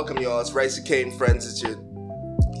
welcome 0.00 0.16
y'all. 0.16 0.40
It's 0.40 0.52
Ricey 0.52 0.82
K 0.82 1.02
and 1.02 1.12
Friends. 1.12 1.46
It's 1.46 1.62
your 1.62 1.76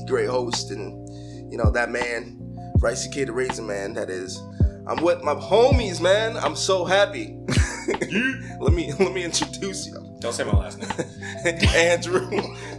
great 0.06 0.28
host 0.28 0.70
and 0.70 1.08
you 1.50 1.56
know 1.56 1.70
that 1.70 1.90
man, 1.90 2.38
Ricey 2.80 3.10
K 3.10 3.24
the 3.24 3.32
Raisin 3.32 3.66
Man. 3.66 3.94
That 3.94 4.10
is. 4.10 4.42
I'm 4.86 5.02
with 5.02 5.22
my 5.22 5.32
homies, 5.32 6.02
man. 6.02 6.36
I'm 6.36 6.54
so 6.54 6.84
happy. 6.84 7.38
let 8.60 8.74
me 8.74 8.92
let 8.92 9.14
me 9.14 9.24
introduce 9.24 9.86
you. 9.86 9.94
Don't 10.18 10.34
say 10.34 10.44
my 10.44 10.52
last 10.52 10.80
name. 10.80 10.90
Andrew 11.74 12.28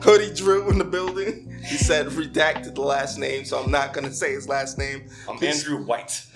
Hoodie 0.03 0.35
Drew 0.35 0.69
in 0.69 0.77
the 0.77 0.85
building. 0.85 1.59
He 1.65 1.77
said 1.77 2.05
redacted 2.05 2.75
the 2.75 2.81
last 2.81 3.17
name, 3.17 3.45
so 3.45 3.63
I'm 3.63 3.71
not 3.71 3.93
gonna 3.93 4.13
say 4.13 4.33
his 4.33 4.47
last 4.47 4.77
name. 4.77 5.09
I'm 5.27 5.39
His- 5.39 5.65
Andrew 5.67 5.83
White. 5.83 6.23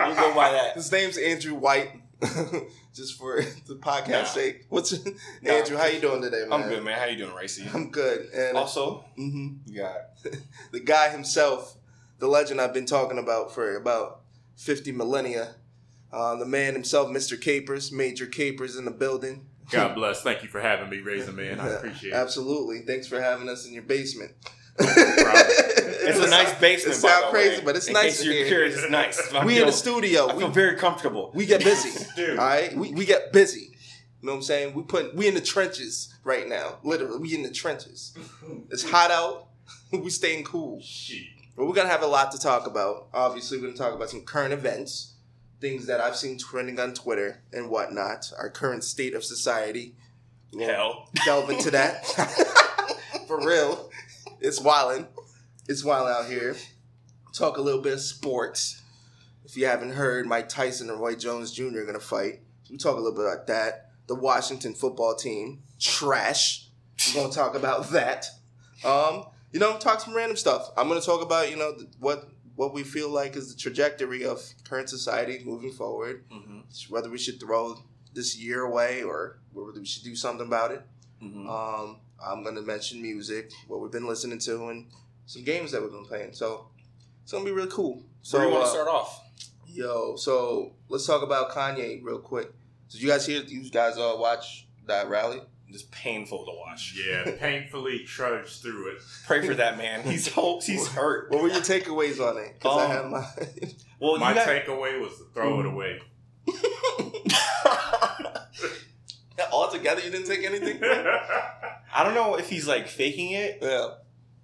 You 0.00 0.14
go 0.14 0.34
by 0.34 0.52
that. 0.52 0.74
His 0.74 0.90
name's 0.90 1.18
Andrew 1.18 1.54
White. 1.54 1.97
Just 2.94 3.16
for 3.18 3.40
the 3.66 3.76
podcast 3.76 4.08
Nah. 4.10 4.24
sake. 4.24 4.66
What's 4.68 4.92
Nah. 5.42 5.52
Andrew? 5.52 5.76
How 5.76 5.86
you 5.86 6.00
doing 6.00 6.20
today, 6.22 6.44
man? 6.48 6.62
I'm 6.62 6.68
good, 6.68 6.82
man. 6.84 6.98
How 6.98 7.04
you 7.04 7.16
doing, 7.16 7.34
Racy? 7.34 7.64
I'm 7.72 7.90
good. 7.90 8.28
And 8.34 8.56
Also, 8.56 9.04
mhm. 9.18 9.58
you 9.66 9.78
got 9.82 9.96
the 10.72 10.80
guy 10.80 11.10
himself, 11.10 11.76
the 12.18 12.26
legend 12.26 12.60
I've 12.60 12.74
been 12.74 12.86
talking 12.86 13.18
about 13.18 13.54
for 13.54 13.76
about 13.76 14.22
50 14.56 14.90
millennia. 14.92 15.54
Uh, 16.12 16.34
the 16.36 16.46
man 16.46 16.72
himself, 16.72 17.08
Mr. 17.10 17.40
Capers, 17.40 17.92
Major 17.92 18.26
Capers 18.26 18.76
in 18.76 18.84
the 18.84 18.90
building. 18.90 19.46
God 19.70 19.94
bless. 19.94 20.22
Thank 20.22 20.42
you 20.42 20.48
for 20.48 20.60
having 20.60 20.88
me, 20.88 20.98
Raisin 20.98 21.36
Man. 21.36 21.60
I 21.60 21.68
appreciate 21.68 22.10
it. 22.12 22.16
Absolutely. 22.16 22.80
Thanks 22.80 23.06
for 23.06 23.20
having 23.20 23.48
us 23.48 23.66
in 23.66 23.74
your 23.74 23.82
basement. 23.84 24.32
It's 26.08 26.26
a 26.26 26.30
nice 26.30 26.54
basement. 26.60 26.96
It 26.98 27.02
by 27.02 27.08
sound 27.08 27.24
the 27.26 27.30
crazy, 27.30 27.58
way. 27.58 27.64
but 27.64 27.76
it's 27.76 27.86
in 27.88 27.92
nice 27.94 28.18
Case 28.18 28.24
you're 28.24 28.34
here. 28.34 28.46
curious, 28.46 28.76
it's 28.78 28.90
nice. 28.90 29.32
I 29.34 29.44
we 29.44 29.54
feel, 29.54 29.62
in 29.62 29.66
the 29.68 29.72
studio. 29.72 30.26
I 30.28 30.34
We, 30.34 30.40
feel 30.42 30.50
very 30.50 30.76
comfortable. 30.76 31.30
we 31.34 31.46
get 31.46 31.62
busy. 31.64 32.04
Dude. 32.16 32.38
All 32.38 32.46
right, 32.46 32.74
we, 32.76 32.92
we 32.92 33.04
get 33.04 33.32
busy. 33.32 33.70
You 34.20 34.26
know 34.26 34.32
what 34.32 34.38
I'm 34.38 34.42
saying? 34.42 34.74
We 34.74 34.82
put 34.82 35.14
we 35.14 35.28
in 35.28 35.34
the 35.34 35.40
trenches 35.40 36.12
right 36.24 36.48
now. 36.48 36.78
Literally, 36.82 37.18
we 37.18 37.34
in 37.34 37.42
the 37.42 37.50
trenches. 37.52 38.16
It's 38.70 38.88
hot 38.88 39.10
out. 39.10 39.46
we 39.92 40.10
staying 40.10 40.44
cool. 40.44 40.82
But 41.56 41.66
we're 41.66 41.74
gonna 41.74 41.88
have 41.88 42.02
a 42.02 42.06
lot 42.08 42.32
to 42.32 42.38
talk 42.38 42.66
about. 42.66 43.08
Obviously, 43.14 43.58
we're 43.58 43.66
gonna 43.68 43.76
talk 43.76 43.94
about 43.94 44.10
some 44.10 44.22
current 44.22 44.52
events, 44.52 45.14
things 45.60 45.86
that 45.86 46.00
I've 46.00 46.16
seen 46.16 46.36
trending 46.38 46.80
on 46.80 46.94
Twitter 46.94 47.42
and 47.52 47.70
whatnot. 47.70 48.32
Our 48.38 48.50
current 48.50 48.82
state 48.84 49.14
of 49.14 49.22
society. 49.24 49.94
We'll 50.52 50.66
Hell. 50.68 51.08
delve 51.24 51.50
into 51.50 51.70
that. 51.72 52.04
For 53.28 53.38
real, 53.46 53.90
it's 54.40 54.58
wildin'. 54.60 55.06
It's 55.68 55.84
wild 55.84 56.08
out 56.08 56.26
here. 56.30 56.56
Talk 57.32 57.58
a 57.58 57.60
little 57.60 57.82
bit 57.82 57.92
of 57.94 58.00
sports. 58.00 58.82
If 59.44 59.56
you 59.56 59.66
haven't 59.66 59.92
heard, 59.92 60.26
Mike 60.26 60.48
Tyson 60.48 60.90
and 60.90 60.98
Roy 61.00 61.14
Jones 61.14 61.52
Jr. 61.52 61.80
are 61.80 61.84
gonna 61.86 62.00
fight. 62.00 62.40
We 62.70 62.76
talk 62.76 62.96
a 62.96 63.00
little 63.00 63.16
bit 63.16 63.24
about 63.26 63.46
that. 63.48 63.90
The 64.06 64.14
Washington 64.14 64.74
football 64.74 65.14
team 65.14 65.62
trash. 65.78 66.68
We're 67.14 67.22
gonna 67.22 67.32
talk 67.32 67.54
about 67.54 67.90
that. 67.90 68.26
Um, 68.84 69.24
you 69.52 69.60
know, 69.60 69.78
talk 69.78 70.00
some 70.00 70.14
random 70.14 70.36
stuff. 70.36 70.70
I'm 70.76 70.88
gonna 70.88 71.00
talk 71.00 71.22
about 71.22 71.50
you 71.50 71.56
know 71.56 71.76
what 72.00 72.28
what 72.56 72.74
we 72.74 72.82
feel 72.82 73.08
like 73.10 73.36
is 73.36 73.54
the 73.54 73.60
trajectory 73.60 74.24
of 74.24 74.42
current 74.68 74.88
society 74.88 75.42
moving 75.44 75.70
forward. 75.72 76.24
hmm 76.30 76.60
Whether 76.88 77.10
we 77.10 77.18
should 77.18 77.38
throw 77.40 77.76
this 78.14 78.36
year 78.38 78.62
away 78.62 79.02
or 79.02 79.38
whether 79.52 79.78
we 79.78 79.86
should 79.86 80.02
do 80.04 80.16
something 80.16 80.46
about 80.46 80.72
it. 80.72 80.82
hmm 81.20 81.48
Um, 81.48 81.98
I'm 82.24 82.42
gonna 82.42 82.62
mention 82.62 83.00
music, 83.02 83.52
what 83.68 83.80
we've 83.80 83.92
been 83.92 84.06
listening 84.08 84.38
to, 84.40 84.68
and 84.68 84.86
some 85.28 85.44
games 85.44 85.70
that 85.72 85.82
we've 85.82 85.90
been 85.92 86.04
playing. 86.06 86.32
So 86.32 86.68
it's 87.22 87.32
gonna 87.32 87.44
be 87.44 87.52
really 87.52 87.70
cool. 87.70 88.02
So 88.22 88.38
So, 88.38 88.44
you 88.44 88.50
want 88.50 88.62
uh, 88.62 88.66
to 88.66 88.70
start 88.72 88.88
off? 88.88 89.22
Yo, 89.66 90.16
so 90.16 90.72
let's 90.88 91.06
talk 91.06 91.22
about 91.22 91.50
Kanye 91.50 92.00
real 92.02 92.18
quick. 92.18 92.50
Did 92.90 93.02
you 93.02 93.08
guys 93.08 93.26
hear? 93.26 93.42
You 93.42 93.68
guys 93.70 93.98
all 93.98 94.18
watch 94.18 94.66
that 94.86 95.08
rally? 95.08 95.42
It's 95.68 95.82
painful 95.90 96.46
to 96.46 96.52
watch. 96.56 96.94
Yeah, 97.06 97.36
painfully 97.38 98.04
trudged 98.04 98.62
through 98.62 98.92
it. 98.92 98.98
Pray 99.26 99.46
for 99.46 99.54
that 99.54 99.76
man. 99.76 100.02
He's 100.02 100.32
ho- 100.32 100.60
he's 100.64 100.88
hurt. 100.88 101.30
What 101.30 101.42
were 101.42 101.48
your 101.48 101.60
takeaways 101.60 102.18
on 102.26 102.38
it? 102.38 102.54
Because 102.54 102.78
I 102.78 102.84
Um, 102.84 102.90
have 102.90 103.10
my. 103.10 103.26
Well, 104.00 104.16
My 104.16 104.32
got, 104.32 104.48
takeaway 104.48 104.98
was 104.98 105.12
to 105.18 105.24
throw 105.34 105.60
it 105.60 105.66
away. 105.66 106.00
Altogether, 109.52 110.00
you 110.00 110.10
didn't 110.10 110.26
take 110.26 110.44
anything. 110.44 110.80
I 110.82 112.02
don't 112.04 112.14
know 112.14 112.36
if 112.36 112.48
he's 112.48 112.66
like 112.66 112.88
faking 112.88 113.32
it 113.32 113.58
yeah, 113.62 113.88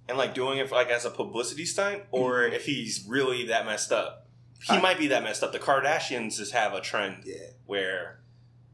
and 0.08 0.18
like 0.18 0.34
doing 0.34 0.58
it 0.58 0.68
for, 0.68 0.74
like 0.74 0.90
as 0.90 1.04
a 1.04 1.10
publicity 1.10 1.64
stunt, 1.64 2.02
or 2.10 2.40
mm-hmm. 2.40 2.54
if 2.54 2.66
he's 2.66 3.04
really 3.08 3.46
that 3.46 3.66
messed 3.66 3.92
up. 3.92 4.26
He 4.62 4.74
I- 4.74 4.80
might 4.80 4.98
be 4.98 5.08
that 5.08 5.22
messed 5.22 5.42
up. 5.42 5.52
The 5.52 5.58
Kardashians 5.58 6.36
just 6.36 6.52
have 6.52 6.72
a 6.74 6.80
trend 6.80 7.24
yeah. 7.24 7.36
where, 7.66 8.20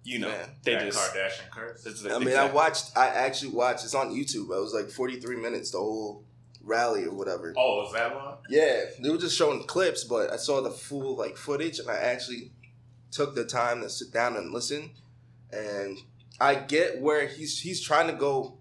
you 0.05 0.19
know, 0.19 0.29
Man. 0.29 0.51
they 0.63 0.75
that 0.75 0.87
just. 0.87 0.99
Kardashian 0.99 1.51
curse. 1.51 2.07
I 2.11 2.19
mean, 2.19 2.37
I 2.37 2.47
watched. 2.51 2.97
I 2.97 3.09
actually 3.09 3.53
watched. 3.53 3.85
It's 3.85 3.95
on 3.95 4.11
YouTube. 4.11 4.45
It 4.57 4.61
was 4.61 4.75
like 4.75 4.91
43 4.91 5.37
minutes, 5.37 5.73
the 5.73 5.79
whole 5.79 6.25
rally 6.63 7.05
or 7.05 7.13
whatever. 7.13 7.55
Oh, 7.57 7.87
is 7.87 7.93
that 7.93 8.15
one? 8.15 8.35
Yeah, 8.49 8.85
they 9.03 9.11
were 9.11 9.19
just 9.19 9.37
showing 9.37 9.65
clips, 9.65 10.05
but 10.05 10.33
I 10.33 10.37
saw 10.37 10.61
the 10.61 10.71
full 10.71 11.17
like 11.17 11.37
footage, 11.37 11.79
and 11.79 11.91
I 11.91 11.97
actually 11.97 12.53
took 13.11 13.35
the 13.35 13.45
time 13.45 13.83
to 13.83 13.91
sit 13.91 14.13
down 14.13 14.37
and 14.37 14.53
listen. 14.53 14.91
And 15.53 15.99
I 16.41 16.55
get 16.55 17.01
where 17.01 17.27
he's 17.27 17.61
he's 17.61 17.81
trying 17.81 18.07
to 18.07 18.15
go. 18.15 18.59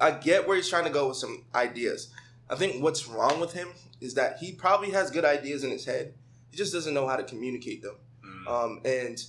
I 0.00 0.12
get 0.12 0.48
where 0.48 0.56
he's 0.56 0.68
trying 0.68 0.84
to 0.84 0.90
go 0.90 1.08
with 1.08 1.16
some 1.16 1.44
ideas. 1.54 2.12
I 2.48 2.56
think 2.56 2.82
what's 2.82 3.06
wrong 3.06 3.38
with 3.38 3.52
him 3.52 3.68
is 4.00 4.14
that 4.14 4.38
he 4.38 4.52
probably 4.52 4.90
has 4.90 5.10
good 5.10 5.24
ideas 5.24 5.62
in 5.62 5.70
his 5.70 5.84
head. 5.84 6.14
He 6.50 6.56
just 6.56 6.72
doesn't 6.72 6.94
know 6.94 7.06
how 7.06 7.16
to 7.16 7.22
communicate 7.22 7.82
them. 7.82 7.96
Mm. 8.24 8.48
Um, 8.50 8.80
and 8.84 9.22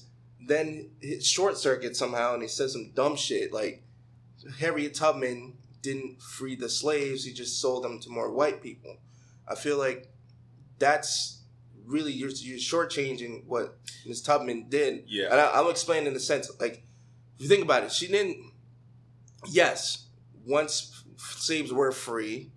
then 0.48 0.90
it 1.02 1.24
short 1.24 1.58
circuit 1.58 1.96
somehow, 1.96 2.34
and 2.34 2.42
he 2.42 2.48
says 2.48 2.74
some 2.74 2.92
dumb 2.96 3.16
shit 3.16 3.54
like 3.54 3.84
Harriet 4.60 4.96
Tubman 4.96 5.58
didn't 5.82 6.22
free 6.22 6.56
the 6.56 6.70
slaves; 6.70 7.24
he 7.26 7.34
just 7.34 7.62
sold 7.62 7.84
them 7.84 8.00
to 8.00 8.10
more 8.10 8.32
white 8.32 8.64
people. 8.64 8.98
I 9.48 9.56
feel 9.56 9.78
like 9.78 10.08
that's 10.80 11.42
really 11.86 12.12
you're, 12.12 12.30
you're 12.30 12.58
shortchanging 12.58 13.46
what 13.46 13.78
Miss 14.06 14.22
Tubman 14.22 14.68
did. 14.70 15.04
Yeah. 15.08 15.26
And 15.32 15.40
I, 15.40 15.60
I'm 15.60 15.70
explaining 15.70 16.08
in 16.08 16.14
the 16.14 16.20
sense 16.20 16.50
like 16.60 16.84
if 17.36 17.44
you 17.44 17.48
think 17.48 17.64
about 17.64 17.84
it, 17.84 17.92
she 17.92 18.08
didn't. 18.08 18.38
Yes, 19.48 20.06
once 20.46 21.04
slaves 21.18 21.72
were 21.72 21.92
free, 21.92 22.52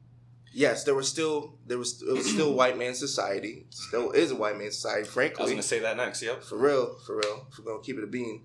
yes, 0.53 0.85
there 0.85 0.95
was 0.95 1.09
still 1.09 1.59
there 1.67 1.79
was 1.79 2.03
it 2.03 2.13
was 2.13 2.31
still 2.31 2.53
white 2.55 2.79
man 2.79 2.95
society. 2.95 3.67
Still 3.71 4.11
is 4.13 4.31
a 4.31 4.37
white 4.37 4.59
man 4.59 4.71
society, 4.71 5.05
Frankly, 5.05 5.41
I 5.41 5.43
was 5.45 5.53
gonna 5.53 5.63
say 5.63 5.81
that 5.81 5.97
next. 5.97 6.23
Yep. 6.23 6.45
For 6.45 6.57
real, 6.57 6.97
for 7.07 7.17
real. 7.17 7.47
If 7.51 7.59
we're 7.59 7.65
gonna 7.65 7.83
keep 7.83 7.99
it 7.99 8.05
a 8.05 8.09
bean. 8.09 8.45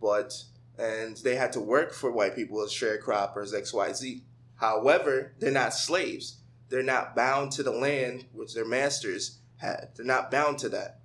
But 0.00 0.34
and 0.78 1.16
they 1.18 1.36
had 1.36 1.52
to 1.52 1.60
work 1.60 1.92
for 1.92 2.10
white 2.10 2.34
people 2.34 2.62
as 2.62 2.70
sharecroppers, 2.70 3.54
XYZ. 3.54 4.22
However, 4.56 5.34
they're 5.38 5.50
not 5.50 5.74
slaves. 5.74 6.38
They're 6.68 6.82
not 6.82 7.14
bound 7.14 7.52
to 7.52 7.62
the 7.62 7.70
land 7.70 8.26
which 8.32 8.54
their 8.54 8.64
masters 8.64 9.38
had. 9.58 9.90
They're 9.94 10.06
not 10.06 10.30
bound 10.30 10.58
to 10.58 10.68
that. 10.70 11.00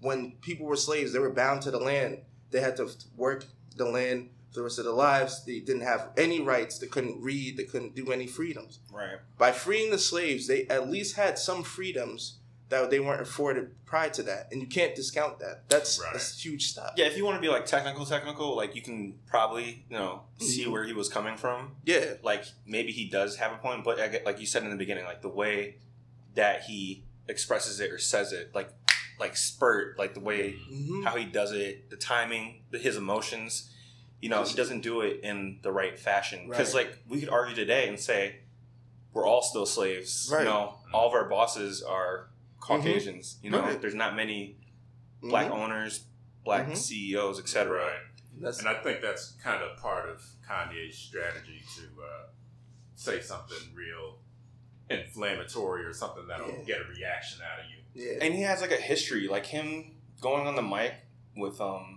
When 0.00 0.32
people 0.40 0.66
were 0.66 0.76
slaves, 0.76 1.12
they 1.12 1.18
were 1.18 1.30
bound 1.30 1.62
to 1.62 1.70
the 1.70 1.78
land. 1.78 2.22
They 2.50 2.60
had 2.60 2.76
to 2.76 2.90
work 3.16 3.44
the 3.76 3.84
land 3.84 4.30
for 4.54 4.60
the 4.60 4.64
rest 4.64 4.78
of 4.78 4.84
their 4.84 4.94
lives. 4.94 5.44
They 5.44 5.58
didn't 5.58 5.82
have 5.82 6.10
any 6.16 6.40
rights. 6.40 6.78
They 6.78 6.86
couldn't 6.86 7.20
read. 7.20 7.56
They 7.56 7.64
couldn't 7.64 7.94
do 7.96 8.12
any 8.12 8.26
freedoms 8.26 8.78
Right. 8.90 9.18
by 9.36 9.50
freeing 9.52 9.90
the 9.90 9.98
slaves, 9.98 10.46
they 10.46 10.66
at 10.68 10.88
least 10.88 11.16
had 11.16 11.38
some 11.38 11.64
freedoms 11.64 12.38
that 12.70 12.88
they 12.90 12.98
weren't 12.98 13.20
afforded 13.20 13.70
prior 13.84 14.08
to 14.10 14.22
that, 14.22 14.48
and 14.50 14.60
you 14.60 14.66
can't 14.66 14.94
discount 14.94 15.38
that. 15.40 15.68
That's 15.68 15.98
Right. 16.00 16.12
that's 16.12 16.42
huge 16.42 16.68
stuff. 16.70 16.94
Yeah, 16.96 17.06
if 17.06 17.16
you 17.16 17.24
want 17.24 17.36
to 17.36 17.40
be 17.40 17.48
like 17.48 17.66
technical, 17.66 18.06
technical, 18.06 18.56
like 18.56 18.74
you 18.74 18.80
can 18.82 19.18
probably 19.26 19.84
you 19.90 19.96
know 19.98 20.22
see 20.40 20.64
Mhm. 20.64 20.70
where 20.72 20.84
he 20.84 20.92
was 20.92 21.08
coming 21.08 21.36
from. 21.36 21.76
Yeah, 21.84 22.14
Like 22.22 22.44
maybe 22.64 22.90
he 22.92 23.04
does 23.08 23.36
have 23.36 23.52
a 23.52 23.56
point, 23.58 23.84
but 23.84 23.98
like 24.24 24.40
you 24.40 24.46
said 24.46 24.62
in 24.62 24.70
the 24.70 24.76
beginning, 24.76 25.04
like 25.04 25.20
the 25.20 25.28
way 25.28 25.76
that 26.34 26.62
he 26.64 27.04
expresses 27.28 27.80
it 27.80 27.90
or 27.92 27.98
says 27.98 28.32
it, 28.32 28.54
like 28.54 28.70
like 29.20 29.36
spurt, 29.36 29.96
like 29.98 30.14
the 30.14 30.20
way 30.20 30.52
hmm 30.68 31.02
how 31.04 31.14
he 31.16 31.24
does 31.24 31.52
it, 31.52 31.88
the 31.90 31.96
timing, 31.96 32.62
the, 32.70 32.78
his 32.78 32.96
emotions. 32.96 33.70
You 34.20 34.30
know, 34.30 34.42
he 34.44 34.54
doesn't 34.54 34.80
do 34.80 35.02
it 35.02 35.20
in 35.22 35.58
the 35.62 35.70
right 35.72 35.98
fashion. 35.98 36.48
Because 36.48 36.74
Right. 36.74 36.86
like 36.86 36.98
we 37.08 37.20
could 37.20 37.28
argue 37.28 37.54
today 37.54 37.88
and 37.88 37.98
say 38.00 38.36
we're 39.12 39.26
all 39.26 39.42
still 39.42 39.66
slaves. 39.66 40.28
Right. 40.32 40.40
You 40.40 40.44
know, 40.46 40.78
all 40.92 41.08
of 41.08 41.12
our 41.14 41.28
bosses 41.28 41.82
are 41.82 42.30
Caucasians. 42.60 43.38
You 43.42 43.50
know, 43.50 43.60
Right. 43.60 43.80
there's 43.80 43.94
not 43.94 44.16
many 44.16 44.56
black 45.20 45.48
Mhm. 45.50 45.58
owners, 45.58 46.06
black 46.44 46.66
Mhm. 46.68 46.76
CEOs, 46.76 47.38
etc. 47.38 47.84
Right. 47.84 48.00
That's 48.40 48.58
And 48.60 48.68
I 48.68 48.82
think 48.82 49.00
that's 49.02 49.32
kind 49.42 49.62
of 49.62 49.76
part 49.78 50.08
of 50.08 50.22
Kanye's 50.48 50.96
strategy 50.98 51.62
to 51.76 52.02
uh, 52.02 52.26
say 52.96 53.20
something 53.20 53.74
real 53.74 54.18
inflammatory 54.90 55.84
or 55.84 55.92
something 55.92 56.26
that'll 56.26 56.48
Yeah. 56.50 56.62
get 56.64 56.80
a 56.80 56.84
reaction 56.84 57.40
out 57.42 57.60
of 57.60 57.66
you. 57.70 57.78
yeah. 57.94 58.18
And 58.20 58.34
he 58.34 58.42
has 58.42 58.60
like 58.60 58.72
a 58.72 58.76
history, 58.76 59.28
like 59.28 59.46
him 59.46 59.96
going 60.20 60.46
on 60.46 60.54
the 60.56 60.62
mic 60.62 60.94
with 61.36 61.60
um 61.60 61.93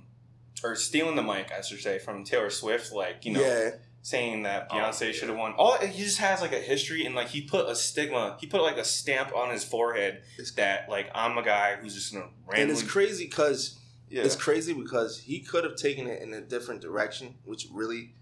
or 0.63 0.75
stealing 0.75 1.15
the 1.15 1.23
mic, 1.23 1.51
I 1.51 1.61
should 1.61 1.79
say, 1.79 1.99
from 1.99 2.23
Taylor 2.23 2.49
Swift, 2.49 2.91
like, 2.91 3.25
you 3.25 3.33
know, 3.33 3.41
yeah, 3.41 3.71
saying 4.01 4.43
that 4.43 4.67
Oh, 4.71 4.75
Beyonce 4.75 5.07
yeah. 5.07 5.11
should 5.11 5.29
have 5.29 5.37
won. 5.37 5.53
All 5.57 5.77
he 5.77 6.03
just 6.03 6.17
has 6.19 6.41
like 6.41 6.53
a 6.53 6.59
history 6.59 7.05
and 7.05 7.13
like 7.15 7.27
he 7.27 7.41
put 7.41 7.67
a 7.69 7.75
stigma, 7.75 8.37
he 8.39 8.47
put 8.47 8.61
like 8.61 8.77
a 8.77 8.83
stamp 8.85 9.35
on 9.35 9.51
his 9.51 9.63
forehead 9.63 10.21
It's- 10.33 10.51
that 10.51 10.89
like 10.89 11.09
I'm 11.13 11.37
a 11.37 11.43
guy 11.43 11.75
who's 11.75 11.93
just 11.93 12.13
gonna 12.13 12.27
and 12.53 12.71
it's 12.71 12.83
crazy 12.83 13.25
because 13.25 13.77
Yeah. 14.09 14.23
It's 14.23 14.37
crazy 14.37 14.71
because 14.73 15.19
he 15.19 15.41
could 15.41 15.65
have 15.65 15.75
taken 15.75 16.07
it 16.07 16.21
in 16.21 16.33
a 16.33 16.39
different 16.39 16.79
direction, 16.81 17.35
which 17.43 17.67
really 17.71 18.13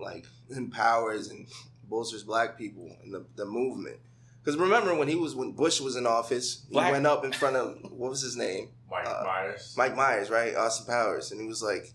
like 0.00 0.26
empowers 0.50 1.28
and 1.28 1.46
bolsters 1.84 2.24
black 2.24 2.58
people 2.58 2.96
and 3.02 3.14
the, 3.14 3.24
the 3.36 3.44
movement. 3.46 3.98
Because 4.42 4.58
remember 4.58 4.94
when 4.96 5.06
he 5.08 5.14
was 5.14 5.34
when 5.36 5.52
Bush 5.52 5.80
was 5.80 5.94
in 5.96 6.06
office, 6.06 6.64
he 6.68 6.74
went 6.76 7.06
up 7.06 7.24
in 7.24 7.32
front 7.32 7.54
of 7.56 7.78
what 7.92 8.10
was 8.10 8.20
his 8.22 8.36
name, 8.36 8.70
Mike 8.90 9.06
Uh, 9.06 9.22
Myers. 9.24 9.74
Mike 9.76 9.96
Myers, 9.96 10.30
right, 10.30 10.54
Austin 10.54 10.86
Powers, 10.86 11.30
and 11.32 11.40
he 11.40 11.46
was 11.46 11.62
like, 11.62 11.92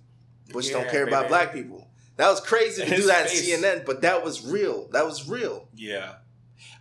Bush 0.51 0.69
don't 0.69 0.85
Yeah, 0.85 0.91
care 0.91 1.07
about 1.07 1.27
black 1.27 1.53
people. 1.53 1.87
That 2.17 2.29
was 2.29 2.39
crazy 2.41 2.83
to 2.85 2.89
do 2.95 3.07
that 3.07 3.29
face. 3.29 3.49
in 3.49 3.61
CNN, 3.61 3.85
but 3.85 4.01
that 4.01 4.23
was 4.23 4.45
real. 4.45 4.87
That 4.91 5.05
was 5.05 5.27
real. 5.27 5.67
Yeah. 5.75 6.15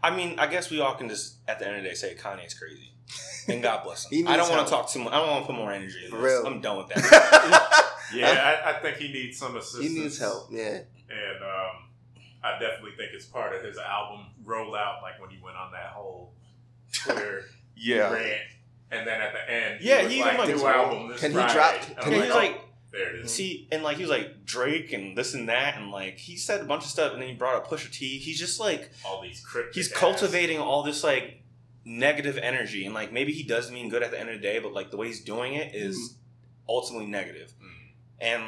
I 0.02 0.14
mean, 0.14 0.38
I 0.38 0.46
guess 0.48 0.70
we 0.70 0.80
all 0.80 0.94
can 0.94 1.08
just 1.08 1.36
at 1.48 1.58
the 1.58 1.66
end 1.66 1.76
of 1.76 1.82
the 1.84 1.88
day 1.88 1.94
say 1.94 2.14
Kanye's 2.14 2.54
crazy. 2.54 2.92
And 3.48 3.62
God 3.62 3.82
bless 3.84 4.06
He 4.10 4.20
him. 4.20 4.28
I 4.28 4.36
don't 4.36 4.50
want 4.50 4.66
to 4.66 4.70
talk 4.70 4.90
too 4.90 4.98
much. 5.00 5.12
I 5.12 5.18
don't 5.18 5.28
want 5.30 5.42
to 5.44 5.46
put 5.52 5.56
more 5.56 5.72
energy 5.72 6.04
in 6.04 6.10
this. 6.10 6.20
real. 6.20 6.46
I'm 6.46 6.60
done 6.60 6.78
with 6.78 6.88
that. 6.88 7.92
yeah, 8.14 8.62
I, 8.64 8.70
I 8.70 8.80
think 8.82 8.96
he 8.98 9.12
needs 9.12 9.38
some 9.38 9.56
assistance. 9.56 9.90
he 9.90 9.98
needs 10.00 10.18
help. 10.18 10.48
Yeah. 10.50 10.80
and 11.08 11.42
um, 11.42 11.88
I 12.44 12.52
definitely 12.58 12.92
think 12.96 13.12
it's 13.14 13.26
part 13.26 13.54
of 13.56 13.64
his 13.64 13.78
album 13.78 14.26
rollout, 14.44 15.02
like 15.02 15.20
when 15.20 15.30
he 15.30 15.38
went 15.42 15.56
on 15.56 15.72
that 15.72 15.90
whole 15.90 16.34
Twitter 16.92 17.44
yeah. 17.76 18.10
rant, 18.12 18.40
and 18.92 19.06
then 19.06 19.20
at 19.20 19.32
the 19.32 19.50
end, 19.52 19.80
Yeah, 19.80 20.02
was 20.02 20.12
he 20.12 20.18
even, 20.20 20.28
like, 20.36 20.38
like, 20.48 20.56
new 20.56 20.66
album 20.66 21.08
this 21.08 21.20
Can 21.20 21.30
he 21.32 21.36
Friday. 21.36 21.52
drop- 21.54 21.74
I'm 21.98 22.02
can 22.04 22.12
Yeah, 22.12 22.18
he- 22.18 22.24
he's 22.24 22.32
oh, 22.32 22.36
like, 22.36 22.60
there 22.92 23.16
it 23.16 23.24
is. 23.24 23.32
see, 23.34 23.68
and 23.72 23.82
like 23.82 23.96
he 23.96 24.02
was 24.02 24.10
like 24.10 24.44
Drake 24.44 24.92
and 24.92 25.16
this 25.16 25.32
and 25.34 25.48
that, 25.48 25.76
and 25.76 25.90
like 25.90 26.18
he 26.18 26.36
said 26.36 26.60
a 26.60 26.64
bunch 26.64 26.84
of 26.84 26.90
stuff, 26.90 27.12
and 27.14 27.22
then 27.22 27.28
he 27.30 27.34
brought 27.34 27.56
up 27.56 27.68
Pusha 27.68 27.90
T. 27.90 28.18
He's 28.18 28.38
just 28.38 28.60
like 28.60 28.90
All 29.04 29.22
these 29.22 29.40
cryptic. 29.44 29.74
he's 29.74 29.90
ass- 29.90 29.98
cultivating 29.98 30.58
all 30.58 30.82
this 30.82 31.02
like 31.02 31.42
negative 31.84 32.38
energy, 32.38 32.84
and 32.84 32.94
like 32.94 33.12
maybe 33.12 33.32
he 33.32 33.42
does 33.42 33.70
mean 33.70 33.88
good 33.88 34.02
at 34.02 34.10
the 34.10 34.20
end 34.20 34.28
of 34.28 34.36
the 34.36 34.42
day, 34.42 34.58
but 34.58 34.72
like 34.72 34.90
the 34.90 34.96
way 34.96 35.06
he's 35.08 35.22
doing 35.24 35.54
it 35.54 35.74
is 35.74 35.96
Mm-hmm. 35.96 36.14
ultimately 36.68 37.06
negative. 37.06 37.52
Mm. 37.62 37.68
And 38.20 38.42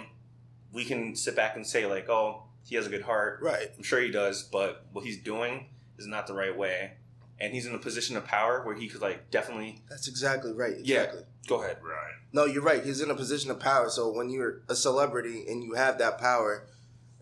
we 0.72 0.84
can 0.84 1.16
sit 1.16 1.34
back 1.34 1.56
and 1.56 1.66
say 1.66 1.86
like, 1.86 2.08
oh, 2.08 2.44
he 2.66 2.76
has 2.76 2.86
a 2.86 2.90
good 2.90 3.02
heart. 3.02 3.40
Right. 3.42 3.70
I'm 3.76 3.82
sure 3.82 4.00
he 4.00 4.10
does, 4.10 4.42
but 4.42 4.86
what 4.92 5.04
he's 5.04 5.20
doing 5.22 5.66
is 5.98 6.06
not 6.06 6.26
the 6.26 6.34
right 6.34 6.56
way. 6.56 6.92
And 7.40 7.52
he's 7.52 7.66
in 7.66 7.74
a 7.74 7.78
position 7.78 8.16
of 8.16 8.24
power 8.24 8.62
where 8.64 8.74
he 8.76 8.88
could 8.88 9.00
like 9.02 9.30
definitely 9.30 9.80
That's 9.90 10.08
exactly 10.08 10.52
right. 10.52 10.76
Yeah. 10.82 11.02
Exactly. 11.02 11.22
go 11.48 11.62
ahead. 11.62 11.78
Right. 11.82 12.12
No, 12.32 12.44
you're 12.44 12.62
right. 12.62 12.84
He's 12.84 13.00
in 13.00 13.10
a 13.10 13.14
position 13.14 13.50
of 13.50 13.58
power. 13.60 13.88
So 13.90 14.12
when 14.12 14.30
you're 14.30 14.62
a 14.68 14.74
celebrity 14.74 15.44
and 15.48 15.62
you 15.62 15.74
have 15.74 15.98
that 15.98 16.18
power 16.18 16.66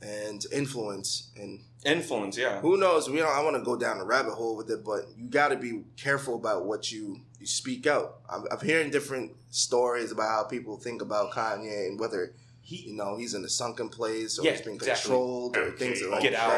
and 0.01 0.45
influence, 0.53 1.31
and 1.37 1.61
Influence, 1.85 2.39
yeah. 2.39 2.61
who 2.61 2.77
knows, 2.77 3.11
we 3.11 3.19
don't. 3.19 3.29
I 3.37 3.43
want 3.43 3.57
to 3.57 3.63
go 3.63 3.75
down 3.77 3.99
a 3.99 4.05
rabbit 4.05 4.35
hole 4.35 4.57
with 4.57 4.71
it, 4.71 4.85
but 4.85 5.07
you 5.17 5.29
got 5.29 5.49
to 5.49 5.57
be 5.57 5.83
careful 5.97 6.37
about 6.37 6.65
what 6.65 6.93
you 6.93 7.23
you 7.41 7.47
speak 7.47 7.89
out. 7.89 8.19
I'm, 8.31 8.45
I'm 8.53 8.65
hearing 8.65 8.91
different 8.91 9.33
stories 9.51 10.13
about 10.13 10.29
how 10.29 10.45
people 10.45 10.77
think 10.77 11.03
about 11.03 11.33
Kanye 11.33 11.89
and 11.89 11.99
whether 11.99 12.35
He 12.61 12.77
you 12.89 12.95
know 12.95 13.17
he's 13.17 13.35
in 13.35 13.45
a 13.45 13.49
sunken 13.49 13.89
place 13.89 14.39
or 14.39 14.45
Yeah, 14.45 14.53
he's 14.53 14.61
being 14.61 14.77
exactly. 14.77 15.03
controlled 15.11 15.57
or 15.57 15.73
MK 15.73 15.79
things 15.79 16.03
like 16.05 16.23
Get 16.23 16.35
out. 16.35 16.51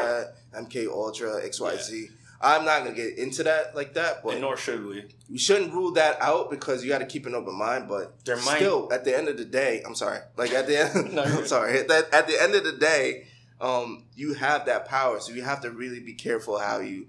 that. 0.51 0.69
MK 0.69 0.87
Ultra, 0.89 1.43
X 1.43 1.59
Y 1.59 1.75
Z. 1.77 2.07
I'm 2.45 2.63
not 2.63 2.83
gonna 2.83 2.95
get 2.95 3.17
into 3.17 3.41
that 3.43 3.75
like 3.75 3.95
that, 3.95 4.23
but 4.23 4.33
and 4.33 4.41
nor 4.41 4.55
should 4.55 4.85
we. 4.85 5.03
We 5.31 5.39
shouldn't 5.39 5.73
rule 5.73 5.91
that 5.93 6.21
out 6.21 6.51
because 6.51 6.83
you 6.83 6.89
got 6.89 6.99
to 6.99 7.05
keep 7.07 7.25
an 7.25 7.33
open 7.33 7.55
mind. 7.57 7.89
But 7.89 8.23
There 8.23 8.35
might- 8.37 8.57
still, 8.57 8.87
at 8.93 9.03
the 9.03 9.17
end 9.17 9.27
of 9.27 9.37
the 9.37 9.45
day, 9.45 9.81
I'm 9.85 9.95
sorry. 9.95 10.19
Like 10.37 10.51
at 10.51 10.67
the 10.67 10.77
end, 10.79 11.13
No, 11.13 11.23
you're 11.25 11.37
I'm 11.39 11.47
sorry. 11.47 11.79
At, 11.79 11.87
the- 11.87 12.07
at 12.13 12.27
the 12.27 12.39
end 12.41 12.53
of 12.53 12.63
the 12.63 12.73
day, 12.73 13.25
um, 13.59 14.03
you 14.15 14.35
have 14.35 14.67
that 14.67 14.85
power, 14.87 15.19
so 15.19 15.33
you 15.33 15.41
have 15.41 15.61
to 15.61 15.71
really 15.71 15.99
be 15.99 16.13
careful 16.13 16.59
how 16.59 16.79
you. 16.79 17.07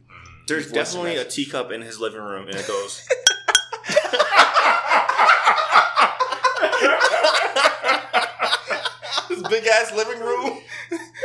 There's 0.48 0.64
Voice 0.66 0.72
definitely 0.72 1.16
a 1.16 1.24
teacup 1.24 1.70
in 1.70 1.82
his 1.82 2.00
living 2.00 2.22
room, 2.22 2.48
and 2.48 2.56
it 2.56 2.66
goes. 2.66 3.06
This 9.28 9.42
big 9.48 9.66
ass 9.66 9.92
living 9.94 10.20
room. 10.20 10.58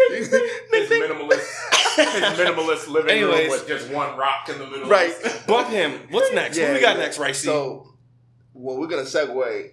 his 0.10 0.30
minimalist, 0.30 1.40
his 1.70 1.71
minimalist 2.06 2.88
living 2.88 3.12
Anyways. 3.12 3.42
room 3.42 3.50
with 3.50 3.68
just 3.68 3.90
one 3.90 4.18
rock 4.18 4.50
in 4.50 4.58
the 4.60 4.68
middle. 4.68 4.90
right. 4.90 5.14
Bump 5.48 5.70
him. 5.70 6.08
What's 6.10 6.34
next? 6.34 6.58
what 6.58 6.74
we 6.74 6.82
got 6.82 6.98
yeah. 6.98 7.04
next, 7.04 7.18
Ricey? 7.18 7.46
So, 7.46 7.94
well, 8.54 8.78
we're 8.78 8.88
gonna 8.88 9.04
segue. 9.04 9.72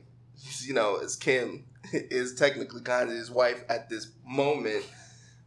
You 0.65 0.75
know, 0.75 0.97
as 0.97 1.17
Kim 1.17 1.65
is 1.93 2.35
technically 2.35 2.81
Kanye's 2.81 3.31
wife 3.31 3.65
at 3.69 3.89
this 3.89 4.11
moment, 4.25 4.85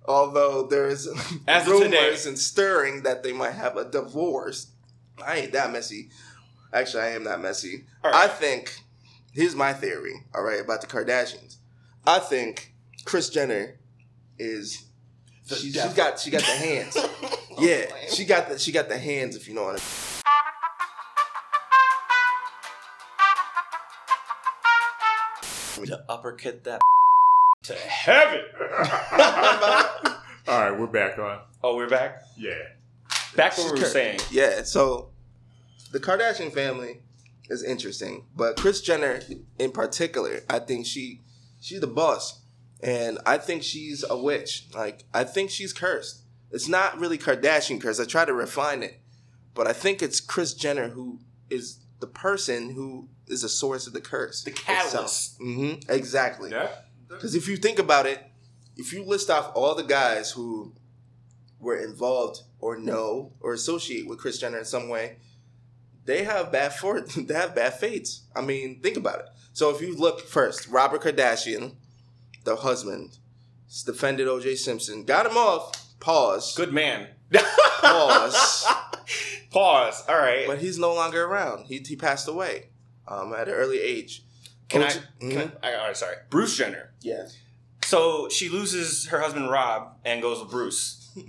although 0.05 0.67
there's 0.67 1.07
As 1.47 1.67
rumors 1.67 2.25
and 2.25 2.37
stirring 2.37 3.03
that 3.03 3.23
they 3.23 3.33
might 3.33 3.51
have 3.53 3.77
a 3.77 3.89
divorce. 3.89 4.67
I 5.25 5.37
ain't 5.37 5.51
that 5.53 5.71
messy. 5.71 6.09
Actually, 6.73 7.03
I 7.03 7.09
am 7.09 7.25
that 7.25 7.41
messy. 7.41 7.85
All 8.03 8.11
I 8.13 8.27
think 8.27 8.79
here's 9.33 9.55
my 9.55 9.73
theory. 9.73 10.13
All 10.33 10.43
right, 10.43 10.61
about 10.61 10.81
the 10.81 10.87
Kardashians. 10.87 11.57
I 12.05 12.19
think 12.19 12.73
Kris 13.05 13.29
Jenner 13.29 13.79
is. 14.39 14.85
The 15.51 15.57
She, 15.57 15.71
devil. 15.71 15.89
she's 15.89 15.97
got 15.97 16.19
she 16.19 16.29
got 16.31 16.41
the 16.41 16.45
hands. 16.65 16.93
Oh, 16.97 17.55
yeah, 17.59 17.85
she 18.09 18.23
got 18.25 18.47
the 18.49 18.57
she 18.57 18.71
got 18.71 18.87
the 18.89 18.97
hands. 18.97 19.35
If 19.35 19.47
you 19.49 19.53
know 19.53 19.63
what 19.63 19.71
I 19.71 19.73
mean. 19.73 19.81
to 25.87 26.03
uppercut 26.09 26.63
that 26.65 26.81
to 27.63 27.73
heaven. 27.73 28.41
All 30.47 30.59
right, 30.61 30.77
we're 30.79 30.87
back 30.87 31.17
on. 31.17 31.39
oh, 31.63 31.75
we're 31.75 31.89
back. 31.89 32.21
Yeah. 32.37 32.53
Back 33.35 33.55
to 33.55 33.61
what 33.61 33.73
we 33.73 33.79
were 33.79 33.85
cur- 33.85 33.91
saying. 33.91 34.19
Yeah, 34.29 34.63
so 34.63 35.09
the 35.91 35.99
Kardashian 35.99 36.51
family 36.53 36.99
is 37.49 37.63
interesting, 37.63 38.25
but 38.35 38.57
Kris 38.57 38.81
Jenner 38.81 39.21
in 39.57 39.71
particular, 39.71 40.41
I 40.49 40.59
think 40.59 40.85
she 40.85 41.21
she's 41.61 41.79
the 41.81 41.87
boss, 41.87 42.40
and 42.83 43.19
I 43.25 43.37
think 43.37 43.63
she's 43.63 44.03
a 44.09 44.17
witch. 44.17 44.67
Like 44.73 45.03
I 45.13 45.23
think 45.23 45.49
she's 45.49 45.73
cursed. 45.73 46.23
It's 46.51 46.67
not 46.67 46.99
really 46.99 47.17
Kardashian 47.17 47.79
curse. 47.81 47.99
I 47.99 48.05
try 48.05 48.25
to 48.25 48.33
refine 48.33 48.83
it, 48.83 48.99
but 49.53 49.67
I 49.67 49.73
think 49.73 50.01
it's 50.01 50.19
Kris 50.19 50.53
Jenner 50.53 50.89
who 50.89 51.19
is 51.49 51.79
the 51.99 52.07
person 52.07 52.71
who 52.71 53.07
is 53.27 53.43
the 53.43 53.49
source 53.49 53.87
of 53.87 53.93
the 53.93 54.01
curse. 54.01 54.43
The 54.43 54.51
catalyst. 54.51 55.37
hmm 55.37 55.73
Exactly. 55.87 56.51
Yeah. 56.51 56.69
Because 57.07 57.35
if 57.35 57.47
you 57.47 57.57
think 57.57 57.77
about 57.79 58.05
it, 58.05 58.23
if 58.77 58.91
you 58.93 59.03
list 59.03 59.29
off 59.29 59.51
all 59.53 59.75
the 59.75 59.83
guys 59.83 60.31
who 60.31 60.73
were 61.59 61.77
involved 61.77 62.41
or 62.59 62.77
know 62.77 63.33
or 63.39 63.53
associate 63.53 64.07
with 64.07 64.17
Kris 64.19 64.39
Jenner 64.39 64.57
in 64.59 64.65
some 64.65 64.89
way, 64.89 65.17
they 66.05 66.23
have 66.23 66.51
bad 66.51 66.73
for 66.73 67.01
they 67.17 67.33
have 67.33 67.53
bad 67.55 67.73
fates. 67.75 68.23
I 68.35 68.41
mean, 68.41 68.81
think 68.81 68.97
about 68.97 69.19
it. 69.19 69.25
So 69.53 69.69
if 69.69 69.81
you 69.81 69.95
look 69.95 70.21
first, 70.21 70.67
Robert 70.67 71.01
Kardashian, 71.03 71.75
the 72.43 72.55
husband, 72.57 73.17
defended 73.85 74.27
O.J. 74.27 74.55
Simpson, 74.55 75.03
got 75.05 75.25
him 75.25 75.37
off. 75.37 75.71
Pause. 75.99 76.55
Good 76.55 76.73
man. 76.73 77.07
Pause. 77.81 78.65
Pause. 79.51 80.03
All 80.09 80.17
right. 80.17 80.45
But 80.47 80.59
he's 80.59 80.79
no 80.79 80.93
longer 80.93 81.23
around. 81.25 81.65
He 81.65 81.77
he 81.79 81.95
passed 81.95 82.27
away 82.27 82.67
um, 83.07 83.33
at 83.33 83.47
an 83.47 83.53
early 83.53 83.79
age. 83.79 84.23
Can 84.69 84.81
I? 84.83 84.85
O.J. 84.87 84.99
Can 85.35 85.51
I? 85.63 85.73
All 85.73 85.87
right, 85.87 85.97
sorry. 85.97 86.15
Bruce 86.29 86.57
Jenner. 86.57 86.91
Yeah. 87.01 87.27
So 87.83 88.29
she 88.29 88.47
loses 88.49 89.07
her 89.07 89.19
husband 89.19 89.49
Rob 89.49 89.97
and 90.05 90.21
goes 90.21 90.39
with 90.39 90.49
Bruce. 90.51 90.97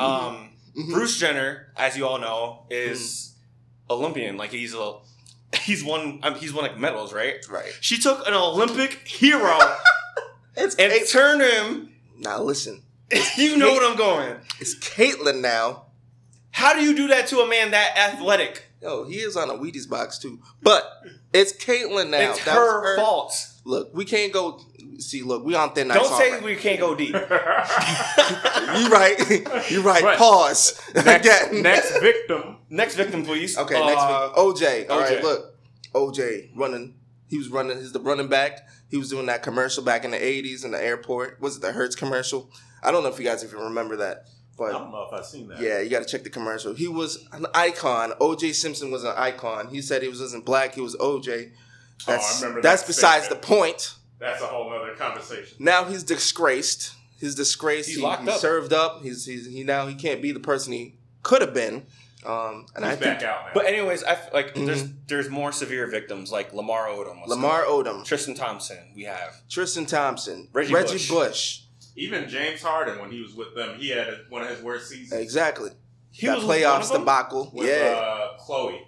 Um, 0.00 0.50
Mhm. 0.76 0.92
Bruce 0.92 1.18
Jenner, 1.18 1.72
as 1.76 1.96
you 1.96 2.06
all 2.06 2.18
know, 2.20 2.66
is 2.70 3.34
Olympian. 3.90 4.36
Like 4.36 4.52
he's 4.52 4.72
a 4.72 4.98
he's 5.62 5.82
won 5.82 6.20
um, 6.22 6.36
he's 6.36 6.52
won 6.52 6.62
like 6.62 6.78
medals, 6.78 7.12
right? 7.12 7.44
Right. 7.50 7.72
She 7.80 7.98
took 7.98 8.24
an 8.28 8.32
Olympic 8.34 8.92
hero 9.08 9.58
It's 10.58 10.74
and 10.76 10.92
Kate- 10.92 11.08
turned 11.08 11.42
him. 11.42 11.92
now 12.18 12.42
listen. 12.42 12.82
You 13.36 13.56
know 13.56 13.72
what 13.72 13.82
I'm 13.90 13.96
going. 13.96 14.36
It's 14.60 14.74
Caitlyn 14.78 15.40
now. 15.40 15.84
How 16.50 16.74
do 16.74 16.82
you 16.82 16.94
do 16.94 17.08
that 17.08 17.26
to 17.28 17.38
a 17.40 17.48
man 17.48 17.70
that 17.70 17.96
athletic? 17.96 18.64
Yo, 18.82 19.04
he 19.06 19.16
is 19.16 19.36
on 19.36 19.48
a 19.50 19.54
Wheaties 19.54 19.88
box 19.88 20.18
too. 20.18 20.40
But 20.62 20.84
it's 21.32 21.52
Caitlyn 21.52 22.10
now. 22.10 22.30
it's 22.32 22.44
That 22.44 22.54
her, 22.54 22.80
was 22.96 22.98
fault. 22.98 23.46
Look, 23.64 23.94
we 23.94 24.04
can't 24.04 24.32
go. 24.32 24.60
See, 24.98 25.22
look, 25.22 25.44
we 25.44 25.54
on 25.54 25.72
thin 25.74 25.90
ice. 25.90 25.96
Don't 25.96 26.18
say 26.18 26.30
already. 26.30 26.44
we 26.46 26.56
can't 26.56 26.80
go 26.80 26.94
deep. 26.94 27.14
You 28.78 28.88
right. 28.90 29.16
You 29.70 29.82
right. 29.82 30.02
Right. 30.02 30.18
Pause. 30.18 30.80
next, 30.94 31.26
Again. 31.26 31.62
next 31.62 32.00
victim. 32.00 32.56
Next 32.70 32.94
victim, 32.96 33.24
please. 33.24 33.56
Okay, 33.56 33.74
next 33.74 34.02
Uh, 34.02 34.32
week. 34.36 34.56
OJ. 34.56 34.90
All 34.90 35.00
right, 35.00 35.18
OJ. 35.18 35.22
look. 35.22 35.54
OJ 35.94 36.50
running. 36.54 36.94
He 37.28 37.38
was 37.38 37.48
running. 37.48 37.78
He's 37.78 37.92
the 37.92 38.00
running 38.00 38.28
back. 38.28 38.66
He 38.88 38.96
was 38.96 39.10
doing 39.10 39.26
that 39.26 39.42
commercial 39.42 39.82
back 39.82 40.04
in 40.04 40.10
the 40.10 40.16
'80s 40.18 40.64
in 40.64 40.70
the 40.70 40.82
airport. 40.82 41.40
Was 41.40 41.56
it 41.56 41.62
the 41.62 41.72
Hertz 41.72 41.94
commercial? 41.94 42.50
I 42.82 42.90
don't 42.90 43.02
know 43.02 43.08
if 43.08 43.18
you 43.18 43.24
guys 43.24 43.44
even 43.44 43.58
remember 43.58 43.96
that, 43.96 44.26
But, 44.56 44.68
I 44.74 44.78
don't 44.78 44.90
know 44.90 45.06
if 45.10 45.12
I've 45.12 45.26
seen 45.26 45.48
that. 45.48 45.60
Yeah, 45.60 45.80
you 45.80 45.90
got 45.90 46.00
to 46.00 46.08
check 46.08 46.22
the 46.24 46.30
commercial. 46.30 46.74
He 46.74 46.88
was 46.88 47.26
an 47.32 47.46
icon. 47.54 48.12
O.J. 48.20 48.52
Simpson 48.52 48.90
was 48.90 49.04
an 49.04 49.14
icon. 49.16 49.68
He 49.68 49.82
said 49.82 50.02
he 50.02 50.08
was 50.08 50.20
wasn't 50.20 50.44
black. 50.44 50.74
He 50.74 50.80
was 50.80 50.96
O.J. 50.98 51.50
Oh, 52.06 52.12
I 52.12 52.16
That's 52.16 52.40
remember 52.40 52.62
that's 52.62 52.82
that 52.82 52.86
besides 52.86 53.28
the 53.28 53.36
point. 53.36 53.94
That's 54.18 54.42
a 54.42 54.46
whole 54.46 54.72
other 54.72 54.94
conversation. 54.94 55.56
Now 55.60 55.84
he's 55.84 56.02
disgraced. 56.02 56.92
He's 57.18 57.34
disgraced. 57.34 57.88
He's 57.88 57.98
he, 57.98 58.02
locked 58.02 58.22
he 58.22 58.30
up. 58.30 58.38
served 58.38 58.72
up. 58.72 59.02
He's, 59.02 59.24
he's 59.24 59.46
he 59.46 59.64
now 59.64 59.86
he 59.86 59.94
can't 59.94 60.22
be 60.22 60.32
the 60.32 60.40
person 60.40 60.72
he 60.72 60.94
could 61.22 61.40
have 61.40 61.54
been. 61.54 61.86
Um, 62.26 62.66
and 62.74 62.84
He's 62.84 62.94
I 62.94 62.96
think 62.96 63.22
out 63.22 63.46
now. 63.46 63.50
But 63.54 63.66
anyways, 63.66 64.02
I 64.02 64.12
f- 64.12 64.32
like 64.32 64.54
there's 64.54 64.82
Mhm. 64.84 64.94
there's 65.06 65.28
more 65.30 65.52
severe 65.52 65.86
victims 65.86 66.32
like 66.32 66.52
Lamar 66.52 66.86
Odom, 66.88 67.20
was 67.20 67.28
Lamar 67.30 67.62
Odom, 67.64 68.04
Tristan 68.04 68.34
Thompson. 68.34 68.92
We 68.96 69.04
have 69.04 69.40
Tristan 69.48 69.86
Thompson, 69.86 70.48
Reggie 70.52 70.74
Reggie, 70.74 70.92
Bush. 70.94 71.08
Bush. 71.08 71.60
Even 71.94 72.28
James 72.28 72.60
Harden, 72.62 72.98
when 73.00 73.10
he 73.12 73.20
was 73.22 73.34
with 73.34 73.54
them, 73.54 73.78
he 73.78 73.90
had 73.90 74.08
one 74.30 74.42
of 74.42 74.48
his 74.48 74.60
worst 74.62 74.88
seasons 74.88 75.20
Exactly. 75.20 75.70
he 76.10 76.26
that 76.26 76.36
was 76.36 76.44
with 76.44 76.62
one 76.64 76.80
playoffs 76.80 76.92
debacle. 76.92 77.50
with 77.54 77.68
yeah. 77.68 77.74
uh, 77.96 78.38
Khloe, 78.38 78.80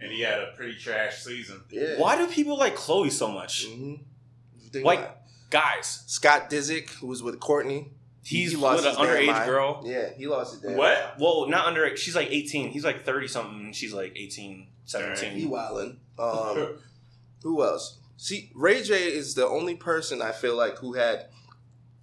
and 0.00 0.10
he 0.12 0.20
had 0.20 0.38
a 0.40 0.52
pretty 0.56 0.78
trash 0.78 1.22
season. 1.22 1.62
yeah. 1.70 1.96
Why 1.98 2.16
do 2.16 2.26
people 2.26 2.58
like 2.58 2.76
Khloe 2.76 3.10
so 3.10 3.28
much? 3.28 3.66
hmm 3.66 3.94
Like- 4.74 5.12
Guys, 5.48 6.02
Scott 6.08 6.50
Disick, 6.50 6.90
who 6.94 7.06
was 7.06 7.22
with 7.22 7.38
Kourtney. 7.38 7.90
He's 8.26 8.50
he 8.52 8.56
lost 8.56 8.84
with 8.84 8.96
an 8.98 9.04
underage 9.04 9.26
mind. 9.26 9.46
girl. 9.46 9.82
Yeah, 9.84 10.10
he 10.16 10.26
lost 10.26 10.52
his 10.54 10.62
damn 10.62 10.76
What? 10.76 10.98
mind. 10.98 11.12
Well, 11.20 11.48
not 11.48 11.72
underage. 11.72 11.96
She's 11.98 12.16
like 12.16 12.28
18. 12.30 12.70
He's 12.70 12.84
like 12.84 13.04
30 13.04 13.28
something. 13.28 13.72
She's 13.72 13.92
like 13.92 14.12
18, 14.16 14.66
17. 14.84 15.32
He 15.32 15.46
wildin'. 15.46 15.96
Um, 16.18 16.78
who 17.42 17.62
else? 17.62 17.98
See, 18.16 18.50
Ray 18.54 18.82
J 18.82 18.94
is 19.06 19.34
the 19.34 19.46
only 19.46 19.74
person 19.74 20.22
I 20.22 20.32
feel 20.32 20.56
like 20.56 20.78
who 20.78 20.94
had 20.94 21.26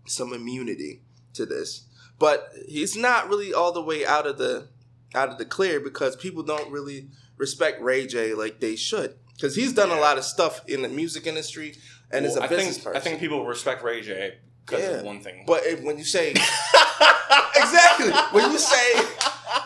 some 0.06 0.34
immunity 0.34 1.02
to 1.34 1.48
this, 1.48 1.88
but 2.20 2.50
he's 2.68 2.96
not 2.96 3.28
really 3.28 3.52
all 3.56 3.72
the 3.72 3.82
way 3.82 4.06
out 4.06 4.28
of 4.28 4.38
the 4.38 4.68
out 5.16 5.30
of 5.30 5.40
the 5.40 5.46
clear 5.46 5.80
because 5.80 6.16
people 6.16 6.44
don't 6.44 6.72
really 6.72 7.08
respect 7.38 7.82
Ray 7.82 8.06
J 8.06 8.36
like 8.36 8.60
they 8.60 8.76
should 8.76 9.16
because 9.36 9.56
he's 9.56 9.74
done 9.74 9.90
a 9.90 10.00
lot 10.00 10.20
of 10.20 10.24
stuff 10.24 10.62
in 10.68 10.84
the 10.84 10.90
music 10.90 11.26
industry 11.26 11.76
and 12.12 12.24
is 12.28 12.34
Well, 12.34 12.44
a 12.44 12.46
I 12.46 12.50
business 12.50 12.76
think 12.76 12.84
person. 12.86 12.98
I 12.98 13.00
think 13.04 13.20
people 13.20 13.44
respect 13.48 13.84
Ray 13.84 14.02
J 14.02 14.36
because 14.66 14.84
Yeah. 14.84 14.90
of 15.00 15.04
one 15.04 15.20
thing. 15.22 15.44
but 15.48 15.66
if, 15.66 15.82
when 15.84 15.98
you 15.98 16.04
say 16.04 16.32
exactly 17.56 18.12
when 18.32 18.52
you 18.52 18.58
say 18.58 18.94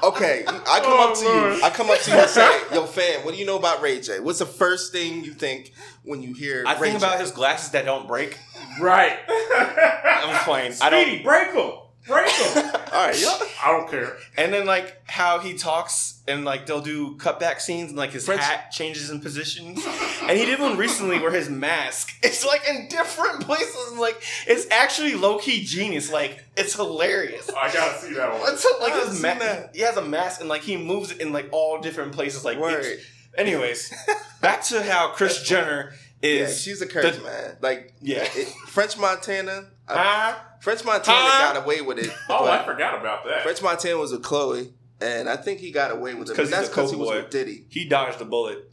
okay, 0.03 0.43
I 0.47 0.79
come 0.81 0.93
Oh, 0.93 1.11
up 1.11 1.17
to 1.17 1.23
you. 1.25 1.63
I 1.63 1.69
come 1.69 1.89
up 1.89 1.99
to 1.99 2.11
you 2.11 2.17
and 2.17 2.29
say, 2.29 2.49
"Yo, 2.73 2.85
fam, 2.85 3.23
what 3.25 3.33
do 3.33 3.39
you 3.39 3.45
know 3.45 3.57
about 3.57 3.81
Ray 3.81 3.99
J? 4.01 4.19
What's 4.19 4.39
the 4.39 4.45
first 4.45 4.91
thing 4.91 5.23
you 5.23 5.33
think 5.33 5.73
when 6.03 6.21
you 6.21 6.33
hear?" 6.33 6.63
I 6.67 6.73
Ray 6.73 6.89
think 6.89 6.99
J? 7.01 7.07
about 7.07 7.19
his 7.19 7.31
glasses 7.31 7.71
that 7.71 7.85
don't 7.85 8.07
break. 8.07 8.37
right. 8.81 9.17
I'm 9.29 10.29
just 10.33 10.45
playing. 10.45 10.73
I 10.81 10.89
don't. 10.89 11.05
Speedy, 11.05 11.23
break 11.23 11.51
him. 11.53 11.71
Break 12.07 12.29
him. 12.29 12.65
All 12.93 13.07
right, 13.07 13.21
y'all. 13.21 13.37
I 13.63 13.71
don't 13.71 13.89
care. 13.89 14.15
And 14.37 14.53
then 14.53 14.65
like 14.65 15.01
how 15.09 15.39
he 15.39 15.53
talks 15.55 16.21
and 16.27 16.45
like 16.45 16.65
they'll 16.65 16.81
do 16.81 17.15
cutback 17.17 17.59
scenes 17.59 17.89
and 17.89 17.97
like 17.97 18.11
his 18.11 18.25
French- 18.25 18.41
hat 18.41 18.71
changes 18.71 19.09
in 19.09 19.19
positions. 19.19 19.85
And 20.21 20.37
he 20.37 20.45
did 20.45 20.59
one 20.59 20.77
recently 20.77 21.19
where 21.19 21.31
his 21.31 21.49
mask 21.49 22.13
it's 22.23 22.45
like 22.45 22.61
in 22.67 22.87
different 22.87 23.41
places. 23.41 23.91
and, 23.91 23.99
Like 23.99 24.21
it's 24.47 24.65
actually 24.71 25.15
low 25.15 25.37
key 25.37 25.63
genius. 25.63 26.11
Like 26.11 26.43
it's 26.55 26.73
hilarious. 26.73 27.49
I 27.49 27.71
gotta 27.73 27.97
see 27.99 28.13
that 28.13 28.31
one. 28.31 28.41
What's 28.41 28.65
like 28.81 28.93
I 28.93 28.99
his 29.05 29.13
seen 29.13 29.21
ma- 29.21 29.39
that. 29.39 29.75
he 29.75 29.81
has 29.81 29.97
a 29.97 30.01
mask 30.01 30.39
and 30.39 30.49
like 30.49 30.61
he 30.61 30.77
moves 30.77 31.11
it 31.11 31.19
in 31.21 31.33
like 31.33 31.49
all 31.51 31.79
different 31.81 32.13
places. 32.13 32.45
Like 32.45 32.57
Word. 32.57 32.85
each- 32.85 33.11
anyways, 33.37 33.93
back 34.41 34.63
to 34.63 34.81
how 34.81 35.09
Kris 35.11 35.43
Jenner 35.43 35.93
Yeah, 36.21 36.29
is. 36.45 36.61
she's 36.61 36.81
a 36.81 36.87
curse 36.87 37.17
the- 37.17 37.23
man. 37.23 37.57
Like 37.61 37.93
Yeah. 38.01 38.23
it, 38.33 38.47
French 38.67 38.97
Montana. 38.97 39.71
I, 39.89 39.93
Huh? 39.95 40.35
French 40.59 40.83
Montana 40.83 41.17
Huh? 41.19 41.53
got 41.53 41.63
away 41.63 41.81
with 41.81 41.99
it. 41.99 42.11
Oh, 42.29 42.45
I 42.45 42.63
forgot 42.65 42.99
about 42.99 43.25
that. 43.25 43.43
French 43.43 43.61
Montana 43.61 43.97
was 43.97 44.11
with 44.11 44.21
Khloe, 44.23 44.71
and 45.01 45.29
I 45.29 45.35
think 45.37 45.59
he 45.59 45.71
got 45.71 45.91
away 45.91 46.13
with 46.13 46.29
it. 46.29 46.35
'Cause 46.35 46.37
But 46.37 46.41
he's 46.43 46.51
that's 46.51 46.69
because 46.69 46.91
he 46.91 46.97
was 46.97 47.09
with 47.09 47.29
Diddy. 47.29 47.65
He 47.69 47.85
dodged 47.85 48.19
the 48.19 48.25
bullet. 48.25 48.69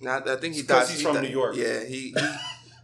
Not, 0.00 0.28
I 0.28 0.36
think 0.36 0.54
he 0.54 0.60
It's 0.60 0.68
'cause 0.68 0.86
died. 0.86 0.90
he's 0.90 0.98
he 0.98 1.04
from 1.04 1.14
died- 1.14 1.24
New 1.24 1.30
York. 1.30 1.56
Yeah, 1.56 1.84
he 1.84 2.14
he, 2.14 2.14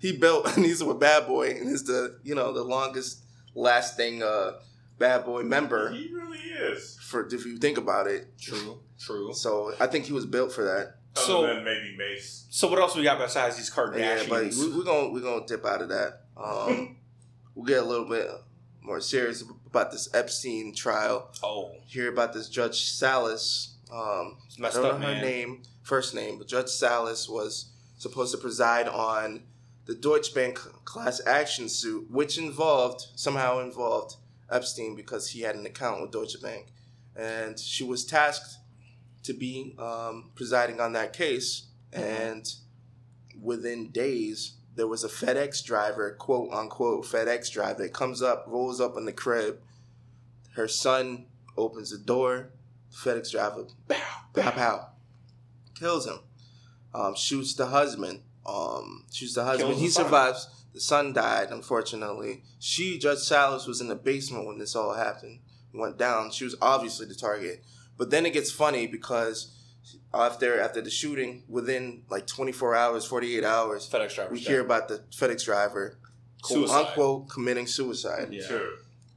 he 0.12 0.16
built 0.16 0.46
and 0.56 0.64
he's 0.64 0.82
with 0.82 0.98
Bad 0.98 1.26
Boy 1.26 1.50
and 1.50 1.68
is 1.68 1.84
the 1.84 2.18
you 2.24 2.34
know 2.34 2.52
the 2.52 2.62
longest 2.64 3.20
lasting 3.54 4.22
uh 4.22 4.52
Bad 4.98 5.24
Boy 5.24 5.42
member 5.42 5.90
He 5.90 6.10
really 6.12 6.38
is. 6.38 6.96
for 7.02 7.26
if 7.26 7.44
you 7.46 7.58
think 7.58 7.78
about 7.78 8.06
it. 8.06 8.38
True. 8.40 8.80
True. 8.98 9.32
So 9.34 9.74
I 9.80 9.86
think 9.88 10.06
he 10.06 10.12
was 10.12 10.24
built 10.26 10.52
for 10.52 10.64
that. 10.64 10.96
Other 11.16 11.26
So- 11.26 11.46
than 11.46 11.64
maybe 11.64 11.94
Mase. 11.96 12.46
So 12.50 12.68
what 12.68 12.78
else 12.78 12.94
we 12.96 13.02
got 13.02 13.18
besides 13.18 13.56
these 13.56 13.70
Kardashians? 13.70 13.98
Yeah, 13.98 14.24
but 14.28 14.44
we, 14.54 14.76
we're 14.76 14.84
gonna 14.84 15.08
we're 15.10 15.20
gonna 15.20 15.46
dip 15.46 15.64
out 15.66 15.82
of 15.82 15.88
that. 15.90 16.22
Um, 16.36 16.96
we'll 17.54 17.66
get 17.66 17.82
a 17.82 17.86
little 17.86 18.08
bit 18.08 18.28
more 18.82 19.00
serious 19.00 19.42
about 19.66 19.90
this 19.92 20.12
Epstein 20.14 20.74
trial. 20.74 21.30
oh, 21.42 21.72
Hear 21.86 22.12
about 22.12 22.32
this 22.32 22.48
Judge 22.48 22.90
Salas. 22.90 23.74
Um, 23.92 24.36
messed 24.58 24.76
I 24.78 24.82
don't 24.82 24.94
up, 24.94 25.00
know 25.00 25.06
her 25.06 25.12
man. 25.14 25.22
name, 25.24 25.62
first 25.82 26.14
name, 26.14 26.38
but 26.38 26.48
Judge 26.48 26.68
Salas 26.68 27.28
was 27.28 27.70
supposed 27.98 28.32
to 28.32 28.38
preside 28.38 28.88
on 28.88 29.42
the 29.86 29.94
Deutsche 29.94 30.34
Bank 30.34 30.58
class 30.84 31.20
action 31.26 31.68
suit, 31.68 32.10
which 32.10 32.38
involved 32.38 33.04
somehow 33.14 33.60
involved 33.60 34.16
Epstein 34.50 34.96
because 34.96 35.30
he 35.30 35.42
had 35.42 35.54
an 35.54 35.66
account 35.66 36.00
with 36.02 36.10
Deutsche 36.10 36.40
Bank, 36.42 36.66
and 37.16 37.58
she 37.58 37.84
was 37.84 38.04
tasked 38.04 38.56
to 39.22 39.32
be 39.32 39.74
um, 39.78 40.30
presiding 40.34 40.80
on 40.80 40.92
that 40.94 41.12
case. 41.12 41.66
And 41.92 42.52
within 43.40 43.90
days, 43.90 44.54
there 44.76 44.86
was 44.86 45.04
a 45.04 45.08
FedEx 45.08 45.64
driver, 45.64 46.16
quote 46.18 46.52
unquote 46.52 47.04
FedEx 47.04 47.50
driver, 47.50 47.82
that 47.82 47.92
comes 47.92 48.22
up, 48.22 48.44
rolls 48.48 48.80
up 48.80 48.96
in 48.96 49.04
the 49.04 49.12
crib. 49.12 49.58
Her 50.54 50.68
son 50.68 51.26
opens 51.56 51.90
the 51.90 51.98
door. 51.98 52.50
FedEx 52.92 53.30
driver, 53.32 53.66
bow, 53.88 53.96
bow, 54.32 54.50
pow, 54.50 54.88
kills 55.78 56.06
him. 56.06 56.20
Um, 56.94 57.16
shoots 57.16 57.54
the 57.54 57.66
husband. 57.66 58.20
Um, 58.46 59.04
shoots 59.12 59.34
the 59.34 59.44
husband. 59.44 59.70
Kills 59.70 59.80
he 59.80 59.86
the 59.86 59.92
son. 59.92 60.04
survives. 60.04 60.48
The 60.72 60.80
son 60.80 61.12
died, 61.12 61.50
unfortunately. 61.50 62.42
She, 62.58 62.98
Judge 62.98 63.18
Salas, 63.18 63.66
was 63.66 63.80
in 63.80 63.88
the 63.88 63.94
basement 63.94 64.46
when 64.46 64.58
this 64.58 64.74
all 64.74 64.94
happened. 64.94 65.40
Went 65.72 65.98
down. 65.98 66.30
She 66.30 66.44
was 66.44 66.56
obviously 66.60 67.06
the 67.06 67.14
target. 67.14 67.64
But 67.96 68.10
then 68.10 68.26
it 68.26 68.32
gets 68.32 68.50
funny 68.50 68.86
because 68.86 69.52
after 70.22 70.60
after 70.60 70.80
the 70.80 70.90
shooting, 70.90 71.42
within 71.48 72.02
like 72.10 72.26
24 72.26 72.74
hours, 72.74 73.04
48 73.04 73.44
hours, 73.44 73.88
FedEx 73.88 74.14
driver. 74.14 74.32
we 74.32 74.38
hear 74.38 74.60
about 74.60 74.88
the 74.88 75.02
FedEx 75.10 75.44
driver, 75.44 75.98
quote 76.42 76.68
Suicide. 76.68 76.86
unquote, 76.88 77.28
committing 77.28 77.66
suicide. 77.66 78.28
Yeah. 78.32 78.46
Sure. 78.46 78.68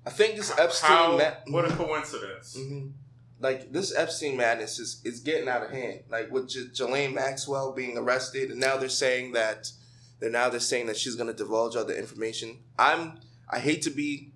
I 0.06 0.10
think 0.10 0.38
this 0.38 0.58
Epstein. 0.58 0.90
How, 0.90 1.18
ma- 1.18 1.52
what 1.54 1.66
a 1.66 1.74
coincidence. 1.76 2.56
Mhm. 2.58 2.92
Like 3.40 3.72
this 3.72 3.94
Epstein 3.96 4.36
madness 4.38 4.80
is 4.80 5.02
is 5.04 5.20
getting 5.20 5.48
out 5.50 5.64
of 5.64 5.70
hand. 5.72 6.04
Like 6.10 6.32
with 6.32 6.50
J- 6.50 6.68
Ghislaine 6.70 7.14
Maxwell 7.14 7.72
being 7.74 7.98
arrested, 7.98 8.50
and 8.52 8.60
now 8.60 8.78
they're 8.78 8.90
saying 8.90 9.34
that 9.34 9.72
they're 10.20 10.30
now 10.32 10.50
they're 10.50 10.60
saying 10.60 10.88
that 10.88 10.98
she's 10.98 11.16
going 11.16 11.28
to 11.28 11.34
divulge 11.36 11.76
all 11.76 11.86
the 11.86 11.98
information. 11.98 12.60
I'm 12.80 13.20
I 13.50 13.60
hate 13.60 13.82
to 13.84 13.90
be 13.92 14.32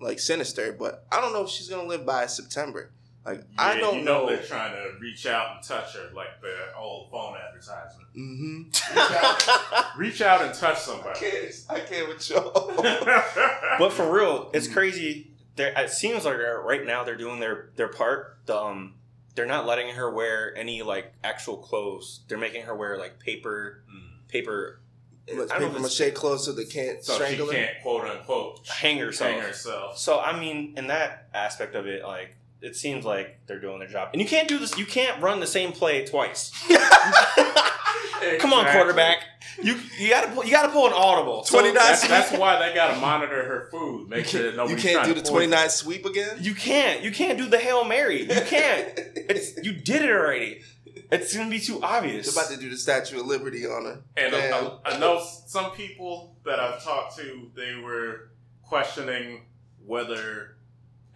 like 0.00 0.18
sinister, 0.18 0.72
but 0.72 1.06
I 1.12 1.20
don't 1.20 1.32
know 1.32 1.44
if 1.44 1.48
she's 1.50 1.68
going 1.68 1.82
to 1.82 1.88
live 1.88 2.04
by 2.04 2.26
September. 2.26 2.90
Like 3.24 3.44
I 3.56 3.78
don't 3.78 4.00
you 4.00 4.04
know, 4.04 4.22
know. 4.22 4.26
they're 4.28 4.42
trying 4.42 4.72
to 4.72 4.98
reach 5.00 5.26
out 5.26 5.54
and 5.56 5.64
touch 5.64 5.94
her 5.94 6.10
like 6.14 6.40
the 6.40 6.54
old 6.76 7.10
phone 7.10 7.36
advertisement. 7.36 8.08
Mm-hmm. 8.16 10.00
Reach 10.00 10.20
out 10.22 10.42
and 10.44 10.52
touch 10.54 10.76
I 10.76 10.78
somebody. 10.78 11.20
can't. 11.20 11.54
I 11.70 11.80
can't 11.80 12.08
with 12.08 12.28
y'all. 12.30 12.82
But 13.78 13.92
for 13.92 14.10
real, 14.12 14.50
it's 14.52 14.68
crazy. 14.68 15.30
They're, 15.56 15.72
it 15.76 15.90
seems 15.90 16.24
like 16.24 16.36
right 16.36 16.84
now 16.84 17.04
they're 17.04 17.16
doing 17.16 17.40
their 17.40 17.70
their 17.76 17.88
part. 17.88 18.38
The, 18.46 18.56
um, 18.56 18.94
they're 19.34 19.46
not 19.46 19.66
letting 19.66 19.94
her 19.94 20.10
wear 20.10 20.54
any 20.56 20.82
like 20.82 21.12
actual 21.24 21.56
clothes. 21.58 22.20
They're 22.28 22.38
making 22.38 22.62
her 22.64 22.74
wear 22.74 22.98
like 22.98 23.18
paper 23.20 23.82
Mm. 23.92 24.28
paper 24.28 24.80
I 25.28 25.36
But 25.36 25.48
don't 25.48 25.60
know 25.60 25.66
paper 25.68 25.76
if 25.86 26.00
mache 26.00 26.14
clothes 26.14 26.44
so 26.44 26.52
they 26.52 26.64
can't 26.64 27.04
so 27.04 27.12
she 27.12 27.22
strangle 27.24 27.46
her. 27.46 27.52
can't 27.52 27.82
quote 27.82 28.04
unquote 28.04 28.66
hang 28.66 28.98
herself. 28.98 29.30
hang 29.30 29.40
herself. 29.40 29.96
So 29.98 30.18
I 30.20 30.38
mean, 30.38 30.74
in 30.76 30.88
that 30.88 31.28
aspect 31.32 31.74
of 31.76 31.86
it, 31.86 32.02
like 32.02 32.34
it 32.62 32.76
seems 32.76 33.04
like 33.04 33.40
they're 33.46 33.60
doing 33.60 33.80
their 33.80 33.88
job. 33.88 34.10
And 34.12 34.22
you 34.22 34.28
can't 34.28 34.48
do 34.48 34.58
this. 34.58 34.78
You 34.78 34.86
can't 34.86 35.20
run 35.20 35.40
the 35.40 35.46
same 35.46 35.72
play 35.72 36.04
twice. 36.06 36.52
Come 38.38 38.52
on, 38.52 38.66
quarterback. 38.66 39.24
You 39.60 39.78
you 39.98 40.08
gotta 40.10 40.28
pull, 40.28 40.44
you 40.44 40.52
gotta 40.52 40.72
pull 40.72 40.86
an 40.86 40.92
audible. 40.94 41.44
So 41.44 41.58
29 41.58 41.74
That's, 41.74 42.08
that's 42.08 42.38
why 42.38 42.58
they 42.58 42.74
gotta 42.74 42.98
monitor 43.00 43.44
her 43.44 43.68
food. 43.70 44.08
Make 44.08 44.26
sure 44.26 44.44
that 44.44 44.56
nobody's 44.56 44.80
trying 44.82 44.94
You 44.94 45.00
can't 45.00 45.14
do 45.16 45.20
the 45.20 45.28
29 45.28 45.68
sweep 45.70 46.06
again. 46.06 46.38
You 46.40 46.54
can't. 46.54 47.02
You 47.02 47.10
can't 47.10 47.36
do 47.36 47.46
the 47.48 47.58
hail 47.58 47.84
mary. 47.84 48.22
You 48.22 48.40
can't. 48.46 48.92
It's 48.96 49.56
you 49.62 49.72
did 49.72 50.02
it 50.02 50.10
already. 50.10 50.62
It's 51.10 51.36
gonna 51.36 51.50
be 51.50 51.58
too 51.58 51.80
They're 51.80 51.90
obvious. 51.90 52.32
about 52.32 52.50
to 52.50 52.56
do 52.56 52.70
the 52.70 52.76
Statue 52.76 53.20
of 53.20 53.26
Liberty 53.26 53.66
on 53.66 53.84
her. 53.84 54.02
And 54.16 54.34
uh, 54.34 54.78
I, 54.84 54.94
I 54.94 54.98
know 54.98 55.22
some 55.46 55.72
people 55.72 56.36
that 56.44 56.58
I've 56.60 56.82
talked 56.82 57.16
to, 57.18 57.50
they 57.54 57.76
were 57.76 58.30
questioning 58.62 59.42
whether 59.84 60.56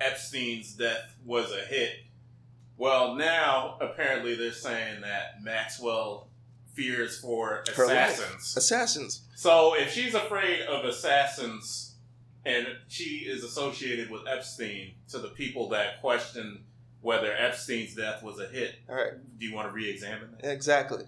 Epstein's 0.00 0.72
death 0.74 1.16
was 1.24 1.52
a 1.52 1.60
hit. 1.66 1.92
Well, 2.76 3.14
now 3.14 3.78
apparently 3.80 4.34
they're 4.34 4.52
saying 4.52 5.00
that 5.00 5.42
Maxwell 5.42 6.28
fears 6.74 7.18
for 7.18 7.64
Her 7.74 7.86
life. 7.86 8.12
assassins. 8.18 8.56
Assassins. 8.56 9.22
So 9.34 9.74
if 9.74 9.92
she's 9.92 10.14
afraid 10.14 10.62
of 10.62 10.84
assassins 10.84 11.94
and 12.44 12.66
she 12.88 13.24
is 13.26 13.42
associated 13.42 14.10
with 14.10 14.22
Epstein, 14.28 14.92
to 15.08 15.18
the 15.18 15.28
people 15.28 15.70
that 15.70 16.00
question 16.00 16.64
whether 17.00 17.32
Epstein's 17.32 17.94
death 17.94 18.22
was 18.22 18.38
a 18.40 18.46
hit, 18.48 18.74
All 18.88 18.94
right. 18.96 19.12
do 19.38 19.46
you 19.46 19.54
want 19.54 19.68
to 19.68 19.72
re-examine 19.72 20.28
that? 20.40 20.50
Exactly. 20.52 21.04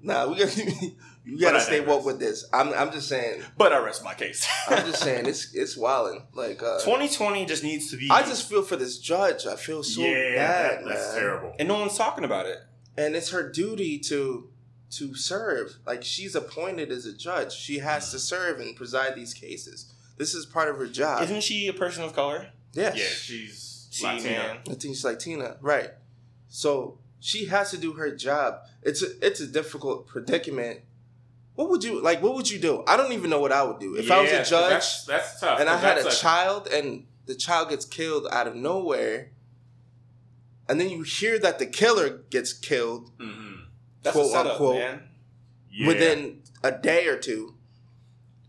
Nah, 0.00 0.26
we 0.28 0.38
got 0.38 0.56
you 1.24 1.38
got 1.38 1.52
to 1.52 1.60
stay 1.60 1.78
digress. 1.78 1.96
woke 1.96 2.04
with 2.06 2.18
this. 2.20 2.44
I'm 2.52 2.72
I'm 2.74 2.92
just 2.92 3.08
saying. 3.08 3.42
But 3.56 3.72
I 3.72 3.78
rest 3.78 4.04
my 4.04 4.14
case. 4.14 4.46
I'm 4.68 4.86
just 4.86 5.02
saying 5.06 5.26
it's 5.26 5.54
it's 5.54 5.76
wilding. 5.76 6.26
Like 6.34 6.62
uh, 6.62 6.80
2020 6.80 7.46
just 7.46 7.62
needs 7.64 7.90
to 7.90 7.96
be. 7.96 8.08
I 8.10 8.22
just 8.22 8.48
feel 8.48 8.62
for 8.62 8.76
this 8.76 8.98
judge. 8.98 9.46
I 9.46 9.56
feel 9.56 9.82
so 9.82 10.02
yeah, 10.02 10.34
bad, 10.36 10.70
that- 10.80 10.84
that's 10.88 11.12
man. 11.12 11.18
terrible. 11.20 11.54
and 11.58 11.68
no 11.68 11.78
one's 11.80 11.96
talking 11.96 12.24
about 12.24 12.46
it. 12.46 12.58
And 12.96 13.16
it's 13.16 13.30
her 13.30 13.50
duty 13.50 13.98
to 14.00 14.50
to 14.98 15.14
serve. 15.14 15.76
Like 15.86 16.04
she's 16.04 16.34
appointed 16.34 16.92
as 16.92 17.06
a 17.06 17.12
judge. 17.12 17.52
She 17.54 17.78
has 17.78 18.10
to 18.12 18.18
serve 18.18 18.60
and 18.60 18.76
preside 18.76 19.14
these 19.16 19.34
cases. 19.34 19.92
This 20.16 20.34
is 20.34 20.46
part 20.46 20.68
of 20.68 20.76
her 20.78 20.86
job. 20.86 21.22
Isn't 21.24 21.42
she 21.42 21.66
a 21.68 21.72
person 21.72 22.04
of 22.04 22.12
color? 22.14 22.48
yes. 22.72 22.96
Yeah, 22.96 23.04
she's 23.04 23.88
See, 23.90 24.04
Latina. 24.06 24.30
man. 24.30 24.56
I 24.66 24.74
think 24.74 24.94
she's 24.94 25.04
Latina, 25.04 25.56
right? 25.60 25.90
So 26.48 26.98
she 27.20 27.46
has 27.46 27.70
to 27.70 27.76
do 27.78 27.94
her 27.94 28.14
job. 28.14 28.58
It's 28.82 29.02
a 29.02 29.06
it's 29.26 29.40
a 29.40 29.46
difficult 29.46 30.06
predicament. 30.06 30.80
What 31.54 31.70
would 31.70 31.84
you 31.84 32.00
like? 32.02 32.20
What 32.22 32.34
would 32.34 32.50
you 32.50 32.58
do? 32.58 32.82
I 32.86 32.96
don't 32.96 33.12
even 33.12 33.30
know 33.30 33.38
what 33.40 33.52
I 33.52 33.62
would 33.62 33.78
do 33.78 33.94
if 33.96 34.10
I 34.10 34.20
was 34.20 34.30
a 34.30 34.38
judge 34.44 34.70
That's, 34.70 35.04
that's 35.04 35.40
tough. 35.40 35.60
and 35.60 35.68
I 35.68 35.76
had 35.76 35.98
a 35.98 36.02
that's 36.02 36.20
child 36.20 36.66
and 36.66 37.06
the 37.26 37.34
child 37.34 37.68
gets 37.70 37.84
killed 37.84 38.26
out 38.30 38.46
of 38.46 38.54
nowhere, 38.56 39.30
and 40.68 40.80
then 40.80 40.90
you 40.90 41.02
hear 41.02 41.38
that 41.38 41.58
the 41.58 41.66
killer 41.66 42.08
gets 42.30 42.52
killed 42.52 43.16
Mhm. 43.18 43.66
That's 44.02 44.14
Quote, 44.16 44.26
a 44.26 44.30
setup, 44.30 44.52
unquote. 44.52 44.76
man. 44.76 45.02
Yeah. 45.70 45.86
within 45.86 46.42
a 46.62 46.70
day 46.72 47.06
or 47.08 47.16
two 47.18 47.54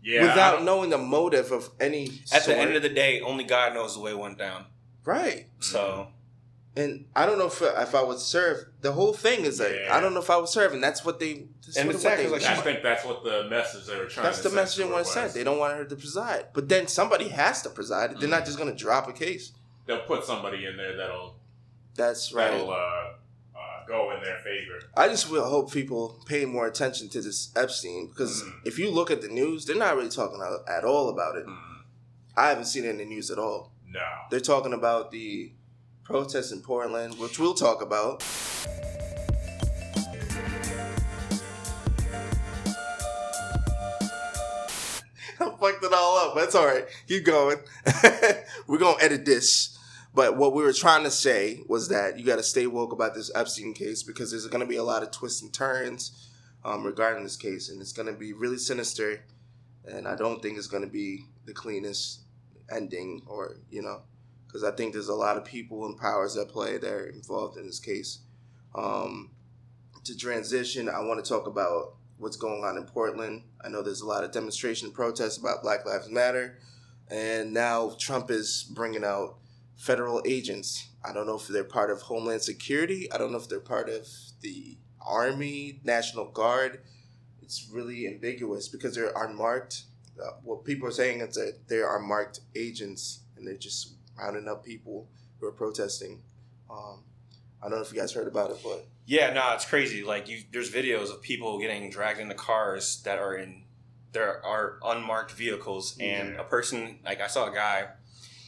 yeah, 0.02 0.22
without 0.22 0.62
knowing 0.62 0.90
the 0.90 0.98
motive 0.98 1.50
of 1.52 1.70
any. 1.80 2.20
At 2.32 2.42
sort. 2.42 2.56
the 2.56 2.58
end 2.58 2.76
of 2.76 2.82
the 2.82 2.88
day, 2.88 3.20
only 3.20 3.42
God 3.44 3.74
knows 3.74 3.94
the 3.94 4.00
way 4.00 4.10
it 4.12 4.18
went 4.18 4.36
down. 4.38 4.66
right. 5.04 5.46
So 5.60 6.08
And 6.76 7.06
I 7.16 7.24
don't 7.24 7.38
know 7.38 7.46
if 7.46 7.62
if 7.62 7.94
I 7.94 8.02
would 8.02 8.18
serve. 8.18 8.66
The 8.82 8.92
whole 8.92 9.14
thing 9.14 9.46
is 9.46 9.58
like 9.60 9.72
Yeah. 9.84 9.96
I 9.96 10.00
don't 10.00 10.12
know 10.12 10.20
if 10.20 10.28
I 10.28 10.36
would 10.36 10.48
serve, 10.48 10.74
and 10.74 10.82
that's 10.84 11.04
what 11.04 11.18
they. 11.18 11.46
That's 11.64 11.76
And 11.78 11.86
what, 11.88 11.94
it's 11.96 12.04
what 12.04 12.10
sad 12.10 12.18
they 12.18 12.24
'cause, 12.24 12.32
like, 12.32 12.58
I 12.58 12.60
think 12.60 12.82
that's 12.82 13.04
what 13.04 13.24
the 13.24 13.44
message 13.48 13.86
they 13.86 13.96
were 13.98 14.04
trying 14.06 14.24
That's 14.24 14.42
to 14.42 14.48
the 14.50 14.54
message 14.54 14.76
they 14.84 14.84
want 14.92 15.06
to 15.06 15.10
send. 15.12 15.32
They 15.32 15.42
don't 15.42 15.58
want 15.58 15.74
her 15.76 15.84
to 15.86 15.96
preside. 15.96 16.48
But 16.52 16.68
then 16.68 16.86
somebody 16.86 17.28
has 17.28 17.62
to 17.62 17.70
preside. 17.70 18.20
They're 18.20 18.28
not 18.28 18.44
just 18.44 18.58
going 18.58 18.70
to 18.70 18.76
drop 18.76 19.08
a 19.08 19.12
case. 19.14 19.52
They'll 19.86 20.00
put 20.00 20.24
somebody 20.24 20.66
in 20.66 20.76
there 20.76 20.96
that'll 20.96 21.36
That's 21.94 22.32
right. 22.34 22.50
that'll 22.50 22.70
uh, 22.70 22.74
uh, 22.74 23.86
go 23.88 24.12
in 24.14 24.22
their 24.22 24.38
favor. 24.40 24.78
I 24.96 25.08
just 25.08 25.30
will 25.30 25.48
hope 25.48 25.72
people 25.72 26.22
pay 26.26 26.44
more 26.44 26.66
attention 26.66 27.08
to 27.10 27.22
this 27.22 27.52
Epstein 27.56 28.08
because 28.08 28.42
Mhm. 28.42 28.52
if 28.66 28.78
you 28.78 28.90
look 28.90 29.10
at 29.10 29.22
the 29.22 29.28
news, 29.28 29.64
they're 29.64 29.76
not 29.76 29.96
really 29.96 30.10
talking 30.10 30.40
at 30.68 30.84
all 30.84 31.08
about 31.08 31.36
it. 31.36 31.46
Mm, 31.46 31.56
I 32.36 32.48
haven't 32.50 32.66
seen 32.66 32.84
it 32.84 32.90
in 32.90 32.98
the 32.98 33.04
news 33.06 33.30
at 33.30 33.38
all. 33.38 33.72
no. 33.88 34.00
They're 34.30 34.40
talking 34.40 34.74
about 34.74 35.10
the 35.10 35.52
protests 36.06 36.52
in 36.52 36.60
Portland, 36.60 37.18
which 37.18 37.40
we'll 37.40 37.52
talk 37.52 37.82
about. 37.82 38.22
I 45.38 45.50
fucked 45.60 45.84
it 45.84 45.92
all 45.92 46.16
up. 46.18 46.36
That's 46.36 46.54
all 46.54 46.64
right. 46.64 46.86
Keep 47.08 47.24
going. 47.24 47.58
We're 48.68 48.78
gonna 48.78 49.02
edit 49.02 49.24
this. 49.24 49.76
But 50.14 50.36
what 50.36 50.54
we 50.54 50.62
were 50.62 50.72
trying 50.72 51.02
to 51.04 51.10
say 51.10 51.60
was 51.66 51.88
that 51.88 52.18
you 52.18 52.24
got 52.24 52.36
to 52.36 52.42
stay 52.42 52.66
woke 52.66 52.92
about 52.92 53.14
this 53.14 53.30
Epstein 53.34 53.74
case 53.74 54.02
because 54.02 54.30
there's 54.30 54.46
going 54.46 54.62
to 54.62 54.66
be 54.66 54.76
a 54.76 54.82
lot 54.82 55.02
of 55.02 55.10
twists 55.10 55.42
and 55.42 55.52
turns 55.52 56.30
um, 56.64 56.84
regarding 56.84 57.22
this 57.22 57.36
case, 57.36 57.68
and 57.68 57.82
it's 57.82 57.92
going 57.92 58.06
to 58.06 58.14
be 58.14 58.32
really 58.32 58.56
sinister. 58.56 59.20
And 59.84 60.08
I 60.08 60.16
don't 60.16 60.40
think 60.40 60.56
it's 60.56 60.68
going 60.68 60.84
to 60.84 60.88
be 60.88 61.26
the 61.44 61.52
cleanest 61.52 62.20
ending, 62.70 63.20
or 63.26 63.56
you 63.68 63.82
know, 63.82 64.04
because 64.56 64.72
I 64.72 64.74
think 64.74 64.94
there's 64.94 65.08
a 65.08 65.14
lot 65.14 65.36
of 65.36 65.44
people 65.44 65.84
and 65.84 65.98
powers 65.98 66.34
at 66.38 66.48
play 66.48 66.78
that 66.78 66.90
are 66.90 67.08
involved 67.08 67.58
in 67.58 67.66
this 67.66 67.78
case. 67.78 68.20
Um, 68.74 69.32
to 70.04 70.16
transition, 70.16 70.88
I 70.88 71.00
want 71.00 71.22
to 71.22 71.28
talk 71.28 71.46
about 71.46 71.96
what's 72.16 72.38
going 72.38 72.64
on 72.64 72.78
in 72.78 72.84
Portland. 72.84 73.42
I 73.62 73.68
know 73.68 73.82
there's 73.82 74.00
a 74.00 74.06
lot 74.06 74.24
of 74.24 74.32
demonstration 74.32 74.86
and 74.86 74.94
protests 74.94 75.36
about 75.36 75.62
Black 75.62 75.84
Lives 75.84 76.08
Matter, 76.08 76.58
and 77.10 77.52
now 77.52 77.94
Trump 77.98 78.30
is 78.30 78.64
bringing 78.74 79.04
out 79.04 79.36
federal 79.76 80.22
agents. 80.24 80.88
I 81.04 81.12
don't 81.12 81.26
know 81.26 81.36
if 81.36 81.48
they're 81.48 81.62
part 81.62 81.90
of 81.90 82.00
Homeland 82.00 82.40
Security. 82.40 83.12
I 83.12 83.18
don't 83.18 83.32
know 83.32 83.38
if 83.38 83.50
they're 83.50 83.60
part 83.60 83.90
of 83.90 84.08
the 84.40 84.78
Army, 85.02 85.80
National 85.84 86.30
Guard. 86.30 86.80
It's 87.42 87.68
really 87.70 88.06
ambiguous 88.06 88.68
because 88.68 88.94
they're 88.94 89.12
unmarked. 89.14 89.82
Uh, 90.18 90.30
what 90.42 90.64
people 90.64 90.88
are 90.88 90.92
saying 90.92 91.20
is 91.20 91.34
that 91.34 91.68
they 91.68 91.80
are 91.80 92.00
marked 92.00 92.40
agents 92.54 93.20
and 93.36 93.46
they're 93.46 93.54
just 93.54 93.95
rounding 94.18 94.48
up 94.48 94.64
people 94.64 95.08
who 95.40 95.46
are 95.46 95.52
protesting. 95.52 96.22
Um, 96.70 97.00
I 97.62 97.68
don't 97.68 97.78
know 97.78 97.84
if 97.84 97.92
you 97.92 97.98
guys 97.98 98.12
heard 98.12 98.26
about 98.28 98.50
it, 98.50 98.58
but 98.62 98.86
yeah, 99.06 99.32
no, 99.32 99.52
it's 99.54 99.64
crazy. 99.64 100.02
Like 100.04 100.28
you, 100.28 100.42
there's 100.52 100.70
videos 100.72 101.10
of 101.12 101.22
people 101.22 101.58
getting 101.58 101.90
dragged 101.90 102.20
into 102.20 102.34
cars 102.34 103.02
that 103.04 103.18
are 103.18 103.34
in 103.34 103.62
there 104.12 104.44
are 104.44 104.78
unmarked 104.84 105.32
vehicles, 105.32 105.96
and 106.00 106.34
Yeah. 106.34 106.40
a 106.40 106.44
person 106.44 107.00
like 107.04 107.20
I 107.20 107.26
saw 107.26 107.50
a 107.50 107.54
guy 107.54 107.88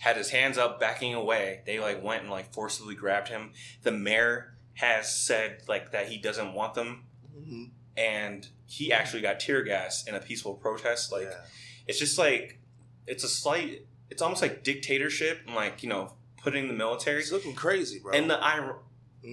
had 0.01 0.17
his 0.17 0.31
hands 0.31 0.57
up, 0.57 0.79
backing 0.81 1.15
away. 1.15 1.61
They 1.67 1.81
like 1.81 2.03
went 2.03 2.23
and 2.23 2.31
like 2.31 2.53
forcibly 2.53 2.95
grabbed 2.95 3.29
him. 3.29 3.53
The 3.83 3.93
mayor 3.93 4.55
has 4.75 5.15
said 5.15 5.63
like 5.69 5.91
that 5.93 6.09
he 6.09 6.19
doesn't 6.19 6.55
want 6.55 6.75
them, 6.75 7.05
mhm. 7.37 7.71
and 7.97 8.47
he 8.67 8.93
actually 8.93 9.23
got 9.23 9.41
tear 9.41 9.63
gas 9.63 10.05
in 10.07 10.15
a 10.15 10.21
peaceful 10.21 10.55
protest. 10.55 11.11
Like 11.13 11.25
Yeah. 11.25 11.45
it's 11.87 11.99
just 11.99 12.19
like 12.19 12.61
it's 13.07 13.25
a 13.25 13.29
slight. 13.29 13.87
It's 14.11 14.23
almost 14.23 14.43
like 14.43 14.63
dictatorship 14.63 15.41
and 15.47 15.55
like 15.55 15.83
you 15.83 15.89
know 15.89 16.13
putting 16.43 16.69
the 16.69 16.75
military. 16.75 17.21
it's 17.21 17.33
looking 17.33 17.55
crazy, 17.55 17.99
bro. 18.01 18.13
And 18.13 18.31
the 18.31 18.37
ir- 18.39 18.77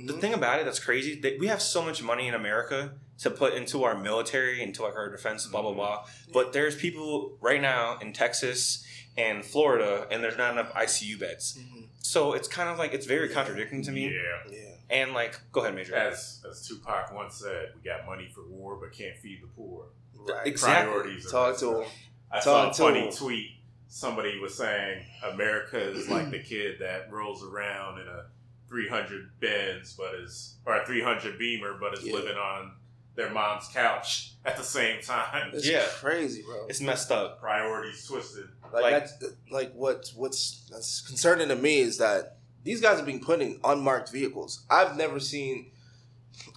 the 0.06 0.14
thing 0.14 0.34
about 0.34 0.60
it 0.60 0.66
that's 0.66 0.80
crazy 0.80 1.20
that 1.22 1.40
we 1.40 1.48
have 1.48 1.62
so 1.62 1.84
much 1.84 2.02
money 2.02 2.28
in 2.28 2.34
America 2.34 2.94
to 3.20 3.30
put 3.30 3.54
into 3.54 3.84
our 3.84 3.96
military, 3.98 4.62
into 4.62 4.84
like 4.84 4.96
our 4.96 5.10
defense, 5.10 5.46
blah 5.48 5.62
blah 5.62 5.74
blah. 5.74 6.06
But 6.34 6.52
there's 6.54 6.76
people 6.76 7.38
right 7.40 7.62
now 7.62 7.98
in 8.00 8.12
Texas 8.12 8.86
and 9.18 9.46
Florida, 9.46 10.08
and 10.12 10.22
there's 10.24 10.38
not 10.38 10.52
enough 10.54 10.74
ICU 10.74 11.18
beds. 11.20 11.58
Mhm. 11.58 11.88
So 12.00 12.34
it's 12.34 12.48
kind 12.48 12.70
of 12.70 12.78
like 12.78 12.94
it's 12.94 13.06
very 13.06 13.30
contradicting 13.30 13.82
to 13.84 13.92
me. 13.92 14.08
Yeah. 14.14 14.52
yeah. 14.52 14.60
And 14.90 15.14
like, 15.14 15.40
go 15.52 15.62
ahead, 15.62 15.74
Major. 15.76 15.96
As 15.96 16.44
as 16.50 16.68
Tupac 16.68 17.14
once 17.14 17.36
said, 17.36 17.70
we 17.76 17.82
got 17.90 18.06
money 18.06 18.30
for 18.34 18.46
war 18.48 18.76
but 18.76 18.92
can't 18.92 19.18
feed 19.18 19.42
the 19.42 19.48
poor. 19.48 19.86
Right. 20.16 20.46
Exactly. 20.48 20.92
Priorities. 20.92 21.32
Talk 21.32 21.58
to 21.60 21.70
up. 21.72 21.84
him. 21.84 21.92
I 22.32 22.36
Talk 22.36 22.44
saw 22.44 22.70
a 22.70 22.74
to 22.74 22.78
funny 22.94 23.08
him. 23.08 23.14
tweet. 23.14 23.52
Somebody 23.88 24.40
was 24.40 24.56
saying 24.56 25.06
America 25.24 25.80
is 25.80 26.10
like 26.10 26.32
the 26.32 26.40
kid 26.40 26.78
that 26.80 27.12
rolls 27.12 27.44
around 27.44 28.00
in 28.02 28.08
a 28.08 28.26
300 28.68 29.40
Benz, 29.40 29.94
but 29.98 30.16
is 30.16 30.56
or 30.66 30.82
a 30.82 30.86
300 30.86 31.38
Beamer, 31.38 31.78
but 31.80 31.94
is 31.98 32.04
Yeah. 32.04 32.14
living 32.16 32.36
on 32.36 32.74
their 33.16 33.30
mom's 33.30 33.68
couch 33.70 34.34
at 34.46 34.58
the 34.58 34.64
same 34.64 35.02
time. 35.02 35.52
It's 35.54 35.66
Yeah. 35.68 35.86
crazy, 35.96 36.42
bro. 36.42 36.66
It's 36.68 36.82
messed 36.82 37.12
up. 37.12 37.40
Priorities 37.40 38.06
twisted. 38.06 38.50
Like, 38.74 38.84
Like- 38.84 38.92
that's 38.92 39.14
like 39.52 39.74
what 39.74 40.10
what's 40.16 40.68
that's 40.70 41.02
concerning 41.02 41.48
to 41.50 41.56
me 41.56 41.80
is 41.80 41.98
that 42.00 42.38
these 42.64 42.82
guys 42.82 43.00
are 43.00 43.06
being 43.06 43.22
put 43.24 43.40
in 43.42 43.60
unmarked 43.64 44.12
vehicles. 44.12 44.66
I've 44.70 44.98
never 44.98 45.20
seen 45.20 45.72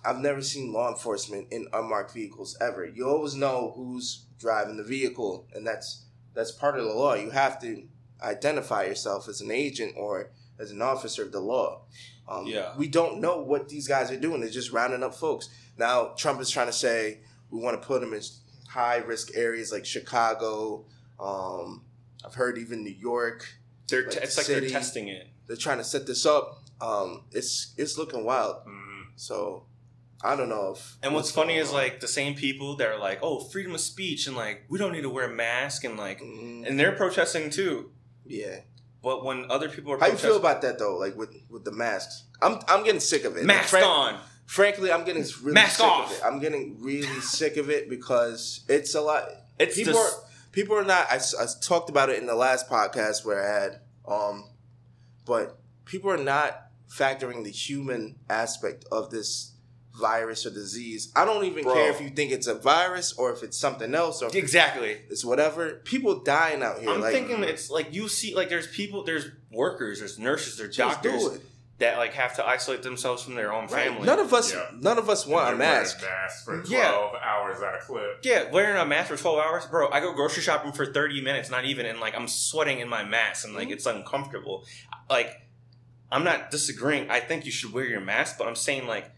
I've 0.05 0.19
never 0.19 0.43
seen 0.43 0.73
law 0.73 0.89
enforcement 0.91 1.53
in 1.53 1.69
unmarked 1.73 2.13
vehicles 2.13 2.57
ever. 2.61 2.85
You 2.85 3.09
always 3.09 3.35
know 3.37 3.73
who's 3.77 4.25
driving 4.41 4.77
the 4.77 4.83
vehicle 4.83 5.47
and 5.55 5.65
that's 5.65 6.05
that's 6.39 6.53
part 6.53 6.79
of 6.79 6.85
the 6.85 6.93
law. 6.95 7.15
You 7.15 7.31
have 7.31 7.61
to 7.63 7.83
identify 8.23 8.85
yourself 8.85 9.29
as 9.29 9.41
an 9.41 9.51
agent 9.51 9.95
or 9.97 10.31
as 10.59 10.71
an 10.71 10.81
officer 10.81 11.23
of 11.25 11.33
the 11.33 11.41
law. 11.41 11.83
Um, 12.29 12.47
Yeah. 12.47 12.77
We 12.77 12.87
don't 12.87 13.21
know 13.21 13.39
what 13.43 13.69
these 13.69 13.89
guys 13.89 14.11
are 14.13 14.17
doing. 14.21 14.41
They're 14.41 14.49
just 14.51 14.71
rounding 14.71 15.03
up 15.03 15.15
folks. 15.17 15.49
Now 15.77 16.15
Trump 16.17 16.41
is 16.41 16.49
trying 16.49 16.69
to 16.69 16.73
say 16.73 17.21
we 17.51 17.59
want 17.61 17.81
to 17.81 17.85
put 17.87 18.01
them 18.01 18.13
in 18.15 18.23
high 18.69 18.99
risk 18.99 19.37
areas 19.37 19.73
like 19.73 19.85
Chicago. 19.85 20.85
Um, 21.19 21.83
I've 22.25 22.35
heard 22.35 22.57
even 22.59 22.85
New 22.85 22.91
York. 23.11 23.45
They're 23.89 24.03
Like 24.05 24.11
t- 24.13 24.19
it's 24.23 24.37
like 24.37 24.47
they're 24.47 24.69
testing 24.69 25.09
it. 25.09 25.27
They're 25.49 25.57
trying 25.57 25.79
to 25.79 25.85
set 25.85 26.07
this 26.07 26.25
up. 26.25 26.63
Um, 26.81 27.25
it's 27.33 27.73
it's 27.77 27.99
looking 27.99 28.25
wild. 28.25 28.57
Mhm. 28.65 29.07
So 29.17 29.65
I 30.23 30.35
don't 30.37 30.49
know 30.49 30.73
if. 30.77 30.97
And 31.03 31.15
what's 31.15 31.31
funny 31.31 31.57
is 31.59 31.73
like 31.73 32.01
the 32.01 32.09
same 32.09 32.35
people 32.35 32.77
that 32.77 32.89
are 32.89 32.99
like, 32.99 33.21
"Oh, 33.23 33.41
freedom 33.41 33.75
of 33.75 33.81
speech," 33.81 34.27
and 34.27 34.37
like 34.37 34.65
we 34.69 34.79
don't 34.79 34.93
need 34.93 35.03
to 35.03 35.11
wear 35.11 35.31
a 35.31 35.35
mask, 35.35 35.85
and 35.85 35.97
like, 35.97 36.21
Mhm. 36.21 36.67
and 36.67 36.79
they're 36.79 36.93
protesting 36.93 37.51
too. 37.51 37.93
yeah. 38.27 38.61
But 39.01 39.25
when 39.25 39.49
other 39.49 39.69
people 39.69 39.93
are 39.93 39.99
How 39.99 40.09
you 40.09 40.17
feel 40.17 40.37
about 40.37 40.61
that 40.63 40.79
though? 40.81 40.97
Like 40.99 41.17
with 41.17 41.33
with 41.49 41.65
the 41.65 41.71
masks, 41.73 42.25
I'm 42.43 42.59
I'm 42.67 42.83
getting 42.85 43.01
sick 43.01 43.25
of 43.25 43.37
it. 43.37 43.45
mask 43.45 43.69
Frank- 43.71 43.87
on? 43.87 44.21
Frankly, 44.47 44.91
I'm 44.91 45.05
getting 45.05 45.23
really 45.43 45.53
Mask 45.55 45.77
sick 45.77 45.87
off. 45.87 46.11
of 46.11 46.17
it. 46.17 46.23
I'm 46.25 46.41
getting 46.41 46.81
really 46.81 47.21
sick 47.21 47.57
of 47.59 47.71
it 47.71 47.89
because 47.89 48.65
it's 48.69 48.95
a 48.97 49.01
lot. 49.01 49.29
It's 49.59 49.77
people 49.77 49.93
just 49.93 50.17
are, 50.17 50.23
people 50.53 50.75
are 50.77 50.85
not. 50.85 51.07
I, 51.13 51.17
I 51.41 51.47
talked 51.63 51.91
about 51.91 52.09
it 52.11 52.19
in 52.19 52.27
the 52.27 52.35
last 52.35 52.69
podcast 52.69 53.25
where 53.25 53.41
I 53.45 53.61
had, 53.63 53.81
um, 54.09 54.51
but 55.27 55.59
people 55.85 56.11
are 56.11 56.17
not 56.17 56.71
factoring 56.91 57.45
the 57.45 57.51
human 57.51 58.17
aspect 58.31 58.85
of 58.91 59.11
this 59.11 59.53
virus 59.99 60.47
or 60.47 60.51
disease. 60.51 61.13
I 61.17 61.25
don't 61.25 61.45
even 61.45 61.65
Bro. 61.65 61.75
care 61.75 61.91
if 61.91 62.01
you 62.01 62.11
think 62.11 62.33
it's 62.33 62.47
a 62.47 62.55
virus 62.55 63.13
or 63.15 63.33
if 63.33 63.43
it's 63.43 63.57
something 63.59 63.95
else 63.95 64.23
or 64.23 64.31
exactly. 64.33 64.97
it's 65.11 65.25
whatever. 65.25 65.81
People 65.85 66.21
dying 66.21 66.63
out 66.63 66.79
here. 66.81 66.91
I'm 66.91 67.01
like, 67.01 67.13
thinking 67.13 67.43
it's 67.43 67.71
like 67.71 67.93
you 67.93 68.09
see, 68.09 68.35
like 68.35 68.49
there's 68.49 68.67
people, 68.69 69.05
there's 69.05 69.27
workers, 69.51 69.99
there's 69.99 70.19
nurses, 70.19 70.57
there's 70.57 70.77
doctors. 70.77 71.23
do 71.25 71.41
that 71.79 71.97
like 71.97 72.13
have 72.15 72.35
to 72.35 72.45
isolate 72.45 72.83
themselves 72.83 73.23
from 73.23 73.37
their 73.37 73.53
own 73.53 73.69
Right. 73.69 73.85
family. 73.87 74.05
None 74.05 74.19
of 74.19 74.35
us, 74.35 74.53
Yeah. 74.53 74.67
none 74.81 74.99
of 74.99 75.09
us 75.09 75.25
want 75.25 75.47
a 75.47 75.51
They're 75.51 75.59
mask. 75.59 76.01
for 76.45 76.61
twelve 76.63 77.13
Yeah. 77.15 77.21
hours 77.23 77.63
at 77.63 77.75
a 77.75 77.79
clip. 77.79 78.19
Yeah, 78.25 78.51
wearing 78.51 78.77
a 78.77 78.85
mask 78.85 79.11
for 79.11 79.17
twelve 79.17 79.39
hours, 79.39 79.65
bro. 79.67 79.89
I 79.91 80.01
go 80.01 80.13
grocery 80.13 80.43
shopping 80.43 80.73
for 80.73 80.87
thirty 80.87 81.21
minutes, 81.21 81.51
not 81.51 81.65
even, 81.67 81.87
and 81.87 82.01
like 82.01 82.17
I'm 82.17 82.27
sweating 82.27 82.81
in 82.81 82.89
my 82.89 83.05
mask, 83.05 83.45
and 83.47 83.55
like 83.55 83.69
Mhm. 83.69 83.73
it's 83.75 83.87
uncomfortable. 83.87 84.65
Like, 85.09 85.41
I'm 86.11 86.25
not 86.25 86.51
disagreeing. 86.51 87.11
I 87.11 87.21
think 87.21 87.45
you 87.47 87.53
should 87.53 87.73
wear 87.73 87.85
your 87.85 88.01
mask, 88.01 88.39
but 88.39 88.49
I'm 88.49 88.57
saying 88.57 88.89
like, 88.89 89.11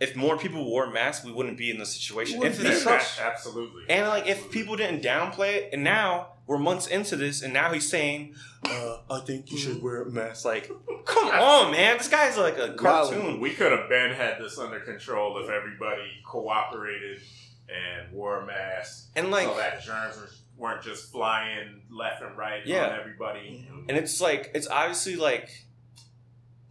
if 0.00 0.14
more 0.16 0.36
people 0.36 0.64
wore 0.64 0.90
masks, 0.90 1.24
we 1.24 1.32
wouldn't 1.32 1.56
be 1.56 1.70
in 1.70 1.78
this 1.78 1.92
situation. 1.94 2.38
We 2.40 2.46
If 2.48 2.58
wouldn't 2.58 2.74
this- 2.74 2.84
be. 2.84 2.90
Yeah, 2.90 3.28
absolutely. 3.30 3.84
and 3.88 4.06
like, 4.08 4.26
if 4.26 4.50
people 4.50 4.76
didn't 4.76 5.02
downplay 5.02 5.54
it, 5.54 5.70
and 5.72 5.82
now 5.84 6.28
we're 6.46 6.58
months 6.58 6.86
into 6.86 7.16
this, 7.16 7.42
and 7.42 7.52
now 7.52 7.72
he's 7.72 7.88
saying, 7.88 8.34
uh, 8.64 8.98
"I 9.10 9.20
think 9.20 9.50
you 9.50 9.58
should 9.58 9.82
wear 9.82 10.02
a 10.02 10.10
mask." 10.10 10.44
Like, 10.44 10.70
come 11.06 11.28
on, 11.28 11.72
man, 11.72 11.98
this 11.98 12.08
guy's 12.08 12.36
like 12.36 12.58
a 12.58 12.74
cartoon. 12.74 13.40
we 13.40 13.50
could 13.54 13.72
have 13.72 13.88
been 13.88 14.12
had 14.12 14.38
this 14.40 14.58
under 14.58 14.80
control 14.80 15.38
if 15.42 15.48
everybody 15.50 16.02
cooperated 16.26 17.20
and 17.68 18.12
wore 18.12 18.40
a 18.42 18.46
mask, 18.46 19.08
And 19.16 19.30
like, 19.32 19.46
so 19.48 19.56
that 19.56 19.82
germs 19.82 20.16
were- 20.16 20.30
weren't 20.56 20.82
just 20.82 21.10
flying 21.10 21.82
left 21.90 22.22
and 22.22 22.36
right 22.36 22.64
Yeah. 22.64 22.86
on 22.90 23.00
everybody. 23.00 23.66
and 23.88 23.96
it's 23.98 24.20
like, 24.20 24.50
it's 24.54 24.68
obviously 24.68 25.16
like. 25.16 25.48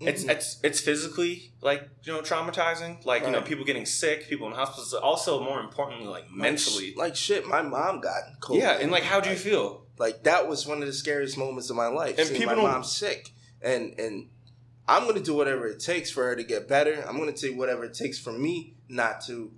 It's 0.07 0.23
Mhm. 0.23 0.29
it's 0.29 0.57
it's 0.63 0.79
physically 0.79 1.51
like 1.61 1.87
you 2.03 2.13
know 2.13 2.21
traumatizing, 2.21 3.03
like 3.05 3.23
you 3.25 3.31
know 3.31 3.41
people 3.41 3.65
getting 3.65 3.85
sick, 3.85 4.27
people 4.29 4.47
in 4.47 4.53
hospitals. 4.53 4.93
Also, 4.93 5.41
more 5.43 5.59
importantly, 5.59 6.07
like 6.07 6.29
mentally. 6.31 6.89
like, 6.95 6.97
like 7.09 7.15
shit. 7.15 7.45
My 7.47 7.61
mom 7.61 8.01
got 8.01 8.23
COVID. 8.41 8.59
yeah, 8.59 8.77
and 8.79 8.91
like, 8.91 9.03
how 9.03 9.19
do 9.19 9.29
you 9.29 9.35
feel? 9.35 9.85
Like 9.97 10.23
that 10.23 10.47
was 10.47 10.67
one 10.67 10.81
of 10.81 10.87
the 10.87 10.93
scariest 10.93 11.37
moments 11.37 11.69
of 11.69 11.75
my 11.75 11.87
life. 11.87 12.17
And 12.19 12.27
seeing 12.27 12.41
people 12.41 12.55
my 12.57 12.63
mom 12.71 12.83
sick, 12.83 13.29
and 13.61 13.97
and 13.99 14.29
I'm 14.87 15.05
gonna 15.07 15.19
do 15.21 15.33
whatever 15.33 15.67
it 15.67 15.79
takes 15.79 16.11
for 16.11 16.23
her 16.25 16.35
to 16.35 16.43
get 16.43 16.67
better. 16.67 17.03
I'm 17.07 17.17
gonna 17.17 17.31
take 17.31 17.57
whatever 17.57 17.85
it 17.85 17.93
takes 17.93 18.19
for 18.19 18.31
me 18.31 18.75
not 18.89 19.21
to, 19.27 19.51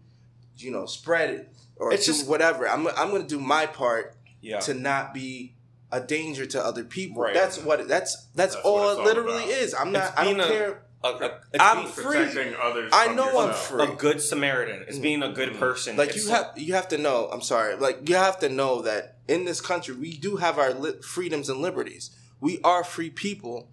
you 0.57 0.71
know, 0.71 0.85
spread 0.85 1.31
it 1.31 1.53
or 1.75 1.91
It's 1.91 2.05
do 2.05 2.13
just- 2.13 2.27
whatever. 2.27 2.67
I'm 2.69 2.87
I'm 2.87 3.11
gonna 3.11 3.27
do 3.27 3.39
my 3.39 3.65
part 3.65 4.15
Yeah, 4.39 4.59
to 4.61 4.73
not 4.73 5.13
be 5.13 5.55
a 5.91 6.01
danger 6.01 6.45
to 6.45 6.63
other 6.63 6.83
people. 6.83 7.23
Right. 7.23 7.33
That's 7.33 7.57
what 7.59 7.79
it, 7.79 7.87
that's 7.87 8.27
that's, 8.35 8.55
That's 8.55 8.65
all 8.65 8.97
what 8.97 8.99
it 8.99 9.03
literally 9.03 9.43
about. 9.43 9.49
is. 9.49 9.73
I'm 9.73 9.91
not. 9.91 10.17
I 10.17 10.23
don't 10.25 10.37
being 10.37 10.45
a- 10.45 10.49
care. 10.49 10.81
a, 11.03 11.07
a, 11.07 11.25
it's 11.53 11.63
I'm 11.63 11.77
being 11.83 11.87
free. 11.89 12.03
Protecting 12.25 12.55
others. 12.61 12.91
I 12.93 13.07
from 13.07 13.15
know 13.15 13.39
I'm 13.47 13.53
free. 13.53 13.83
a 13.83 13.95
good 13.95 14.21
Samaritan. 14.21 14.85
It's 14.87 14.97
mm. 14.97 15.01
being 15.03 15.23
a 15.23 15.31
good 15.31 15.55
person. 15.55 15.95
Like 15.95 16.09
It's- 16.09 16.25
you 16.25 16.31
have 16.31 16.51
you 16.57 16.73
have 16.73 16.87
to 16.89 16.97
know. 16.97 17.29
I'm 17.31 17.41
sorry. 17.41 17.75
Like 17.75 18.09
you 18.09 18.15
have 18.15 18.39
to 18.39 18.49
know 18.49 18.81
that 18.81 19.17
in 19.27 19.45
this 19.45 19.61
country 19.61 19.95
we 19.95 20.17
do 20.17 20.37
have 20.37 20.57
our 20.59 20.73
li- 20.73 21.01
freedoms 21.01 21.49
and 21.49 21.59
liberties. 21.61 22.11
We 22.39 22.59
are 22.63 22.83
free 22.83 23.09
people. 23.09 23.69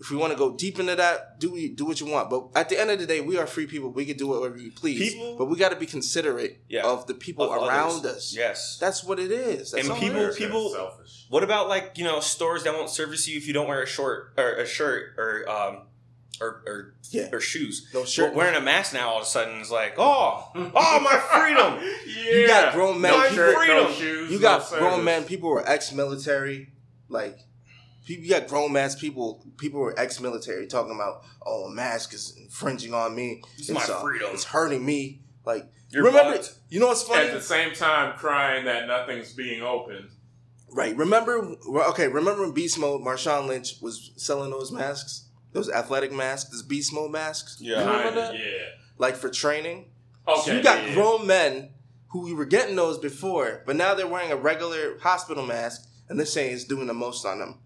If 0.00 0.10
we 0.12 0.16
want 0.16 0.32
to 0.32 0.38
go 0.38 0.54
deep 0.54 0.78
into 0.78 0.94
that, 0.94 1.40
do 1.40 1.50
we 1.50 1.70
do 1.70 1.84
what 1.84 2.00
you 2.00 2.06
want. 2.06 2.30
But 2.30 2.48
at 2.54 2.68
the 2.68 2.78
end 2.80 2.90
of 2.92 3.00
the 3.00 3.06
day, 3.06 3.20
we 3.20 3.36
are 3.36 3.48
free 3.48 3.66
people. 3.66 3.90
We 3.90 4.04
can 4.04 4.16
do 4.16 4.28
whatever 4.28 4.54
we 4.54 4.70
please. 4.70 5.12
People- 5.14 5.36
but 5.36 5.46
we 5.46 5.56
got 5.56 5.70
to 5.70 5.76
be 5.76 5.86
considerate 5.86 6.60
Yeah. 6.68 6.86
of 6.86 7.06
the 7.08 7.14
people 7.14 7.50
of 7.52 7.62
around 7.66 7.90
others. 8.00 8.16
us. 8.16 8.34
Yes. 8.36 8.78
That's 8.80 9.02
what 9.02 9.18
it 9.18 9.32
is. 9.32 9.72
That's 9.72 9.88
And 9.88 9.98
people- 9.98 10.20
is. 10.20 10.36
People- 10.36 10.70
selfish. 10.72 11.26
What 11.30 11.42
about 11.42 11.68
like 11.68 11.92
you 11.96 12.04
know 12.04 12.20
stores 12.20 12.62
that 12.62 12.74
won't 12.74 12.90
service 12.90 13.26
you 13.26 13.36
if 13.38 13.46
you 13.48 13.52
don't 13.52 13.66
wear 13.66 13.82
a 13.82 13.86
short 13.86 14.34
or 14.38 14.52
a 14.54 14.66
shirt 14.66 15.14
or 15.18 15.48
um 15.50 15.82
or 16.40 16.62
or, 16.64 16.94
Yeah. 17.10 17.30
or 17.32 17.40
shoes? 17.40 17.88
no 17.92 18.00
But 18.02 18.08
shirt. 18.08 18.34
wearing 18.34 18.54
a 18.54 18.60
mask 18.60 18.92
now 18.94 19.08
all 19.10 19.16
of 19.16 19.24
a 19.24 19.26
sudden 19.26 19.60
is 19.60 19.70
like 19.72 19.94
oh 19.98 20.44
oh 20.54 21.00
my 21.00 21.18
freedom. 21.32 21.82
yeah. 22.06 22.32
You 22.34 22.46
got 22.46 22.72
grown 22.72 23.00
men. 23.00 23.10
No 23.10 23.18
My 23.18 23.28
shirt, 23.30 23.54
no 23.54 23.58
freedom. 23.58 23.92
shoes. 23.94 24.30
You 24.30 24.38
got 24.38 24.62
service. 24.64 24.78
grown 24.78 25.02
men. 25.04 25.24
People 25.24 25.48
who 25.50 25.56
are 25.56 25.68
ex-military. 25.68 26.68
Like 27.10 27.38
people, 27.38 27.47
you 28.08 28.28
got 28.28 28.46
grown 28.48 28.76
ass 28.76 28.94
people. 28.94 29.44
People 29.58 29.80
who 29.80 29.86
are 29.86 29.98
ex-military 29.98 30.66
talking 30.66 30.94
about, 30.94 31.24
"Oh, 31.44 31.64
a 31.64 31.70
mask 31.70 32.14
is 32.14 32.36
infringing 32.40 32.94
on 32.94 33.14
me. 33.14 33.42
It's 33.56 33.70
my 33.70 33.82
uh, 33.82 34.00
freedom. 34.00 34.28
It's 34.32 34.44
hurting 34.44 34.84
me." 34.84 35.22
Like 35.44 35.66
Your 35.90 36.04
remember, 36.04 36.36
butt. 36.36 36.54
you 36.68 36.78
know 36.80 36.88
what's 36.88 37.02
funny? 37.02 37.28
At 37.28 37.32
the 37.32 37.40
same 37.40 37.72
time, 37.74 38.16
crying 38.18 38.64
that 38.66 38.86
nothing's 38.86 39.32
being 39.32 39.62
opened. 39.62 40.10
right. 40.70 40.94
Remember? 40.96 41.56
Okay. 41.88 42.08
Remember 42.08 42.42
when 42.42 42.52
Beast 42.52 42.78
Mode, 42.78 43.00
Marshawn 43.00 43.46
Lynch 43.48 43.76
was 43.80 44.12
selling 44.16 44.50
those 44.50 44.70
masks, 44.70 45.28
those 45.52 45.70
athletic 45.70 46.12
masks, 46.12 46.50
those 46.50 46.62
Beast 46.62 46.92
Mode 46.92 47.10
masks. 47.10 47.58
Yeah. 47.60 47.80
Remember 47.80 48.20
that? 48.20 48.34
Yeah. 48.34 48.40
Like 48.98 49.16
for 49.16 49.30
training. 49.30 49.90
Okay. 50.26 50.40
So 50.42 50.52
you 50.54 50.62
got 50.62 50.86
yeah. 50.86 50.94
grown 50.94 51.26
men 51.26 51.70
who 52.08 52.34
were 52.34 52.44
getting 52.46 52.76
those 52.76 52.98
before, 52.98 53.62
but 53.66 53.76
now 53.76 53.94
they're 53.94 54.06
wearing 54.06 54.32
a 54.32 54.36
regular 54.36 54.98
hospital 55.00 55.44
mask, 55.46 55.86
and 56.08 56.18
they're 56.18 56.26
saying 56.26 56.54
it's 56.54 56.64
doing 56.64 56.86
the 56.86 56.94
most 56.94 57.24
on 57.24 57.38
them. 57.38 57.58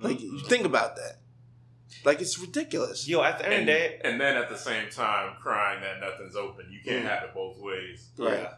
Like, 0.00 0.20
you 0.20 0.40
think 0.40 0.64
about 0.64 0.96
that. 0.96 1.18
Like, 2.04 2.20
it's 2.20 2.38
ridiculous. 2.38 3.06
Yo, 3.08 3.22
at 3.22 3.38
the 3.38 3.44
end 3.44 3.52
of 3.54 3.58
and, 3.60 3.68
the 3.68 3.72
day, 3.72 4.00
and 4.04 4.20
then 4.20 4.36
at 4.36 4.48
the 4.48 4.56
same 4.56 4.88
time 4.90 5.34
crying 5.40 5.80
that 5.82 6.00
nothing's 6.00 6.36
open. 6.36 6.66
You 6.70 6.80
can't 6.84 7.04
Mm. 7.04 7.08
have 7.08 7.24
it 7.24 7.34
both 7.34 7.58
ways. 7.58 8.08
Right. 8.16 8.38
yeah, 8.40 8.54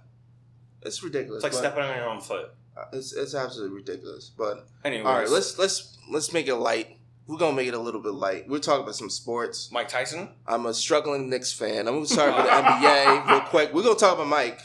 It's 0.83 1.03
ridiculous. 1.03 1.43
it's 1.43 1.55
like 1.55 1.59
stepping 1.61 1.83
on 1.83 1.97
your 1.97 2.09
own 2.09 2.21
foot. 2.21 2.51
It's 2.93 3.13
it's 3.13 3.35
absolutely 3.35 3.77
ridiculous. 3.77 4.31
But 4.37 4.67
Anyways, 4.85 5.05
all 5.07 5.19
right, 5.19 5.29
let's 5.29 5.59
let's 5.59 5.99
let's 6.11 6.33
make 6.33 6.47
it 6.49 6.55
light. 6.57 6.97
We're 7.27 7.37
gonna 7.37 7.55
make 7.57 7.69
it 7.69 7.75
a 7.75 7.79
little 7.79 8.01
bit 8.01 8.15
light. 8.15 8.49
We're 8.49 8.59
talking 8.61 8.83
about 8.83 8.95
some 8.97 9.11
sports. 9.11 9.69
Mike 9.73 9.89
Tyson. 9.89 10.31
I'm 10.47 10.65
a 10.67 10.73
struggling 10.75 11.29
Knicks 11.29 11.53
fan. 11.53 11.87
I'm 11.87 11.95
gonna 11.95 12.07
talk 12.07 12.29
about 12.29 12.47
the 12.47 12.87
NBA 12.89 13.27
real 13.31 13.41
quick. 13.43 13.75
We're 13.75 13.83
gonna 13.83 13.95
talk 13.99 14.15
about 14.15 14.27
Mike, 14.29 14.61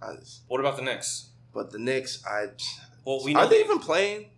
Uh, 0.00 0.14
What 0.46 0.60
about 0.60 0.76
the 0.76 0.82
Knicks? 0.82 1.30
but 1.52 1.70
the 1.72 1.78
Knicks. 1.78 2.22
I 2.24 2.48
Well, 3.04 3.24
we 3.24 3.34
know 3.34 3.40
are 3.40 3.46
they 3.48 3.58
they- 3.58 3.64
even 3.64 3.78
playing? 3.80 4.30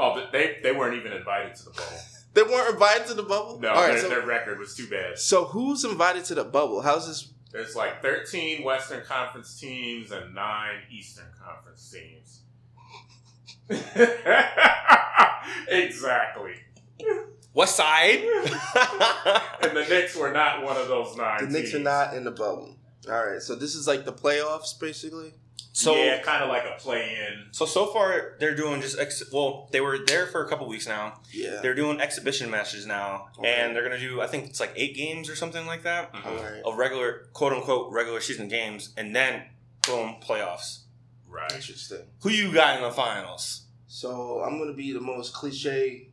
Oh, 0.00 0.14
but 0.14 0.32
they 0.32 0.56
they 0.62 0.72
weren't 0.72 0.96
even 0.96 1.12
invited 1.12 1.54
to 1.56 1.64
the 1.64 1.70
bubble. 1.70 1.96
They 2.32 2.42
weren't 2.44 2.74
invited 2.74 3.08
to 3.08 3.14
the 3.14 3.24
bubble. 3.24 3.58
No, 3.60 3.70
all 3.70 3.82
right. 3.82 3.90
their, 3.90 4.02
So, 4.02 4.08
their 4.08 4.24
record 4.24 4.60
was 4.60 4.76
too 4.76 4.86
bad. 4.88 5.18
so 5.18 5.46
who's 5.46 5.84
invited 5.84 6.24
to 6.26 6.36
the 6.36 6.44
bubble? 6.44 6.80
How's 6.80 7.08
this? 7.08 7.32
There's 7.50 7.74
like 7.74 8.00
13 8.02 8.62
Western 8.62 9.04
Conference 9.04 9.58
teams 9.58 10.12
and 10.12 10.32
nine 10.32 10.76
Eastern 10.92 11.26
Conference 11.44 11.90
teams. 11.90 12.42
exactly. 15.68 16.54
What 17.52 17.68
Side. 17.68 18.20
And 19.62 19.76
the 19.76 19.84
Knicks 19.88 20.16
were 20.16 20.32
not 20.32 20.62
one 20.62 20.76
of 20.76 20.88
those 20.88 21.16
nine. 21.16 21.46
The 21.46 21.50
Knicks 21.50 21.74
are 21.74 21.80
not 21.80 22.14
in 22.14 22.24
the 22.24 22.30
bubble. 22.30 22.76
All 23.08 23.26
right. 23.26 23.42
So 23.42 23.54
this 23.56 23.74
is 23.74 23.86
like 23.86 24.04
the 24.04 24.12
playoffs, 24.12 24.78
basically. 24.78 25.34
So 25.72 25.94
yeah, 25.94 26.20
kind 26.20 26.42
of 26.42 26.48
like 26.48 26.64
a 26.64 26.76
play-in. 26.80 27.46
so 27.52 27.64
so 27.64 27.86
far 27.86 28.36
they're 28.40 28.56
doing 28.56 28.80
just 28.80 28.98
ex- 28.98 29.22
well 29.32 29.68
they 29.70 29.80
were 29.80 29.98
there 30.04 30.26
for 30.26 30.44
a 30.44 30.48
couple 30.48 30.66
weeks 30.66 30.86
now. 30.88 31.20
Yeah. 31.32 31.60
They're 31.62 31.74
doing 31.74 32.00
exhibition 32.00 32.50
matches 32.50 32.86
now, 32.86 33.28
Okay. 33.38 33.48
and 33.48 33.74
they're 33.74 33.82
gonna 33.84 33.98
do 34.00 34.20
I 34.20 34.26
think 34.26 34.46
it's 34.46 34.58
like 34.60 34.72
eight 34.76 34.96
games 34.96 35.28
or 35.30 35.36
something 35.36 35.66
like 35.66 35.82
that 35.84 36.12
mm-hmm. 36.12 36.28
All 36.28 36.34
right. 36.36 36.62
of 36.64 36.76
regular 36.76 37.28
quote 37.32 37.52
unquote 37.52 37.92
regular 37.92 38.20
season 38.20 38.48
games, 38.48 38.92
and 38.96 39.14
then 39.14 39.42
boom 39.86 40.16
playoffs. 40.20 40.80
Right. 41.28 41.52
Interesting. 41.52 42.06
Who 42.22 42.30
you 42.30 42.52
got 42.52 42.76
in 42.76 42.82
the 42.82 42.90
finals? 42.90 43.66
So 43.86 44.40
I'm 44.40 44.58
gonna 44.58 44.72
be 44.72 44.92
the 44.92 45.00
most 45.00 45.32
cliche, 45.32 46.08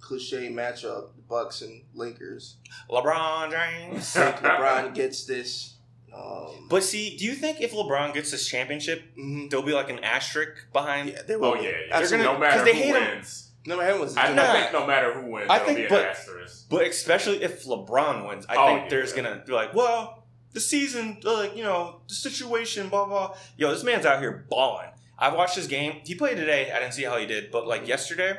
cliche 0.00 0.48
matchup: 0.48 1.08
Bucks 1.28 1.62
and 1.62 1.82
Lakers. 1.94 2.56
LeBron 2.88 3.50
James. 3.50 4.12
Think 4.12 4.36
LeBron 4.36 4.94
gets 4.94 5.24
this. 5.24 5.75
Um, 6.16 6.66
But 6.68 6.82
see, 6.82 7.16
do 7.16 7.24
you 7.24 7.34
think 7.34 7.60
if 7.60 7.72
LeBron 7.72 8.14
gets 8.14 8.30
this 8.30 8.48
championship, 8.48 9.02
mhm. 9.16 9.50
there'll 9.50 9.64
be 9.66 9.72
like 9.72 9.90
an 9.90 9.98
asterisk 10.00 10.52
behind? 10.72 11.10
yeah, 11.10 11.22
they 11.26 11.36
will. 11.36 11.46
Oh 11.48 11.54
yeah, 11.54 11.62
yeah. 11.62 11.70
They're 11.70 11.86
Absolutely. 12.02 12.26
gonna- 12.26 12.38
no 12.38 12.40
matter 12.44 12.56
'cause 12.56 12.64
they 12.64 12.72
who 12.76 12.82
hate 12.94 12.94
'em. 13.02 13.14
wins. 13.16 13.42
No, 13.66 13.76
my 13.76 13.92
was. 13.94 14.16
I, 14.16 14.32
Nah. 14.32 14.42
I 14.42 14.60
think 14.60 14.72
no 14.72 14.86
matter 14.86 15.12
who 15.12 15.30
wins, 15.30 15.46
I 15.50 15.58
there'll 15.58 15.66
think- 15.66 15.78
be 15.78 15.82
an 15.84 15.88
but- 15.90 16.06
asterisk. 16.06 16.68
But 16.70 16.86
especially 16.86 17.42
if 17.42 17.64
LeBron 17.64 18.28
wins, 18.28 18.46
I 18.48 18.56
Oh, 18.56 18.66
think 18.66 18.82
yeah. 18.84 18.88
there's 18.90 19.12
gonna 19.12 19.42
be 19.46 19.52
like, 19.52 19.74
well, 19.74 20.24
the 20.52 20.60
season, 20.60 21.18
like 21.22 21.56
you 21.56 21.62
know, 21.64 22.00
the 22.08 22.14
situation, 22.14 22.88
blah 22.88 23.04
blah. 23.04 23.36
Yo, 23.56 23.70
this 23.72 23.82
man's 23.82 24.06
out 24.06 24.20
here 24.20 24.46
balling. 24.48 24.88
I 25.18 25.30
watched 25.34 25.56
his 25.56 25.66
game. 25.66 26.00
He 26.04 26.14
played 26.14 26.36
today. 26.36 26.70
I 26.72 26.78
didn't 26.78 26.94
see 26.94 27.02
how 27.04 27.16
he 27.18 27.26
did, 27.26 27.50
but 27.50 27.66
like 27.66 27.86
yesterday, 27.88 28.38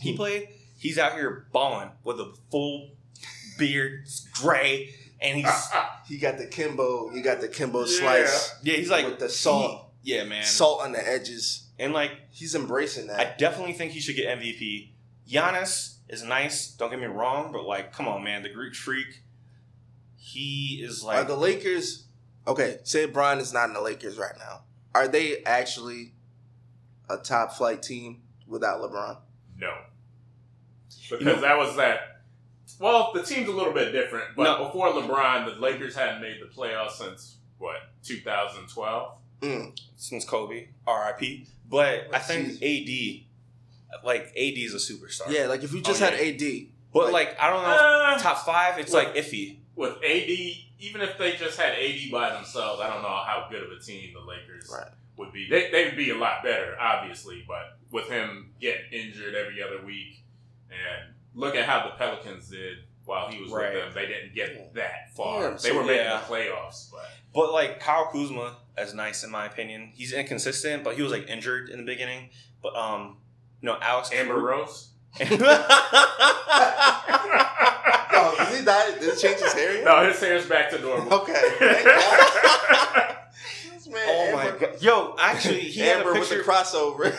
he 0.00 0.14
played. 0.16 0.48
He's 0.78 0.98
out 0.98 1.12
here 1.14 1.46
balling 1.52 1.90
with 2.04 2.18
a 2.20 2.32
full 2.50 2.90
beard, 3.58 4.04
gray, 4.34 4.94
and 5.22 5.38
he's 5.38 5.68
He 6.08 6.18
got 6.18 6.36
the 6.38 6.46
Kimbo. 6.46 7.10
he 7.10 7.22
got 7.22 7.40
the 7.40 7.48
Kimbo 7.48 7.80
Yeah. 7.80 7.86
slice 7.86 8.54
yeah, 8.62 8.74
he's 8.76 8.90
like 8.90 9.04
with 9.06 9.18
the 9.18 9.28
salt, 9.28 9.90
he- 10.02 10.14
yeah, 10.14 10.24
man. 10.24 10.44
salt 10.44 10.82
on 10.82 10.92
the 10.92 11.08
edges. 11.08 11.68
And 11.78 11.92
like, 11.92 12.10
He's 12.30 12.54
embracing 12.54 13.06
that. 13.08 13.18
I 13.20 13.36
definitely 13.38 13.72
think 13.74 13.92
he 13.92 14.00
should 14.00 14.16
get 14.16 14.38
MVP. 14.38 14.90
Giannis 15.28 15.96
is 16.08 16.22
nice. 16.22 16.68
Don't 16.72 16.90
get 16.90 16.98
me 17.00 17.06
wrong, 17.06 17.52
but 17.52 17.64
like, 17.64 17.92
come 17.92 18.06
on, 18.08 18.22
man, 18.24 18.42
the 18.42 18.48
Greek 18.50 18.74
Freak. 18.74 19.22
He 20.16 20.80
is 20.84 21.02
Are 21.02 21.06
like 21.18 21.26
the 21.28 21.36
Lakers 21.36 22.06
okay? 22.46 22.78
Say 22.84 23.06
Brian 23.06 23.38
is 23.38 23.52
not 23.52 23.68
in 23.68 23.74
the 23.74 23.80
Lakers 23.80 24.16
right 24.18 24.34
now. 24.38 24.62
Are 24.94 25.08
they 25.08 25.42
actually 25.44 26.12
a 27.08 27.16
top 27.16 27.52
flight 27.52 27.82
team 27.82 28.22
without 28.46 28.80
LeBron? 28.80 29.18
No, 29.58 29.72
because 30.88 31.20
You 31.20 31.26
know- 31.26 31.40
that 31.40 31.56
was 31.58 31.76
that. 31.76 32.21
Well, 32.78 33.12
the 33.12 33.22
team's 33.22 33.48
a 33.48 33.52
little 33.52 33.72
bit 33.72 33.92
different, 33.92 34.34
but 34.36 34.44
No. 34.58 34.64
before 34.66 34.88
LeBron, 34.92 35.46
the 35.54 35.60
Lakers 35.60 35.94
hadn't 35.94 36.20
made 36.22 36.40
the 36.40 36.46
playoffs 36.46 36.92
since 36.92 37.36
what 37.58 37.76
2012. 38.04 39.18
Mm. 39.40 39.76
since 39.96 40.24
Kobe, 40.24 40.68
R.I.P. 40.86 41.46
But 41.68 41.86
I 41.86 42.06
Let's 42.12 42.26
think 42.28 42.62
AD, 42.62 44.04
like 44.04 44.26
AD 44.36 44.58
is 44.58 44.72
a 44.74 44.76
superstar. 44.92 45.30
Yeah, 45.30 45.46
like 45.46 45.62
if 45.64 45.72
you 45.72 45.80
just 45.80 46.00
Oh, 46.00 46.04
had 46.04 46.14
yeah. 46.18 46.26
AD, 46.26 46.68
But 46.92 47.10
Like- 47.12 47.28
like, 47.30 47.40
I 47.40 47.48
don't 47.50 47.62
know, 47.62 47.70
Uh, 47.70 48.18
top 48.18 48.44
five, 48.44 48.78
it's 48.78 48.92
Well- 48.92 49.04
like 49.04 49.14
iffy. 49.16 49.56
with 49.74 49.96
AD, 50.04 50.66
even 50.78 51.00
if 51.00 51.16
they 51.18 51.36
just 51.36 51.58
had 51.58 51.72
AD 51.72 52.10
by 52.10 52.30
themselves, 52.34 52.80
I 52.82 52.88
don't 52.88 53.00
know 53.02 53.08
how 53.08 53.48
good 53.50 53.62
of 53.62 53.72
a 53.72 53.80
team 53.80 54.12
the 54.12 54.20
Lakers 54.20 54.68
Right. 54.70 54.92
would 55.16 55.32
be. 55.32 55.48
They 55.48 55.70
they'd 55.70 55.96
be 55.96 56.10
a 56.10 56.14
lot 56.16 56.42
better, 56.44 56.78
obviously, 56.78 57.44
but 57.48 57.78
with 57.90 58.08
him 58.08 58.54
getting 58.60 58.92
injured 58.92 59.34
every 59.34 59.62
other 59.62 59.80
week, 59.84 60.18
and 60.70 61.14
look 61.34 61.54
at 61.54 61.64
how 61.66 61.84
the 61.84 61.90
Pelicans 61.96 62.48
did 62.48 62.78
while 63.04 63.28
he 63.28 63.40
was 63.42 63.50
Right. 63.50 63.72
with 63.74 63.84
them, 63.84 63.92
they 63.94 64.06
didn't 64.06 64.34
get 64.34 64.74
that 64.74 65.12
far. 65.16 65.42
Yeah, 65.42 65.50
they 65.50 65.68
so- 65.70 65.74
were 65.76 65.82
making 65.84 66.04
yeah. 66.04 66.20
the 66.26 66.34
playoffs, 66.34 66.90
but 66.90 67.08
But 67.34 67.52
like 67.52 67.80
Kyle 67.80 68.08
Kuzma 68.12 68.56
is 68.78 68.94
nice 68.94 69.24
in 69.24 69.30
my 69.30 69.46
opinion. 69.46 69.92
He's 69.94 70.12
inconsistent, 70.12 70.84
but 70.84 70.96
he 70.96 71.02
was 71.02 71.10
like 71.12 71.28
injured 71.28 71.68
in 71.70 71.78
the 71.78 71.84
beginning. 71.84 72.30
But 72.62 72.76
um, 72.76 73.16
you 73.60 73.66
know, 73.66 73.78
Alex 73.80 74.10
Amber 74.12 74.38
Rose. 74.38 74.90
Oh, 78.14 78.34
did 78.50 78.58
he 78.58 78.64
die? 78.64 78.90
Did 78.98 79.02
it 79.14 79.18
change 79.18 79.40
his 79.40 79.52
hair? 79.52 79.74
yet? 79.74 79.84
no, 79.84 80.06
his 80.06 80.20
hair's 80.20 80.46
back 80.46 80.70
to 80.70 80.78
normal. 80.80 81.12
Okay. 81.20 81.32
This 83.72 83.88
man, 83.88 84.02
oh 84.06 84.32
my 84.36 84.50
god, 84.58 84.80
yo, 84.82 85.16
actually, 85.18 85.60
he 85.60 85.82
Amber 85.82 86.10
had 86.10 86.16
a 86.16 86.20
with 86.20 86.28
the 86.28 86.36
picture. 86.36 86.50
crossover. 86.50 87.18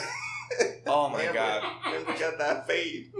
Oh 0.85 1.09
my 1.09 1.21
Amber- 1.21 1.33
god, 1.33 1.63
Amber 1.85 2.19
got 2.19 2.37
that 2.37 2.67
fade. 2.67 3.11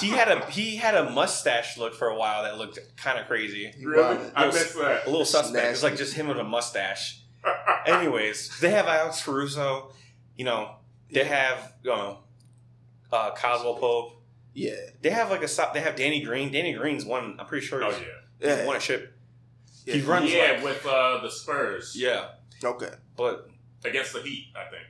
he 0.00 0.08
had 0.10 0.28
a 0.28 0.46
he 0.46 0.76
had 0.76 0.94
a 0.94 1.10
mustache 1.10 1.76
look 1.76 1.94
for 1.94 2.08
a 2.08 2.16
while 2.16 2.44
that 2.44 2.56
looked 2.58 2.78
kind 2.96 3.18
of 3.18 3.26
crazy, 3.26 3.72
Really? 3.82 4.16
Wow. 4.16 4.30
I 4.34 4.46
missed 4.46 4.74
that. 4.76 5.06
a 5.06 5.10
little 5.10 5.24
suspect. 5.26 5.66
It's 5.72 5.82
like 5.82 5.96
just 5.96 6.14
him 6.14 6.28
with 6.28 6.38
a 6.38 6.44
mustache. 6.44 7.20
Anyways, 7.86 8.58
they 8.60 8.70
have 8.70 8.86
Alex 8.86 9.22
Caruso. 9.24 9.92
You 10.36 10.44
know, 10.44 10.76
they 11.10 11.24
have 11.24 11.74
you 11.82 11.90
know, 11.90 12.18
uh, 13.12 13.32
Caldwell 13.32 13.74
Pope. 13.76 14.22
Yeah. 14.54 14.74
They 15.02 15.10
have 15.10 15.30
like 15.30 15.42
a 15.42 15.48
stop. 15.48 15.74
They 15.74 15.80
have 15.80 15.96
Danny 15.96 16.22
Green. 16.22 16.50
Danny 16.52 16.72
Green's 16.72 17.04
one. 17.04 17.36
I'm 17.38 17.46
pretty 17.46 17.66
sure 17.66 17.82
Oh 17.84 17.90
he's, 17.90 18.00
yeah. 18.40 18.56
Yeah. 18.56 18.66
won 18.66 18.76
a 18.76 18.80
ship. 18.80 19.12
yeah. 19.84 19.94
he 19.94 20.00
runs- 20.02 20.32
yeah, 20.32 20.52
like- 20.54 20.64
with 20.64 20.86
uh, 20.86 21.20
the 21.22 21.30
Spurs. 21.30 21.94
Yeah, 21.96 22.28
Okay. 22.64 22.90
but 23.16 23.48
against 23.84 24.12
the 24.12 24.20
Heat, 24.22 24.52
I 24.56 24.64
think. 24.70 24.84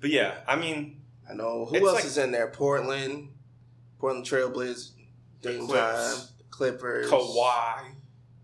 but 0.00 0.10
yeah, 0.10 0.34
I 0.46 0.56
mean, 0.56 1.01
I 1.32 1.34
know. 1.36 1.66
Who 1.66 1.76
It's 1.76 1.84
else 1.86 1.94
like- 1.94 2.04
is 2.04 2.18
in 2.18 2.30
there? 2.32 2.48
Portland. 2.48 3.28
Portland 3.98 4.26
Trailblazers. 4.26 4.90
Dame. 5.40 5.66
Time. 5.66 6.16
Clippers. 6.50 7.10
Kawhi. 7.10 7.94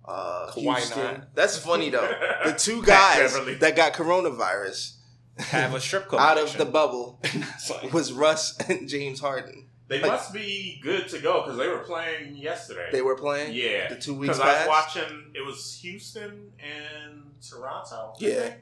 Uh, 0.05 0.51
Kawhi. 0.53 1.25
That's 1.35 1.59
funny 1.59 1.91
though. 1.91 2.11
The 2.45 2.53
two 2.53 2.83
guys 2.83 3.35
that 3.61 3.77
got 3.77 3.93
coronavirus 3.93 4.95
have 5.39 5.75
a 5.75 5.81
strip 5.81 6.07
club 6.09 6.21
out 6.21 6.39
of 6.39 6.57
the 6.57 6.65
bubble 6.65 7.21
like- 7.71 7.93
was 7.93 8.13
Russ 8.13 8.57
and 8.69 8.89
James 8.89 9.21
Harden. 9.21 9.67
They 9.89 10.01
Like- 10.01 10.11
must 10.13 10.33
be 10.33 10.81
good 10.83 11.09
to 11.09 11.19
go 11.19 11.43
because 11.43 11.57
they 11.59 11.69
were 11.69 11.79
playing 11.79 12.37
yesterday. 12.37 12.89
They 12.93 13.03
were 13.03 13.17
playing. 13.17 13.55
yeah, 13.55 13.89
The 13.89 13.97
two 13.97 14.15
weeks 14.15 14.39
because 14.39 14.41
I 14.55 14.67
was 14.67 14.69
watching. 14.69 15.33
It 15.35 15.45
was 15.47 15.79
Houston 15.83 16.53
and 16.59 17.23
Toronto. 17.47 18.15
Yeah. 18.19 18.55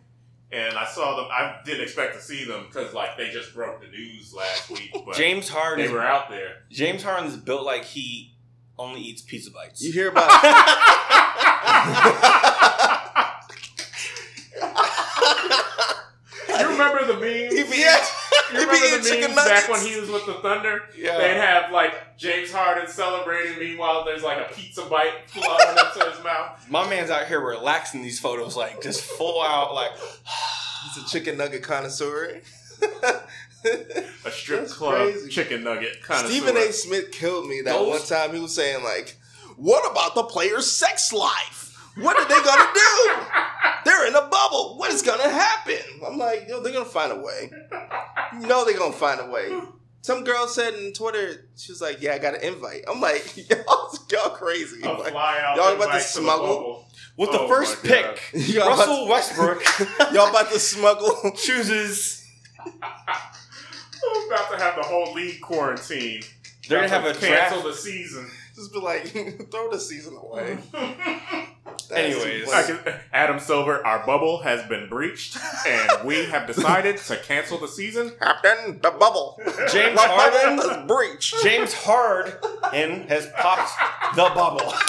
Think. 0.50 0.68
and 0.68 0.78
I 0.78 0.87
saw 0.87 1.16
them. 1.16 1.26
I 1.30 1.61
didn't 1.64 1.82
expect 1.82 2.14
to 2.14 2.20
see 2.20 2.44
them 2.44 2.66
because 2.66 2.94
like 2.94 3.16
they 3.16 3.30
just 3.30 3.54
broke 3.54 3.80
the 3.80 3.88
news 3.88 4.32
last 4.35 4.70
week, 4.70 4.90
but 5.04 5.14
James 5.14 5.48
Harden. 5.48 5.87
they 5.87 5.92
were 5.92 6.02
out 6.02 6.30
there. 6.30 6.62
James 6.70 7.02
Harden's 7.02 7.37
built 7.37 7.64
like 7.64 7.85
he 7.85 8.32
only 8.78 9.00
eats 9.00 9.22
pizza 9.22 9.50
bites. 9.50 9.82
You 9.82 9.92
hear 9.92 10.09
about? 10.09 10.30
you 16.59 16.68
remember 16.68 17.04
the 17.06 17.14
memes? 17.14 17.52
He 17.54 17.62
be, 17.64 17.80
yeah, 17.80 18.04
You 18.52 18.61
remember 18.61 18.98
the 18.98 19.09
chicken 19.09 19.35
memes 19.35 19.48
back 19.48 19.68
when 19.68 19.85
he 19.85 19.98
was 20.00 20.09
with 20.11 20.26
the 20.26 20.35
Thunder? 20.35 20.82
yeah. 20.96 21.18
They'd 21.18 21.35
have 21.37 21.72
like 21.72 22.16
James 22.16 22.52
Harden 22.52 22.87
celebrating. 22.88 23.59
Meanwhile, 23.59 24.04
there's 24.04 24.22
like 24.22 24.38
a 24.38 24.52
pizza 24.54 24.82
bite 24.87 25.12
flowing 25.28 25.59
into 25.70 26.11
his 26.11 26.22
mouth. 26.24 26.64
My 26.70 26.88
man's 26.88 27.11
out 27.11 27.26
here 27.26 27.40
relaxing 27.40 28.02
these 28.02 28.20
photos, 28.20 28.56
like 28.56 28.82
just 28.82 29.02
full 29.02 29.42
out, 29.42 29.74
like 29.74 29.90
He's 30.94 31.04
a 31.04 31.09
chicken 31.09 31.37
nugget 31.38 31.62
connoisseur. 31.64 32.40
A 34.24 34.30
strip 34.30 34.61
That's 34.61 34.74
club 34.74 34.94
crazy. 34.96 35.28
chicken 35.30 35.64
nugget 35.64 35.96
of. 36.09 36.26
Stephen 36.26 36.56
A. 36.56 36.72
Smith 36.72 37.11
killed 37.11 37.48
me 37.48 37.62
that 37.64 37.72
Those- 37.72 37.88
one 37.88 38.02
time. 38.06 38.35
He 38.35 38.40
was 38.40 38.54
saying 38.54 38.85
like, 38.85 39.16
"What 39.56 39.90
about 39.90 40.14
the 40.14 40.22
player's 40.24 40.70
sex 40.70 41.12
life? 41.12 41.76
What 41.96 42.16
are 42.18 42.28
they 42.28 42.40
gonna 42.44 42.70
do? 42.74 43.12
They're 43.85 44.06
in 44.06 44.14
a 44.14 44.28
bubble. 44.28 44.76
What 44.78 44.92
is 44.92 45.02
gonna 45.02 45.28
happen?" 45.28 45.78
I'm 46.06 46.16
like, 46.18 46.46
"Yo, 46.48 46.61
they're 46.62 46.72
gonna 46.72 46.85
find 46.85 47.11
a 47.12 47.16
way. 47.16 47.50
You 48.40 48.46
know 48.46 48.64
they're 48.64 48.79
gonna 48.79 48.92
find 48.92 49.20
a 49.20 49.27
way." 49.31 49.61
Some 50.03 50.22
girl 50.22 50.46
said 50.46 50.75
in 50.75 50.92
Twitter, 50.92 51.49
she 51.57 51.72
was 51.72 51.81
like, 51.81 52.01
"Yeah, 52.01 52.12
I 52.14 52.18
got 52.18 52.35
an 52.37 52.42
invite." 52.42 52.85
I'm 52.88 53.01
like, 53.01 53.37
"Y'all, 53.51 53.99
y'all 54.11 54.31
crazy." 54.31 54.83
A 54.83 54.92
Like, 54.92 55.12
fly 55.12 55.40
out 55.42 55.57
y'all 55.57 55.68
about 55.75 55.77
to 55.79 55.85
invite 55.87 55.92
the 55.94 55.99
smuggle? 56.01 56.88
with 57.16 57.31
Oh 57.33 57.42
the 57.42 57.49
first 57.49 57.83
pick, 57.83 58.20
y'all, 58.35 58.66
about 58.68 58.79
Russell 58.79 59.09
Westbrook 59.09 59.62
y'all 60.12 60.29
about 60.31 60.51
to 60.53 60.59
smuggle. 60.61 61.33
chooses. 61.37 62.25
I'm 62.64 62.72
about 64.33 64.51
to 64.53 64.59
have 64.59 64.77
the 64.77 64.83
whole 64.83 65.12
league 65.14 65.40
quarantine. 65.40 66.22
They're 66.68 66.81
gonna 66.81 66.88
have 66.88 67.05
a 67.05 67.12
to 67.12 67.18
cancel 67.18 67.62
draft. 67.62 67.77
the 67.77 67.83
season. 67.83 68.31
Just 68.56 68.72
be 68.72 68.80
like, 68.80 69.06
throw 69.50 69.70
the 69.70 69.78
season 69.78 70.16
away. 70.16 70.58
That's 70.72 71.92
Anyways. 71.92 72.50
I 72.50 72.62
funny. 72.62 72.78
can- 72.82 72.94
Adam 73.12 73.38
Silver, 73.38 73.86
our 73.86 74.04
bubble 74.06 74.38
has 74.42 74.66
been 74.66 74.88
breached, 74.88 75.36
and 75.68 76.04
we 76.06 76.24
have 76.24 76.46
decided 76.46 76.96
to 76.96 77.16
cancel 77.18 77.58
the 77.58 77.68
season. 77.68 78.12
Captain, 78.18 78.80
the 78.80 78.90
bubble. 78.92 79.38
James 79.70 79.94
The 80.00 80.06
Harden. 80.08 80.56
bubble 80.56 80.70
is 80.70 80.86
breached. 80.88 81.34
James 81.42 81.74
Harden 81.74 83.06
has 83.08 83.28
popped 83.36 84.16
the 84.16 84.22
bubble. 84.34 84.72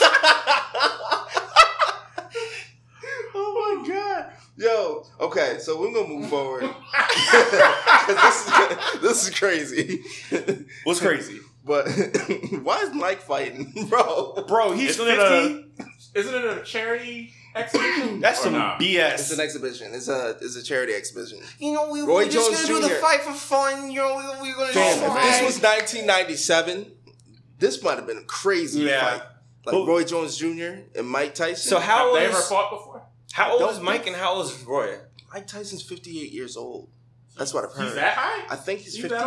Oh 3.39 3.83
my 3.83 3.87
god. 3.93 4.31
Yo, 4.57 5.05
okay, 5.19 5.57
so 5.59 5.79
we're 5.79 5.93
gonna 5.93 6.07
move 6.07 6.27
forward. 6.29 6.63
'Cause 6.63 7.51
this 8.07 8.47
is 8.47 9.01
this 9.01 9.27
is 9.27 9.37
crazy. 9.37 10.03
What's 10.83 10.99
crazy, 10.99 11.39
But 11.67 11.87
why 12.63 12.79
is 12.83 12.93
Mike 12.93 13.21
fighting, 13.21 13.73
bro? 13.89 14.43
bro? 14.47 14.71
He's 14.71 14.91
Isn't 14.91 15.07
it 15.07 15.19
a- 15.19 15.63
Isn't 16.15 16.33
it 16.35 16.57
a 16.57 16.63
charity 16.63 17.33
exhibition? 17.55 18.19
That's 18.21 18.39
Or 18.39 18.43
some 18.43 18.53
not? 18.53 18.79
BS. 18.79 19.13
It's 19.15 19.31
an 19.33 19.39
exhibition. 19.41 19.93
It's 19.93 20.07
a 20.07 20.37
it's 20.41 20.55
a 20.55 20.63
charity 20.63 20.93
exhibition. 20.93 21.39
you 21.59 21.73
know, 21.73 21.89
we, 21.91 22.01
Roy 22.01 22.23
we're 22.25 22.29
just 22.29 22.51
gonna 22.51 22.67
do 22.81 22.87
the 22.87 22.95
fight 22.95 23.21
for 23.21 23.33
fun. 23.33 23.91
You 23.91 23.97
know, 24.01 24.37
we, 24.41 24.49
we're 24.49 24.55
gonna 24.57 24.73
Damn, 24.73 25.03
if 25.17 25.23
this 25.23 25.41
was 25.55 25.61
1997, 25.61 26.91
this 27.59 27.83
might 27.83 27.95
have 27.97 28.07
been 28.07 28.17
a 28.17 28.23
crazy 28.23 28.81
Yeah. 28.81 29.01
fight. 29.17 29.21
Like 29.65 29.73
But- 29.73 29.85
Roy 29.87 30.03
Jones 30.05 30.37
Jr. 30.37 30.81
and 30.95 31.07
Mike 31.09 31.35
Tyson. 31.35 31.69
So 31.69 31.79
how 31.79 32.05
Have 32.05 32.13
they 32.15 32.25
old 32.27 32.33
ever 32.35 32.41
fought 32.41 32.69
before? 32.71 33.01
how 33.33 33.59
old 33.59 33.69
is 33.71 33.79
Mike 33.81 34.07
and 34.07 34.15
how 34.15 34.35
old 34.35 34.45
is 34.45 34.63
Roy? 34.63 34.97
Mike 35.33 35.45
Tyson's 35.47 35.81
58 35.83 36.31
years 36.31 36.55
old. 36.55 36.89
That's 37.37 37.53
what 37.53 37.65
I've 37.65 37.73
heard. 37.73 37.85
He's 37.85 37.95
that 37.95 38.13
high? 38.17 38.45
I 38.49 38.55
think 38.55 38.79
he's 38.79 38.93
He's 38.93 39.01
50. 39.03 39.17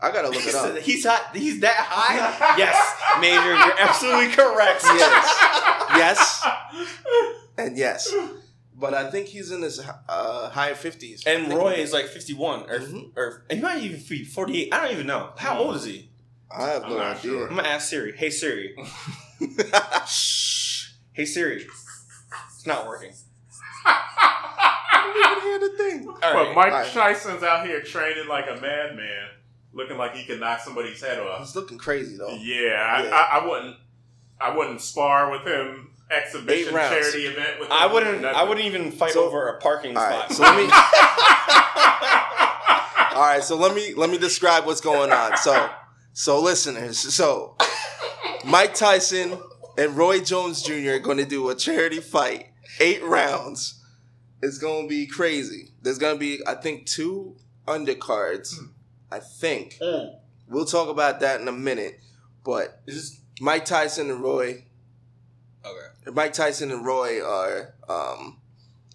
That 0.00 0.06
old? 0.06 0.14
I 0.14 0.22
gotta 0.22 0.28
look 0.36 0.46
it 0.46 0.54
up. 0.76 0.78
He's 0.78 1.04
hot. 1.06 1.34
He's 1.36 1.60
that 1.60 1.76
high. 1.76 2.56
yes, 2.58 2.76
Major, 3.20 3.54
you're 3.54 3.80
absolutely 3.80 4.28
correct. 4.34 4.82
Yes. 4.84 5.90
Yes. 5.96 6.46
And 7.56 7.76
yes. 7.78 8.12
But 8.76 8.94
I 8.94 9.08
think 9.12 9.28
he's 9.28 9.52
in 9.52 9.62
his 9.62 9.78
uh, 10.08 10.50
high 10.50 10.72
50s. 10.72 11.24
And 11.24 11.52
Roy 11.52 11.74
is 11.74 11.92
like 11.92 12.06
51 12.06 12.68
or 12.68 12.80
Mhm. 12.80 13.10
or 13.16 13.44
he 13.48 13.60
might 13.60 13.80
even 13.84 14.02
be 14.08 14.24
48. 14.24 14.74
I 14.74 14.80
don't 14.82 14.92
even 14.92 15.06
know. 15.06 15.30
How 15.36 15.58
old 15.60 15.76
is 15.76 15.84
he? 15.84 16.10
I 16.50 16.70
have 16.70 16.82
I'm 16.82 16.90
no 16.90 16.98
idea. 16.98 17.20
sure. 17.20 17.48
I'm 17.48 17.54
gonna 17.54 17.68
ask 17.68 17.88
Siri. 17.88 18.12
Hey 18.16 18.30
Siri. 18.30 18.74
Shh. 20.08 20.88
Hey 21.12 21.24
Siri. 21.24 21.64
It's 22.56 22.66
not 22.66 22.88
working. 22.88 23.12
I 23.86 25.12
don't 25.14 25.32
even 25.32 25.42
hear 25.42 25.58
the 25.60 25.76
thing. 25.76 26.08
All 26.08 26.14
But 26.20 26.34
right. 26.34 26.56
Mike 26.56 26.72
Alright. 26.72 26.92
Tyson's 26.92 27.42
out 27.44 27.66
here 27.66 27.82
training 27.82 28.26
like 28.28 28.46
a 28.48 28.54
madman, 28.60 29.28
looking 29.74 29.98
like 29.98 30.14
he 30.14 30.24
could 30.24 30.40
knock 30.40 30.60
somebody's 30.60 31.00
head 31.02 31.18
off. 31.18 31.40
He's 31.40 31.54
looking 31.56 31.76
crazy 31.78 32.16
though. 32.16 32.34
Yeah, 32.40 32.74
I, 32.74 33.02
Yeah. 33.04 33.10
I, 33.14 33.38
I 33.40 33.46
wouldn't. 33.46 33.76
I 34.40 34.56
wouldn't 34.56 34.80
spar 34.80 35.30
with 35.30 35.42
him. 35.46 35.90
Exhibition 36.10 36.72
charity 36.72 37.22
event 37.26 37.60
with 37.60 37.68
him. 37.68 37.76
I 37.76 37.86
wouldn't. 37.86 38.24
I 38.24 38.42
wouldn't 38.44 38.66
even 38.66 38.90
fight 38.92 39.12
So- 39.12 39.26
over 39.26 39.48
a 39.48 39.58
parking 39.60 39.92
spot. 39.92 40.10
right, 40.10 40.30
so 40.32 40.42
let 40.42 40.56
me. 40.56 40.64
All 43.14 43.20
right, 43.22 43.44
so 43.44 43.56
let 43.56 43.74
me 43.76 43.94
let 43.94 44.10
me 44.10 44.18
describe 44.18 44.66
what's 44.66 44.80
going 44.80 45.12
on. 45.12 45.36
So, 45.36 45.70
so 46.14 46.40
listeners, 46.40 46.98
so 46.98 47.56
Mike 48.44 48.74
Tyson 48.74 49.38
and 49.78 49.96
Roy 49.96 50.18
Jones 50.20 50.62
Jr. 50.62 50.94
are 50.94 50.98
going 50.98 51.18
to 51.18 51.24
do 51.24 51.48
a 51.48 51.54
charity 51.54 52.00
fight, 52.00 52.46
eight 52.80 53.02
rounds. 53.04 53.80
It's 54.42 54.58
going 54.58 54.82
to 54.84 54.88
be 54.88 55.06
crazy. 55.06 55.70
There's 55.80 55.98
going 55.98 56.16
to 56.16 56.20
be, 56.20 56.40
I 56.46 56.54
think, 56.56 56.86
two 56.86 57.36
undercards. 57.68 58.58
Hmm. 58.58 58.66
I 59.10 59.20
think 59.20 59.78
Mm. 59.80 60.16
we'll 60.48 60.64
talk 60.64 60.88
about 60.88 61.20
that 61.20 61.40
in 61.40 61.48
a 61.48 61.52
minute. 61.52 62.00
But 62.44 62.80
Is 62.86 62.94
this 62.96 63.20
Mike 63.40 63.64
Tyson 63.64 64.10
and 64.10 64.20
Roy 64.22 64.64
okay? 65.64 66.10
Mike 66.12 66.32
Tyson 66.34 66.70
and 66.70 66.84
Roy 66.84 67.22
are 67.24 67.74
um, 67.88 68.38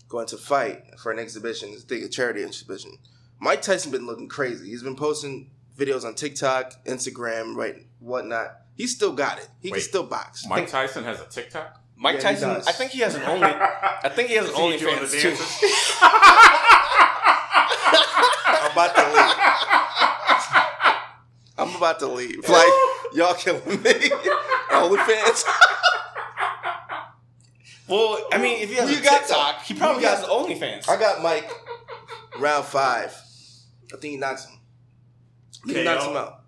going 0.08 0.28
to 0.28 0.38
fight 0.38 0.84
for 1.00 1.12
an 1.12 1.20
exhibition. 1.20 1.70
It's 1.72 1.90
a 1.92 2.08
charity 2.10 2.44
exhibition. 2.44 2.98
Mike 3.40 3.62
Tyson 3.62 3.92
been 3.92 4.06
looking 4.06 4.28
crazy. 4.28 4.70
He's 4.70 4.84
been 4.84 4.96
posting 4.96 5.50
videos 5.78 6.04
on 6.06 6.14
TikTok, 6.14 6.86
Instagram, 6.86 7.56
right, 7.56 7.88
whatnot. 8.00 8.58
He 8.76 8.86
still 8.88 9.14
got 9.14 9.40
it. 9.40 9.48
He 9.62 9.72
can 9.72 9.82
still 9.82 10.04
box. 10.04 10.46
Mike 10.46 10.68
Tyson 10.70 11.04
has 11.06 11.20
a 11.22 11.26
TikTok. 11.26 11.82
Mike 11.98 12.16
Yeah, 12.16 12.22
Tyson. 12.22 12.50
I 12.52 12.72
think 12.72 12.92
he 12.92 13.00
has 13.00 13.16
an 13.16 13.24
only. 13.24 13.46
I 13.48 14.10
think 14.14 14.30
he 14.30 14.36
has 14.36 14.46
an 14.50 14.56
Is 14.56 14.58
he 14.82 14.86
doing 14.86 14.96
OnlyFans 14.98 15.22
too. 15.22 15.36
dances? 18.88 19.66
I'm 21.58 21.76
about 21.76 22.00
to 22.00 22.08
leave. 22.08 22.36
I'm 22.38 22.46
about 22.46 22.46
to 22.46 22.48
leave. 22.48 22.50
Like 22.50 22.68
y'all 23.14 23.34
killing 23.34 23.82
me. 23.84 23.94
OnlyFans. 24.72 25.44
Well, 27.88 28.28
I 28.32 28.38
mean, 28.38 28.62
if 28.62 28.70
he 28.70 28.76
has 28.76 28.88
Who 28.90 28.96
a 28.96 28.98
you 29.00 29.04
got, 29.04 29.20
TikTok, 29.22 29.56
though? 29.58 29.64
he 29.66 29.74
probably 29.74 30.04
you 30.04 30.10
has 30.10 30.22
got? 30.22 30.30
OnlyFans. 30.30 30.88
I 30.90 31.00
got 31.00 31.24
Mike 31.24 31.50
round 32.40 32.66
five. 32.66 33.12
I 33.92 33.98
think 33.98 34.12
he 34.14 34.18
knocks 34.18 34.46
him. 34.46 34.60
He 35.66 35.74
KO. 35.74 35.84
knocks 35.84 36.06
him 36.06 36.16
out. 36.16 36.42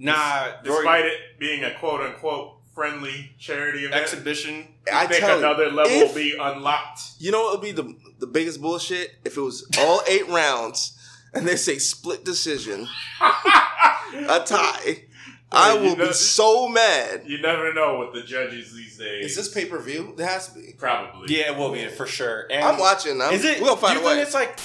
Nah, 0.00 0.44
Roy, 0.46 0.52
Despite 0.64 1.04
it 1.06 1.20
being 1.38 1.62
a 1.64 1.74
quote 1.78 2.00
unquote 2.00 2.56
friendly 2.74 3.32
charity 3.38 3.84
event, 3.84 3.94
exhibition. 4.02 4.68
I 4.92 5.04
I 5.04 5.06
think 5.06 5.20
tell 5.20 5.38
you, 5.38 5.44
another 5.44 5.70
level 5.70 5.92
if- 5.92 6.08
will 6.08 6.14
be 6.14 6.36
unlocked. 6.38 7.00
You 7.20 7.30
know 7.32 7.42
what 7.42 7.52
would 7.60 7.62
be 7.64 7.72
the 7.72 7.94
the 8.18 8.26
biggest 8.26 8.60
bullshit 8.60 9.14
if 9.24 9.36
it 9.36 9.40
was 9.40 9.68
all 9.78 10.02
eight 10.08 10.26
rounds 10.28 10.97
and 11.34 11.46
they 11.46 11.56
say 11.56 11.78
split 11.78 12.24
decision, 12.24 12.88
a 13.20 14.40
tie. 14.44 15.04
I 15.50 15.74
will 15.74 15.96
know- 15.96 16.08
be 16.08 16.12
so 16.12 16.68
mad. 16.68 17.22
You 17.26 17.40
never 17.40 17.72
know 17.72 17.98
with 18.00 18.12
the 18.12 18.22
judges 18.22 18.74
these 18.74 18.98
days. 18.98 19.30
Is 19.30 19.36
this 19.36 19.48
pay 19.48 19.64
per 19.64 19.78
view? 19.80 20.14
It 20.18 20.22
has 20.24 20.48
to 20.52 20.58
be. 20.58 20.74
probably? 20.76 21.34
Yeah, 21.34 21.52
it 21.52 21.56
will 21.58 21.72
be 21.72 21.86
for 21.88 22.06
sure. 22.06 22.46
And 22.50 22.62
I'm 22.64 22.78
watching. 22.78 23.20
I'm, 23.22 23.32
Is 23.32 23.44
it? 23.44 23.60
We're 23.60 23.68
gonna 23.68 23.80
find 23.80 23.98
do 23.98 24.06
a 24.06 24.10
you 24.14 24.18
way. 24.18 24.24
think 24.24 24.26
it's 24.26 24.34
like 24.34 24.58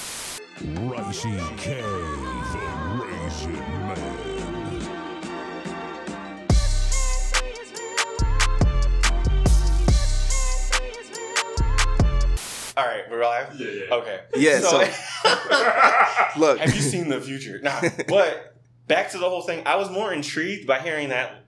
Righty 0.90 1.56
K, 1.56 1.80
the 1.80 3.06
Raisin 3.06 3.52
Man. 3.52 5.04
all 12.76 12.84
right? 12.84 13.02
We're 13.10 13.22
live. 13.24 13.58
Yeah, 13.58 13.68
yeah. 13.88 13.94
Okay. 13.94 14.20
Yeah, 14.36 14.58
so- 14.60 14.78
Look, 16.36 16.58
have 16.58 16.74
you 16.74 16.80
seen 16.80 17.08
the 17.08 17.20
future? 17.20 17.60
Nah, 17.62 17.80
but 18.08 18.56
back 18.88 19.10
to 19.10 19.18
the 19.18 19.28
whole 19.28 19.42
thing. 19.42 19.62
I 19.66 19.76
was 19.76 19.90
more 19.90 20.12
intrigued 20.12 20.66
by 20.66 20.80
hearing 20.80 21.08
that. 21.10 21.44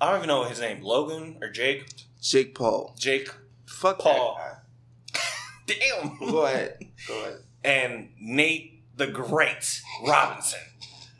I 0.00 0.08
don't 0.10 0.18
even 0.18 0.28
know 0.28 0.44
his 0.44 0.60
name, 0.60 0.82
Logan 0.82 1.38
or 1.40 1.48
Jake. 1.50 1.86
Jake 2.20 2.54
Paul? 2.54 2.94
Jake 2.98 3.28
Fuck 3.66 3.98
Paul. 4.00 4.38
that 4.38 5.22
Damn. 5.66 6.18
Go 6.18 6.44
ahead. 6.46 6.78
Go 7.08 7.20
ahead. 7.20 7.36
And 7.64 8.10
Nate 8.20 8.82
the 8.96 9.06
Great 9.06 9.80
Robinson. 10.06 10.60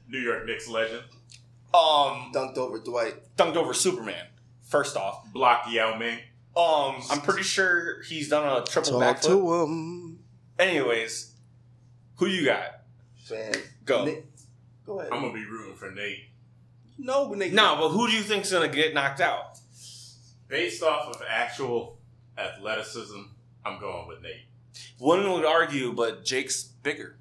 New 0.09 0.19
York 0.21 0.47
Knicks 0.47 0.69
legend. 0.69 1.03
Um, 1.75 2.31
Dunked 2.35 2.57
over 2.59 2.79
Dwight. 2.79 3.15
dunked 3.37 3.57
over 3.57 3.75
Superman. 3.75 4.27
First 4.63 4.97
off, 4.97 5.31
Blocked 5.33 5.69
Yao 5.71 5.97
Ming. 5.99 6.19
um, 6.57 6.97
I'm 7.11 7.21
pretty 7.21 7.43
sure 7.43 8.03
he's 8.03 8.29
done 8.29 8.45
a 8.47 8.65
triple 8.65 8.99
Talk 9.01 9.19
backflip. 9.19 9.23
to 9.27 9.55
him. 9.65 10.19
Anyways, 10.59 11.33
who 12.16 12.26
you 12.26 12.44
got? 12.44 12.81
Fan. 13.24 13.55
Go. 13.85 14.05
Nick- 14.05 14.24
Go 14.85 15.00
ahead. 15.00 15.12
I'm 15.12 15.20
gonna 15.22 15.33
be 15.35 15.44
rooting 15.44 15.74
for 15.74 15.90
Nate. 15.90 16.26
no, 16.98 17.33
Nate. 17.35 17.52
No, 17.52 17.76
but 17.76 17.88
who 17.90 18.07
do 18.07 18.12
you 18.12 18.22
think's 18.22 18.52
gonna 18.52 18.68
get 18.68 18.94
knocked 18.94 19.20
out? 19.20 19.59
Based 20.48 20.83
off 20.83 21.09
of 21.14 21.22
actual 21.29 21.98
athleticism, 22.38 23.20
I'm 23.64 23.81
going 23.81 24.07
with 24.07 24.22
Nate. 24.22 24.42
One 24.98 25.29
would 25.33 25.44
argue, 25.44 25.92
but 25.92 26.24
Jake's 26.24 26.62
bigger. 26.62 27.16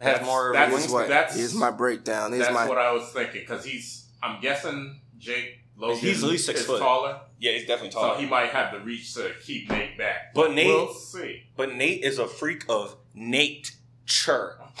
Has 0.00 0.12
That's- 0.12 0.26
more 0.26 0.52
that's 0.54 0.70
Here's 0.70 0.80
wings. 0.84 0.92
what. 0.92 1.08
that's- 1.08 1.36
Here's 1.36 1.54
my 1.54 1.70
breakdown. 1.70 2.32
Here's 2.32 2.44
That's 2.44 2.54
my. 2.54 2.66
what 2.66 2.78
I 2.78 2.90
was 2.92 3.10
thinking 3.12 3.42
because 3.42 3.64
he's. 3.64 4.06
I'm 4.22 4.40
guessing 4.40 5.00
Jake 5.18 5.58
Logan 5.76 5.98
He's 5.98 6.22
at 6.24 6.30
least 6.30 6.46
six 6.46 6.60
is 6.60 6.66
foot. 6.66 6.78
taller, 6.80 7.20
Yeah, 7.38 7.52
he's 7.52 7.66
definitely 7.66 7.90
taller. 7.90 8.14
so 8.14 8.20
he 8.20 8.26
might 8.26 8.50
have 8.50 8.72
the 8.72 8.80
reach 8.80 9.12
to 9.14 9.32
keep 9.42 9.70
Nate 9.70 9.96
back. 9.98 10.32
But 10.34 10.52
Nate- 10.52 10.66
we'll 10.68 10.92
see. 10.94 11.44
But 11.56 11.74
Nate 11.74 12.02
is 12.02 12.18
a 12.18 12.26
freak 12.26 12.64
of 12.68 12.96
Nate 13.14 13.72
Chur. 14.10 14.56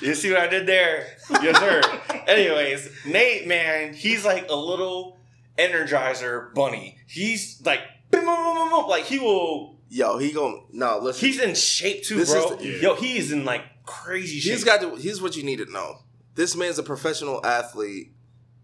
you 0.00 0.14
see 0.14 0.30
what 0.30 0.40
I 0.40 0.46
did 0.46 0.66
there? 0.66 1.06
Yes, 1.42 1.58
sir. 1.58 1.82
Anyways, 2.26 2.88
Nate, 3.04 3.46
man, 3.46 3.92
he's 3.94 4.24
like 4.24 4.48
a 4.48 4.54
little 4.54 5.18
energizer 5.58 6.54
bunny. 6.54 6.98
He's 7.08 7.60
like, 7.64 7.80
boom, 8.10 8.24
boom, 8.24 8.36
boom, 8.36 8.54
boom, 8.56 8.70
boom. 8.70 8.86
like 8.88 9.04
he 9.04 9.18
will. 9.18 9.76
Yo, 9.88 10.18
he 10.18 10.32
gon' 10.32 10.66
no. 10.72 10.98
Listen. 10.98 11.26
He's 11.26 11.40
in 11.40 11.54
shape 11.54 12.04
too, 12.04 12.16
This 12.16 12.32
bro. 12.32 12.52
is 12.52 12.58
the- 12.58 12.80
Yo, 12.82 12.94
he 12.94 13.18
is 13.18 13.32
in 13.32 13.44
like 13.44 13.62
crazy 13.84 14.38
shape. 14.38 14.52
He's 14.52 14.64
got 14.64 14.80
to. 14.82 14.94
Here's 14.96 15.20
what 15.20 15.36
you 15.36 15.42
need 15.42 15.58
to 15.58 15.70
know. 15.70 15.96
This 16.34 16.54
man's 16.56 16.78
a 16.78 16.82
professional 16.82 17.44
athlete 17.44 18.12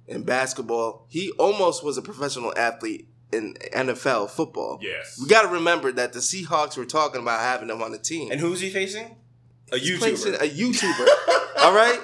in 0.07 0.23
basketball. 0.25 1.07
He 1.09 1.31
almost 1.33 1.83
was 1.85 1.97
a 1.97 2.03
professional 2.03 2.53
athlete 2.57 3.09
in 3.33 3.55
NFL 3.75 4.31
football. 4.31 4.79
Yes. 4.83 5.19
We 5.21 5.29
got 5.29 5.43
to 5.43 5.49
remember 5.49 5.93
that 5.93 6.13
the 6.13 6.19
Seahawks 6.21 6.77
were 6.77 6.85
talking 6.85 7.21
about 7.23 7.41
having 7.41 7.71
him 7.71 7.83
on 7.83 7.93
the 7.93 7.99
team. 7.99 8.31
and 8.31 8.41
who's 8.41 8.61
he 8.61 8.71
facing? 8.71 9.17
A 9.73 9.79
He's 9.79 10.01
YouTuber. 10.01 10.35
A 10.41 10.49
YouTuber. 10.49 11.09
all 11.63 11.75
right. 11.75 11.99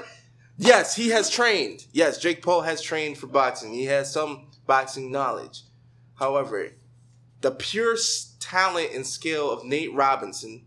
Yes, 0.57 0.97
he 0.97 1.11
has 1.11 1.31
trained. 1.31 1.87
Yes, 1.93 2.19
Jake 2.19 2.43
Paul 2.43 2.63
has 2.63 2.81
trained 2.83 3.19
for 3.19 3.27
boxing. 3.27 3.73
He 3.73 3.85
has 3.85 4.13
some 4.13 4.49
boxing 4.67 5.13
knowledge. 5.13 5.63
However, 6.15 6.71
the 7.43 7.51
pure 7.53 7.97
talent 8.41 8.91
and 8.95 9.07
skill 9.07 9.51
of 9.51 9.65
Nate 9.65 9.95
Robinson 9.95 10.65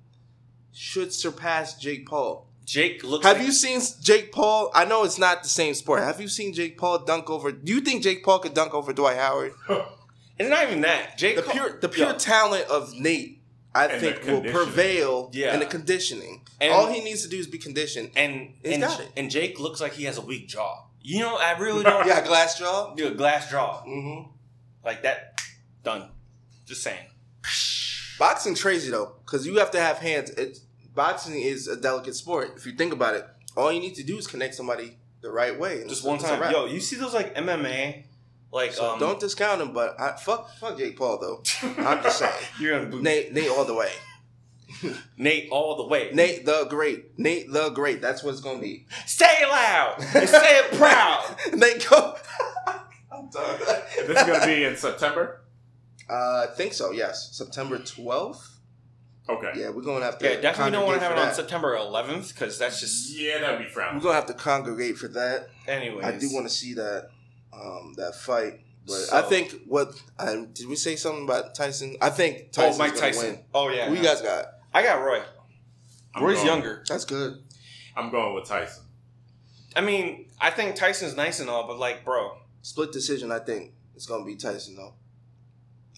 should 0.71 1.11
surpass 1.11 1.77
Jake 1.77 2.07
Paul. 2.07 2.47
Jake 2.63 3.03
looks. 3.03 3.25
Have 3.25 3.37
like- 3.37 3.45
you 3.47 3.51
seen 3.51 3.81
Jake 4.01 4.31
Paul? 4.31 4.71
I 4.73 4.85
know 4.85 5.03
it's 5.03 5.17
not 5.17 5.43
the 5.43 5.49
same 5.49 5.73
sport. 5.73 6.03
Have 6.03 6.21
you 6.21 6.27
seen 6.29 6.53
Jake 6.53 6.77
Paul 6.77 6.99
dunk 6.99 7.29
over? 7.29 7.51
Do 7.51 7.73
you 7.73 7.81
think 7.81 8.03
Jake 8.03 8.23
Paul 8.23 8.39
could 8.39 8.53
dunk 8.53 8.73
over 8.73 8.93
Dwight 8.93 9.17
Howard? 9.17 9.53
And 10.41 10.49
not 10.49 10.63
even 10.67 10.81
that. 10.81 11.17
Jake. 11.17 11.35
The 11.37 11.41
Paul- 11.43 11.53
pure, 11.53 11.79
the 11.79 11.89
pure 11.89 12.09
Yo, 12.09 12.17
talent 12.17 12.67
of 12.69 12.93
Nate, 12.93 13.41
I 13.73 13.85
And 13.87 14.01
think, 14.01 14.25
will 14.25 14.41
prevail 14.51 15.29
Yeah. 15.33 15.53
in 15.53 15.59
the 15.59 15.65
conditioning. 15.65 16.45
And- 16.59 16.71
All 16.73 16.87
he 16.91 16.99
needs 17.01 17.21
to 17.23 17.29
do 17.29 17.37
is 17.37 17.47
be 17.47 17.57
conditioned. 17.57 18.11
and 18.15 18.53
He's 18.63 18.73
and, 18.73 18.81
got 18.83 18.99
it. 18.99 19.09
and 19.15 19.31
Jake 19.31 19.59
looks 19.59 19.79
like 19.79 19.93
he 19.93 20.03
has 20.05 20.17
a 20.17 20.21
weak 20.21 20.47
jaw. 20.47 20.85
You 21.01 21.19
know, 21.19 21.35
I 21.37 21.57
really 21.57 21.83
don't. 21.83 22.05
Yeah, 22.11 22.25
glass 22.25 22.59
jaw. 22.59 22.93
do 22.95 23.07
a 23.07 23.11
glass 23.11 23.49
jaw 23.49 23.81
Mm-hmm. 23.87 24.29
like 24.85 25.01
that. 25.03 25.41
Done. 25.83 26.09
Just 26.65 26.83
saying. 26.83 27.07
Boxing 28.19 28.55
crazy 28.55 28.91
though, 28.91 29.13
because 29.25 29.47
you 29.47 29.57
have 29.57 29.71
to 29.71 29.79
have 29.79 29.97
hands. 29.97 30.29
It, 30.31 30.59
boxing 30.93 31.41
is 31.41 31.67
a 31.67 31.75
delicate 31.75 32.15
sport. 32.15 32.53
If 32.55 32.65
you 32.67 32.73
think 32.73 32.93
about 32.93 33.15
it, 33.15 33.25
all 33.57 33.71
you 33.71 33.79
need 33.79 33.95
to 33.95 34.03
do 34.03 34.17
is 34.17 34.27
connect 34.27 34.53
somebody 34.55 34.97
the 35.21 35.31
right 35.31 35.57
way. 35.57 35.83
Just 35.87 36.03
one 36.03 36.19
time. 36.19 36.39
wrap. 36.39 36.51
Yo, 36.51 36.65
you 36.65 36.79
see 36.79 36.97
those 36.97 37.13
like 37.15 37.33
MMA, 37.35 38.03
like 38.51 38.73
So 38.73 38.93
um, 38.93 38.99
don't 38.99 39.19
discount 39.19 39.61
him, 39.61 39.73
but 39.73 39.99
I, 39.99 40.15
fuck, 40.17 40.49
fuck 40.57 40.77
Jake 40.77 40.97
Paul 40.97 41.19
though. 41.19 41.43
I'm 41.83 42.03
just 42.03 42.19
saying, 42.19 42.33
you're 42.59 42.77
gonna 42.77 42.89
boot 42.89 43.03
Nate, 43.03 43.33
Nate 43.33 43.49
all 43.49 43.65
the 43.65 43.73
way. 43.73 43.91
Nate 45.17 45.49
all 45.51 45.75
the 45.77 45.85
way. 45.87 46.09
Nate 46.13 46.45
the 46.45 46.65
Great. 46.69 47.17
Nate 47.19 47.51
the 47.51 47.69
Great. 47.69 48.01
That's 48.01 48.23
what 48.23 48.31
it's 48.31 48.41
gonna 48.41 48.59
be. 48.59 48.87
say 49.05 49.25
it 49.41 49.47
loud 49.49 49.95
and 50.15 50.27
say 50.29 50.57
it 50.59 50.71
proud. 50.73 51.35
Nate 51.53 51.87
go. 51.89 52.15
I'm 53.11 53.29
done. 53.29 53.59
this 54.07 54.17
is 54.21 54.27
gonna 54.27 54.45
be 54.45 54.63
in 54.63 54.75
September. 54.75 55.41
Uh, 56.09 56.47
I 56.49 56.53
think 56.55 56.73
so. 56.73 56.91
Yes, 56.91 57.29
September 57.33 57.77
12th. 57.77 58.47
Okay. 59.29 59.51
Yeah, 59.55 59.69
we're 59.69 59.83
gonna 59.83 60.03
have 60.03 60.17
to. 60.17 60.25
Yeah, 60.29 60.41
definitely 60.41 60.71
don't 60.71 60.85
want 60.85 60.99
to 60.99 61.03
have 61.03 61.11
it 61.11 61.15
for 61.15 61.21
on 61.21 61.27
that. 61.27 61.35
September 61.35 61.77
11th 61.77 62.33
because 62.33 62.57
that's 62.57 62.79
just. 62.81 63.17
Yeah, 63.17 63.39
that'd 63.39 63.59
be 63.59 63.71
frowned. 63.71 63.97
We're 63.97 64.03
gonna 64.03 64.15
have 64.15 64.25
to 64.27 64.33
congregate 64.33 64.97
for 64.97 65.07
that. 65.09 65.49
Anyways, 65.67 66.03
I 66.03 66.17
do 66.17 66.29
want 66.33 66.47
to 66.47 66.53
see 66.53 66.73
that 66.73 67.09
um, 67.53 67.93
that 67.97 68.15
fight, 68.15 68.61
but 68.85 68.93
So- 68.93 69.17
I 69.17 69.21
think 69.23 69.55
what 69.67 69.93
I, 70.17 70.45
did 70.53 70.67
we 70.67 70.75
say 70.75 70.95
something 70.95 71.23
about 71.25 71.55
Tyson? 71.55 71.97
I 72.01 72.09
think 72.09 72.49
Oh, 72.57 72.77
Mike 72.77 72.95
Tyson. 72.95 73.25
Win. 73.33 73.43
Oh 73.53 73.69
yeah. 73.69 73.87
Who 73.89 73.95
you 73.95 74.03
guys 74.03 74.21
got? 74.21 74.45
I 74.73 74.83
got 74.83 75.01
Roy. 75.03 75.21
I'm 76.15 76.23
Roy's 76.23 76.35
going- 76.37 76.47
younger. 76.47 76.83
That's 76.87 77.05
good. 77.05 77.41
I'm 77.95 78.09
going 78.09 78.33
with 78.35 78.45
Tyson. 78.45 78.83
I 79.75 79.81
mean, 79.81 80.29
I 80.39 80.49
think 80.49 80.75
Tyson's 80.75 81.15
nice 81.15 81.39
and 81.39 81.49
all, 81.49 81.67
but 81.67 81.77
like, 81.79 82.03
bro, 82.05 82.37
Split 82.63 82.91
decision. 82.91 83.31
I 83.31 83.39
think 83.39 83.73
it's 83.95 84.05
gonna 84.05 84.23
be 84.25 84.35
Tyson 84.35 84.75
though. 84.75 84.93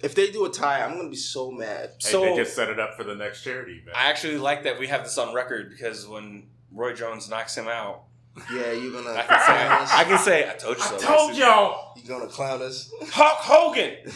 If 0.02 0.16
they 0.16 0.32
do 0.32 0.46
a 0.46 0.50
tie, 0.50 0.84
I'm 0.84 0.98
gonna 0.98 1.10
be 1.10 1.16
so 1.16 1.50
mad. 1.52 1.92
Hey, 2.02 2.12
So- 2.12 2.22
they 2.22 2.36
just 2.36 2.56
set 2.56 2.70
it 2.70 2.80
up 2.80 2.96
for 2.96 3.04
the 3.04 3.16
next 3.16 3.44
charity 3.44 3.74
event. 3.82 3.96
I 3.98 4.10
actually 4.10 4.38
like 4.38 4.64
that 4.64 4.80
we 4.80 4.88
have 4.88 5.04
this 5.04 5.18
on 5.18 5.34
record 5.34 5.70
because 5.70 6.08
when 6.08 6.50
Roy 6.72 6.94
Jones 6.94 7.30
knocks 7.30 7.56
him 7.58 7.68
out, 7.68 8.04
Yeah, 8.52 8.72
you're 8.72 8.92
gonna 8.92 9.12
I 9.16 9.24
can 9.24 9.40
say, 9.46 9.68
us. 9.68 9.92
I 9.94 10.04
can 10.06 10.18
say, 10.18 10.50
I 10.50 10.54
told 10.56 10.78
you 10.78 10.84
so. 10.84 10.96
I 10.96 11.00
told 11.00 11.36
y'all. 11.38 11.94
You're 11.98 12.18
gonna 12.20 12.32
clown 12.32 12.62
us. 12.64 12.92
Hulk 13.12 13.38
Hogan. 13.40 13.96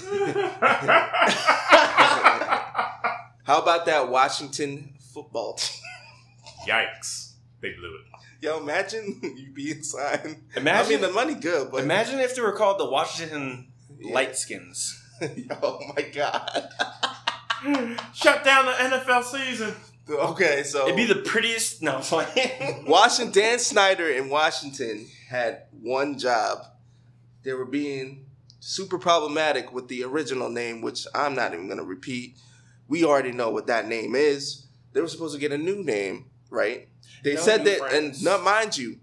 How 3.44 3.62
about 3.62 3.86
that 3.86 4.10
Washington 4.10 4.94
football 5.14 5.54
team? 5.54 5.82
Yikes! 6.68 7.34
They 7.62 7.72
blew 7.74 7.96
it. 7.96 8.02
Yo, 8.42 8.58
imagine 8.60 9.20
you 9.38 9.52
be 9.54 9.72
inside. 9.72 10.38
I 10.56 10.60
Imagine, 10.60 10.94
mean, 10.94 11.02
the 11.02 11.12
money 11.12 11.36
good, 11.36 11.72
but 11.72 11.84
imagine 11.84 12.20
if 12.20 12.36
they 12.36 12.42
were 12.42 12.52
called 12.54 12.80
the 12.80 12.90
Washington 12.90 13.68
Yeah. 14.00 14.16
Lightskins. 14.16 14.94
oh 15.64 15.80
my 15.96 16.02
god. 16.04 16.70
Shut 18.14 18.44
down 18.44 18.66
the 18.66 18.74
NFL 18.74 19.24
season. 19.24 19.74
Okay, 20.10 20.64
so 20.64 20.84
It'd 20.86 20.96
be 20.96 21.06
the 21.06 21.16
prettiest. 21.22 21.82
No. 21.82 22.02
Washington 22.88 23.32
Dan 23.34 23.60
Snyder 23.60 24.10
in 24.10 24.30
Washington 24.30 25.08
had 25.30 25.64
one 25.82 26.18
job. 26.18 26.66
they 27.44 27.54
were 27.54 27.66
being 27.66 28.26
super 28.60 28.98
problematic 28.98 29.74
with 29.74 29.88
the 29.88 30.04
original 30.04 30.50
name, 30.50 30.82
which 30.82 31.06
I'm 31.14 31.36
not 31.36 31.54
even 31.54 31.68
gonna 31.68 31.84
repeat. 31.84 32.38
We 32.88 33.04
already 33.04 33.32
know 33.32 33.50
what 33.50 33.68
that 33.68 33.88
name 33.88 34.16
is. 34.16 34.66
They 34.94 35.02
were 35.02 35.08
supposed 35.08 35.34
to 35.36 35.40
get 35.42 35.52
a 35.52 35.58
new 35.58 35.84
name, 35.84 36.26
right? 36.50 36.88
They 37.24 37.36
No 37.36 37.42
said 37.42 37.66
that, 37.66 37.80
friends. 37.80 38.18
and 38.18 38.26
not 38.26 38.44
mind 38.44 38.78
you, 38.78 39.00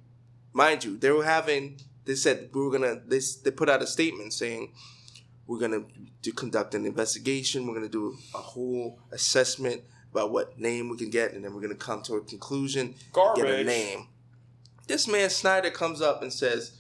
mind 0.53 0.85
you, 0.85 0.97
they 0.97 1.11
were 1.11 1.25
having. 1.25 1.79
They 2.07 2.15
said 2.15 2.51
we 2.55 2.63
were 2.63 2.71
gonna. 2.71 3.01
They 3.07 3.21
they 3.45 3.51
put 3.51 3.69
out 3.69 3.83
a 3.83 3.87
statement 3.87 4.33
saying 4.33 4.73
we're 5.47 5.59
gonna 5.61 5.85
do 6.23 6.33
conduct 6.33 6.75
an 6.75 6.87
investigation. 6.87 7.67
We're 7.67 7.75
gonna 7.75 7.89
do 7.89 8.17
a 8.35 8.39
whole 8.39 8.99
assessment 9.13 9.83
about 10.15 10.31
what 10.31 10.59
name 10.59 10.89
we 10.89 10.97
can 10.97 11.11
get, 11.11 11.33
and 11.33 11.45
then 11.45 11.55
we're 11.55 11.61
gonna 11.61 11.75
come 11.75 12.03
to 12.03 12.15
a 12.15 12.21
conclusion. 12.21 12.95
Get 13.37 13.47
a 13.61 13.65
name. 13.65 14.09
This 14.87 15.09
man 15.09 15.31
Snyder 15.31 15.71
comes 15.71 16.01
up 16.01 16.23
and 16.23 16.33
says, 16.33 16.73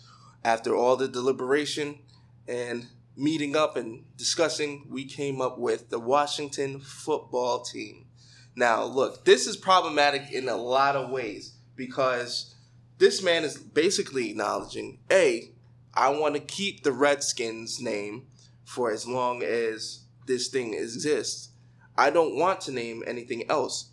after 0.45 0.77
all 0.77 0.97
the 0.97 1.09
deliberation 1.09 1.99
and 2.47 2.87
meeting 3.17 3.57
up 3.57 3.77
and 3.77 4.05
discussing, 4.17 4.87
we 4.89 5.05
came 5.05 5.41
up 5.41 5.59
with 5.59 5.89
the 5.91 5.99
Washington 5.99 6.81
football 6.81 7.63
team. 7.63 8.07
Now, 8.55 8.85
look, 8.85 9.25
this 9.25 9.47
is 9.47 9.57
problematic 9.57 10.31
in 10.33 10.49
a 10.49 10.57
lot 10.57 10.97
of 10.97 11.11
ways 11.11 11.55
because 11.75 12.55
this 12.99 13.23
man 13.23 13.43
is 13.43 13.57
basically 13.57 14.31
acknowledging 14.31 14.99
A, 15.11 15.51
I 15.95 16.11
want 16.11 16.35
to 16.35 16.41
keep 16.41 16.83
the 16.83 16.93
Redskins 16.93 17.81
name 17.81 18.27
for 18.65 18.93
as 18.93 19.07
long 19.07 19.43
as 19.43 20.05
this 20.27 20.49
thing 20.49 20.75
exists. 20.75 21.51
I 21.97 22.11
don't 22.11 22.37
want 22.37 22.61
to 22.63 22.73
name 22.73 23.03
anything 23.07 23.49
else. 23.51 23.91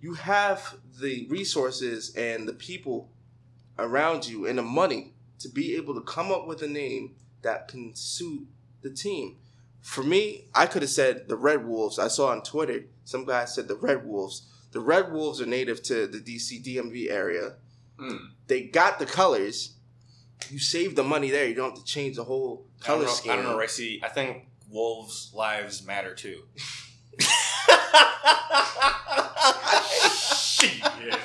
You 0.00 0.14
have 0.14 0.76
the 1.00 1.26
resources 1.28 2.14
and 2.16 2.46
the 2.46 2.52
people 2.52 3.10
around 3.78 4.26
you 4.26 4.46
and 4.46 4.58
the 4.58 4.62
money 4.62 5.12
to 5.38 5.48
be 5.48 5.76
able 5.76 5.94
to 5.94 6.00
come 6.00 6.30
up 6.30 6.46
with 6.46 6.62
a 6.62 6.68
name 6.68 7.16
that 7.42 7.68
can 7.68 7.94
suit 7.94 8.46
the 8.82 8.90
team. 8.90 9.36
For 9.80 10.04
me, 10.04 10.44
I 10.54 10.66
could 10.66 10.82
have 10.82 10.90
said 10.90 11.28
the 11.28 11.36
Red 11.36 11.66
Wolves. 11.66 11.98
I 11.98 12.08
saw 12.08 12.28
on 12.28 12.42
Twitter 12.42 12.84
some 13.04 13.24
guy 13.24 13.44
said 13.44 13.68
the 13.68 13.76
Red 13.76 14.06
Wolves. 14.06 14.46
The 14.70 14.80
Red 14.80 15.12
Wolves 15.12 15.40
are 15.40 15.46
native 15.46 15.82
to 15.84 16.06
the 16.06 16.18
DC 16.18 16.64
DMV 16.64 17.10
area. 17.10 17.54
Mm. 17.98 18.30
They 18.46 18.62
got 18.62 18.98
the 18.98 19.06
colors. 19.06 19.74
You 20.48 20.58
save 20.58 20.96
the 20.96 21.04
money 21.04 21.30
there. 21.30 21.46
You 21.46 21.54
don't 21.54 21.70
have 21.70 21.78
to 21.78 21.84
change 21.84 22.16
the 22.16 22.24
whole 22.24 22.66
I 22.80 22.84
color 22.84 23.04
know, 23.04 23.10
scheme. 23.10 23.32
I 23.32 23.36
don't 23.36 23.44
know, 23.44 23.56
Ricey. 23.56 24.02
I 24.02 24.08
think 24.08 24.46
wolves' 24.70 25.32
lives 25.34 25.84
matter 25.84 26.14
too. 26.14 26.42
Yeah. 30.62 31.18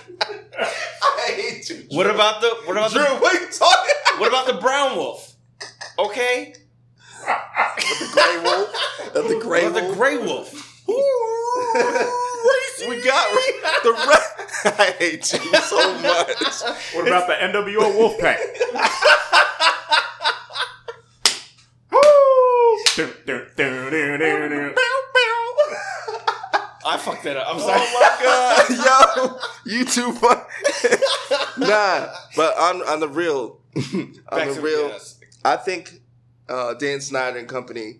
I 1.02 1.32
hate 1.36 1.70
you. 1.70 1.86
What 1.92 2.10
about 2.10 2.42
the 2.42 2.50
what 2.66 2.78
about 2.78 2.92
Drew? 2.92 3.04
the 3.04 3.10
What 3.16 3.36
are 3.36 3.42
you 3.42 3.52
talking? 3.52 3.96
what 4.18 4.28
about 4.30 4.48
the 4.48 4.54
brown 4.54 4.98
wolf? 4.98 5.36
Okay, 6.00 6.54
the 7.26 8.10
gray 8.14 8.40
wolf. 8.44 9.16
Of 9.16 9.28
the 9.30 9.40
gray 9.40 9.64
wolf. 9.64 9.74
the 9.76 9.94
gray 9.96 10.18
wolf? 10.18 10.54
we 12.88 13.02
got 13.02 13.28
the 13.84 13.92
red. 13.92 14.74
I 14.80 14.96
hate 14.98 15.34
you 15.34 15.40
so 15.60 15.94
much. 16.02 16.62
What 16.94 17.08
about 17.08 17.28
the 17.28 17.34
NWO 17.34 17.92
Wolfpack? 17.94 18.38
Dun. 23.56 24.74
I 26.88 26.98
fucked 26.98 27.24
that 27.24 27.38
up. 27.38 27.48
I'm 27.50 27.60
sorry. 27.60 27.82
Oh 27.82 28.18
my 28.18 28.24
god, 28.24 29.66
yo, 29.66 29.72
you 29.78 29.86
too 29.86 30.12
fun. 30.14 30.38
nah, 31.58 32.08
but 32.36 32.58
on 32.58 32.82
on 32.88 33.00
the 33.00 33.08
real, 33.10 33.60
on 33.76 34.14
Back 34.30 34.54
the 34.54 34.62
real, 34.62 34.88
yes. 34.90 35.20
I 35.44 35.58
think 35.58 36.02
uh, 36.48 36.74
Dan 36.76 37.02
Snyder 37.02 37.38
and 37.40 37.48
company 37.48 38.00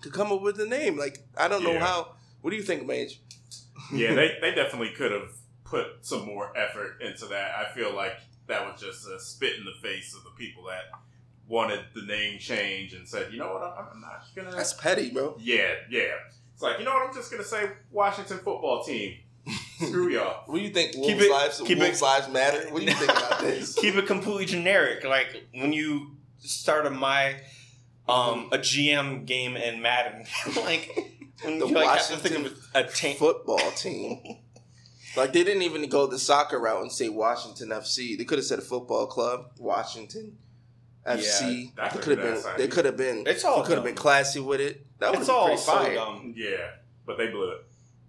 could 0.00 0.12
come 0.12 0.32
up 0.32 0.42
with 0.42 0.60
a 0.60 0.66
name. 0.66 0.98
Like 0.98 1.24
I 1.36 1.48
don't 1.48 1.62
know 1.62 1.78
how. 1.78 2.14
What 2.40 2.50
do 2.50 2.56
you 2.56 2.62
think, 2.62 2.86
Mase? 2.86 3.18
Yeah, 3.92 4.14
they, 4.14 4.36
they 4.40 4.54
definitely 4.54 4.90
could 4.96 5.10
have 5.10 5.32
put 5.64 5.86
some 6.02 6.24
more 6.26 6.56
effort 6.56 7.00
into 7.00 7.26
that. 7.26 7.52
I 7.56 7.72
feel 7.74 7.94
like 7.94 8.12
that 8.46 8.64
was 8.64 8.80
just 8.80 9.06
a 9.06 9.18
spit 9.20 9.58
in 9.58 9.64
the 9.64 9.74
face 9.82 10.14
of 10.14 10.24
the 10.24 10.30
people 10.30 10.64
that 10.64 10.84
wanted 11.48 11.80
the 11.94 12.02
name 12.02 12.38
change 12.38 12.92
and 12.92 13.08
said, 13.08 13.32
you 13.32 13.38
know 13.38 13.52
what, 13.54 13.62
I'm, 13.62 13.86
I'm 13.94 14.00
not 14.00 14.22
gonna. 14.34 14.50
That's 14.50 14.72
petty, 14.74 15.10
bro. 15.10 15.36
yeah, 15.40 15.74
yeah. 15.90 16.12
It's 16.58 16.62
like 16.64 16.80
you 16.80 16.84
know 16.84 16.92
what, 16.92 17.06
I'm 17.08 17.14
just 17.14 17.30
gonna 17.30 17.44
say 17.44 17.70
Washington 17.92 18.38
football 18.38 18.82
team. 18.82 19.14
Screw 19.80 20.08
y'all. 20.12 20.42
What 20.46 20.58
do 20.58 20.64
you 20.64 20.70
think? 20.70 20.96
Wolves 20.96 21.08
Keep 21.08 21.20
it- 21.22 21.30
lives, 21.30 21.62
keep 21.64 21.78
wolves 21.78 22.00
it- 22.00 22.04
lives 22.04 22.28
matter. 22.28 22.68
What 22.70 22.80
do 22.80 22.86
you 22.86 22.94
think 22.94 23.12
about 23.12 23.40
this? 23.42 23.74
Keep 23.76 23.94
it 23.94 24.08
completely 24.08 24.44
generic. 24.44 25.04
Like 25.04 25.44
when 25.54 25.72
you 25.72 26.16
start 26.40 26.84
a 26.84 26.90
my 26.90 27.36
um 28.08 28.48
a 28.50 28.58
GM 28.58 29.24
game 29.24 29.56
in 29.56 29.80
Madden, 29.80 30.26
like 30.56 30.90
when 31.44 31.60
The 31.60 31.66
you 31.68 31.74
like, 31.76 31.86
have 31.86 32.08
to 32.08 32.16
think 32.16 32.34
Washington 32.44 32.46
of 32.74 32.86
a 32.88 32.92
team. 32.92 33.16
football 33.16 33.70
team. 33.76 34.38
Like 35.16 35.32
they 35.32 35.44
didn't 35.44 35.62
even 35.62 35.88
go 35.88 36.08
the 36.08 36.18
soccer 36.18 36.58
route 36.58 36.82
and 36.82 36.90
say 36.90 37.08
Washington 37.08 37.68
FC. 37.68 38.18
They 38.18 38.24
could 38.24 38.38
have 38.38 38.46
said 38.46 38.58
a 38.58 38.62
football 38.62 39.06
club, 39.06 39.52
Washington 39.58 40.36
FC. 41.08 41.74
that 41.76 41.92
they 41.94 41.98
could've 42.00 42.18
been 42.22 42.34
been. 42.42 42.52
They 42.56 42.68
could 42.68 42.84
have 42.84 42.96
been. 42.96 43.24
It's 43.26 43.44
all 43.44 43.62
could 43.62 43.76
have 43.76 43.84
been 43.84 43.94
classy 43.94 44.40
with 44.40 44.60
it. 44.60 44.84
That 44.98 45.10
would 45.10 45.20
It's 45.20 45.28
have 45.28 45.34
been 45.34 45.40
all 45.40 45.46
pretty 45.46 45.62
so 45.62 45.72
fire. 45.72 45.94
dumb. 45.94 46.34
Yeah, 46.36 46.70
but 47.06 47.18
they 47.18 47.28
blew 47.28 47.50
it. 47.52 47.64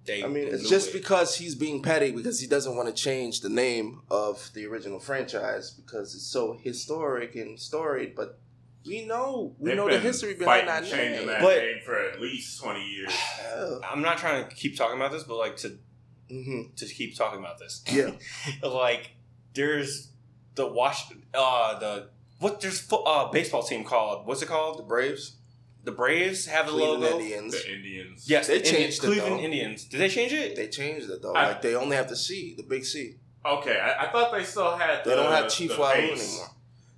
They 0.06 0.24
I 0.24 0.28
mean, 0.28 0.47
it's 0.47 0.68
just 0.70 0.89
it. 0.89 0.93
because 0.93 1.36
he's 1.36 1.56
being 1.56 1.82
petty 1.84 2.12
because 2.12 2.39
he 2.39 2.47
doesn't 2.47 2.76
want 2.76 2.88
to 2.88 2.93
change 2.93 3.41
the 3.41 3.50
name 3.50 4.02
of 4.10 4.50
the 4.54 4.66
original 4.66 5.00
franchise 5.00 5.72
because 5.72 6.16
it's 6.16 6.26
so 6.26 6.58
historic 6.64 7.36
and 7.36 7.60
storied. 7.60 8.16
But 8.16 8.39
we 8.88 9.06
know 9.06 9.56
we 9.60 9.70
They've 9.72 9.78
know 9.78 9.89
the 9.89 10.00
history 10.00 10.34
behind 10.36 10.68
that 10.68 10.84
fighting 10.86 10.97
changing 10.97 11.18
name. 11.20 11.28
that 11.28 11.41
But- 11.41 11.58
name 11.58 11.80
for 11.86 12.00
at 12.00 12.20
least 12.20 12.60
twenty 12.62 12.84
years. 12.89 13.14
Yeah. 13.41 13.80
I'm 13.91 14.02
not 14.02 14.18
trying 14.18 14.47
to 14.47 14.56
keep 14.56 14.78
talking 14.78 14.95
about 14.97 15.12
this, 15.12 15.24
but 15.24 15.36
like 15.38 15.58
to 15.58 15.78
Mhm. 16.32 16.76
to 16.76 16.86
keep 16.86 17.16
talking 17.16 17.39
about 17.39 17.60
this. 17.60 17.84
Yeah. 17.91 18.12
like 18.68 19.12
there's 19.54 20.10
the 20.56 20.66
wash 20.66 21.04
uh 21.34 21.78
the 21.80 22.10
what 22.39 22.59
there's 22.61 22.79
fo- 22.79 23.03
uh 23.03 23.31
baseball 23.31 23.63
team 23.63 23.83
called 23.83 24.25
what's 24.25 24.41
it 24.41 24.47
called? 24.47 24.79
The 24.79 24.83
Braves, 24.83 25.35
the 25.83 25.91
Braves 25.91 26.45
have 26.47 26.65
the 26.67 26.71
Cleveland 26.73 27.01
logo 27.01 27.19
Indians. 27.19 27.51
The 27.53 27.73
Indians. 27.73 28.29
yes 28.29 28.47
They 28.47 28.59
the 28.59 28.65
Indians, 28.67 28.77
changed 28.77 28.97
it, 29.03 29.07
Cleveland 29.07 29.35
though. 29.39 29.43
Indians 29.43 29.83
did 29.85 29.99
they 29.99 30.09
change 30.09 30.33
it 30.33 30.55
They 30.55 30.67
changed 30.67 31.09
it 31.09 31.21
though. 31.21 31.33
I- 31.33 31.47
like 31.49 31.61
they 31.61 31.75
only 31.75 31.95
have 31.95 32.09
the 32.09 32.15
C, 32.15 32.55
the 32.57 32.63
big 32.63 32.85
C. 32.85 33.15
Okay, 33.45 33.79
I, 33.79 34.05
I 34.07 34.11
thought 34.11 34.33
they 34.33 34.43
still 34.43 34.75
had. 34.75 35.03
They 35.05 35.11
the, 35.11 35.15
don't 35.15 35.31
have 35.31 35.49
Chief 35.49 35.77
Wahoo 35.79 35.91
anymore. 35.93 36.17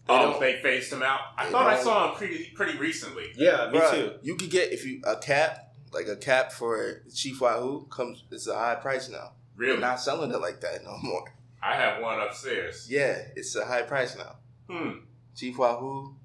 They 0.08 0.14
oh, 0.16 0.32
don't- 0.32 0.40
they 0.40 0.60
phased 0.62 0.92
him 0.92 1.04
out. 1.04 1.20
I 1.38 1.46
thought 1.52 1.68
I 1.68 1.76
don't. 1.76 1.84
saw 1.84 2.10
him 2.10 2.16
pretty 2.18 2.52
pretty 2.56 2.78
recently. 2.80 3.26
yeah 3.36 3.70
me 3.72 3.78
Bruh, 3.80 3.92
too 3.92 4.12
You 4.24 4.36
could 4.36 4.50
get 4.50 4.72
if 4.74 4.84
you 4.86 5.02
a 5.06 5.18
cap, 5.18 5.74
like 5.94 6.08
a 6.08 6.16
cap 6.16 6.52
for 6.52 7.04
Chief 7.14 7.40
Wahoo 7.42 7.86
comes. 7.92 8.24
It's 8.32 8.48
a 8.48 8.56
high 8.58 8.76
price 8.76 9.08
now. 9.10 9.34
They're 9.58 9.68
Really, 9.68 9.80
not 9.82 10.00
selling 10.00 10.32
it 10.32 10.42
like 10.42 10.60
that 10.62 10.84
no 10.84 10.98
more. 11.04 11.32
I 11.62 11.76
have 11.76 12.02
one 12.02 12.20
upstairs. 12.20 12.88
Yeah, 12.90 13.20
it's 13.36 13.56
a 13.56 13.64
high 13.64 13.84
price 13.84 14.18
now. 14.18 14.38
Hmm. 14.68 14.92
Chief 15.36 15.58
Wahoo, 15.58 16.16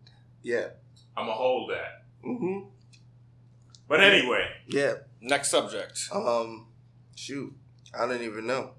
yeah. 0.42 0.66
I'm 1.16 1.24
gonna 1.26 1.32
hold 1.32 1.70
that. 1.70 2.04
Mm-hmm. 2.24 2.68
But 3.88 4.00
anyway, 4.00 4.48
Yeah. 4.66 4.94
next 5.20 5.50
subject 5.50 6.09
Um, 6.12 6.66
shoot, 7.14 7.54
I 7.98 8.07
didn't 8.07 8.22
even 8.26 8.46
know. 8.46 8.72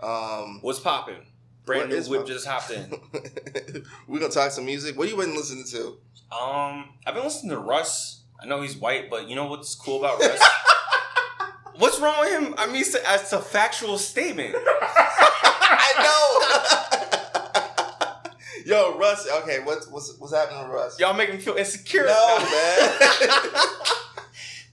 Um, 0.00 0.60
what's 0.62 0.80
popping 0.80 1.26
brand 1.66 1.90
What 1.90 1.98
new 2.04 2.10
whip 2.10 2.20
poppin'? 2.20 2.34
just 2.34 2.46
hopped 2.46 2.70
in 2.70 3.84
we're 4.08 4.18
gonna 4.18 4.32
talk 4.32 4.50
some 4.50 4.64
music. 4.64 4.96
What 4.98 5.08
you 5.08 5.16
been 5.16 5.34
listening 5.36 5.64
to? 5.72 5.98
um 6.34 6.90
I've 7.06 7.14
been 7.14 7.24
listening 7.24 7.50
to 7.50 7.58
Russ 7.58 8.22
I 8.40 8.46
know 8.46 8.62
he's 8.62 8.76
white 8.76 9.10
but 9.10 9.28
you 9.28 9.34
know 9.36 9.46
what's 9.46 9.74
cool 9.74 9.98
about 9.98 10.20
Russ 10.20 10.40
what's 11.76 11.98
wrong 12.00 12.20
with 12.20 12.30
him 12.30 12.54
I 12.56 12.66
mean 12.66 12.76
it's 12.82 12.94
a, 12.94 13.00
it's 13.14 13.32
a 13.32 13.40
factual 13.40 13.98
statement 13.98 14.54
Yo, 18.70 18.96
Russ. 18.96 19.28
Okay, 19.42 19.58
what's 19.64 19.88
what's 19.88 20.16
what's 20.18 20.32
happening 20.32 20.62
with 20.62 20.70
Russ? 20.70 21.00
y'all 21.00 21.12
make 21.12 21.32
me 21.32 21.38
feel 21.38 21.56
insecure 21.56 22.04
No, 22.06 22.38
man. 22.38 22.98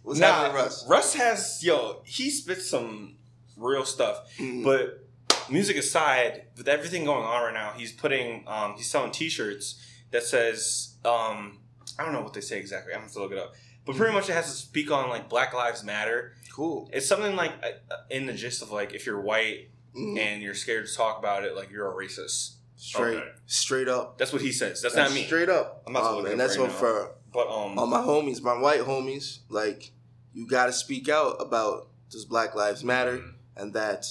what's 0.04 0.20
nah, 0.20 0.28
happening 0.28 0.54
with 0.54 0.62
Russ? 0.62 0.88
Russ 0.88 1.14
has 1.16 1.64
yo. 1.64 2.02
He 2.06 2.30
spits 2.30 2.70
some 2.70 3.16
real 3.56 3.86
stuff. 3.86 4.30
Mm. 4.38 4.64
But 4.64 5.04
music 5.50 5.78
aside, 5.78 6.44
with 6.56 6.68
everything 6.68 7.06
going 7.06 7.24
on 7.24 7.42
right 7.42 7.54
now, 7.56 7.74
he's 7.76 7.92
putting 7.92 8.44
um, 8.48 8.76
he's 8.78 8.86
selling 8.88 9.10
T-shirts 9.12 9.84
that 10.12 10.22
says 10.22 10.94
um, 11.04 11.58
I 11.98 12.04
don't 12.04 12.14
know 12.14 12.22
what 12.22 12.34
they 12.34 12.42
say 12.42 12.60
exactly. 12.60 12.94
I'm 12.94 13.00
gonna 13.00 13.06
have 13.08 13.14
to 13.14 13.20
look 13.20 13.32
it 13.32 13.40
up. 13.40 13.56
But 13.84 13.96
pretty 13.96 14.14
much 14.14 14.30
it 14.30 14.34
has 14.34 14.46
to 14.46 14.52
speak 14.52 14.92
on 14.92 15.10
like 15.10 15.28
Black 15.28 15.56
Lives 15.56 15.84
Matter. 15.84 16.34
cool. 16.54 16.88
It's 16.94 17.08
something 17.08 17.36
like 17.36 17.54
uh, 17.64 17.96
in 18.12 18.28
the 18.28 18.34
gist 18.34 18.62
of 18.62 18.72
like 18.72 18.94
if 18.94 19.08
you're 19.08 19.20
white 19.20 19.70
Mm. 19.96 20.20
and 20.20 20.44
you're 20.44 20.54
scared 20.54 20.86
to 20.86 20.94
talk 20.94 21.18
about 21.18 21.44
it, 21.44 21.56
like 21.56 21.72
you're 21.72 21.90
a 21.90 21.96
racist. 22.06 22.57
Straight, 22.80 23.18
Okay. 23.18 23.28
straight 23.48 23.88
up. 23.88 24.18
That's 24.20 24.32
what 24.32 24.42
he 24.42 24.52
says. 24.52 24.82
That's 24.82 24.96
not 24.96 25.12
me. 25.12 25.24
Straight 25.26 25.50
up. 25.50 25.84
I'm 25.88 25.94
to 25.94 26.00
Um, 26.00 26.26
and 26.28 26.40
that's 26.40 26.58
right 26.58 26.70
what 26.70 26.78
for 26.78 27.12
But 27.34 27.48
um, 27.48 27.78
all 27.78 27.88
my 27.88 28.02
homies, 28.02 28.42
my 28.42 28.58
white 28.58 28.82
homies. 28.82 29.40
Like, 29.50 29.92
you 30.34 30.48
got 30.48 30.68
to 30.68 30.74
speak 30.74 31.10
out 31.10 31.38
about 31.40 31.88
does 32.12 32.24
Black 32.26 32.56
Lives 32.56 32.84
Matter, 32.84 33.22
and 33.56 33.74
that 33.74 34.06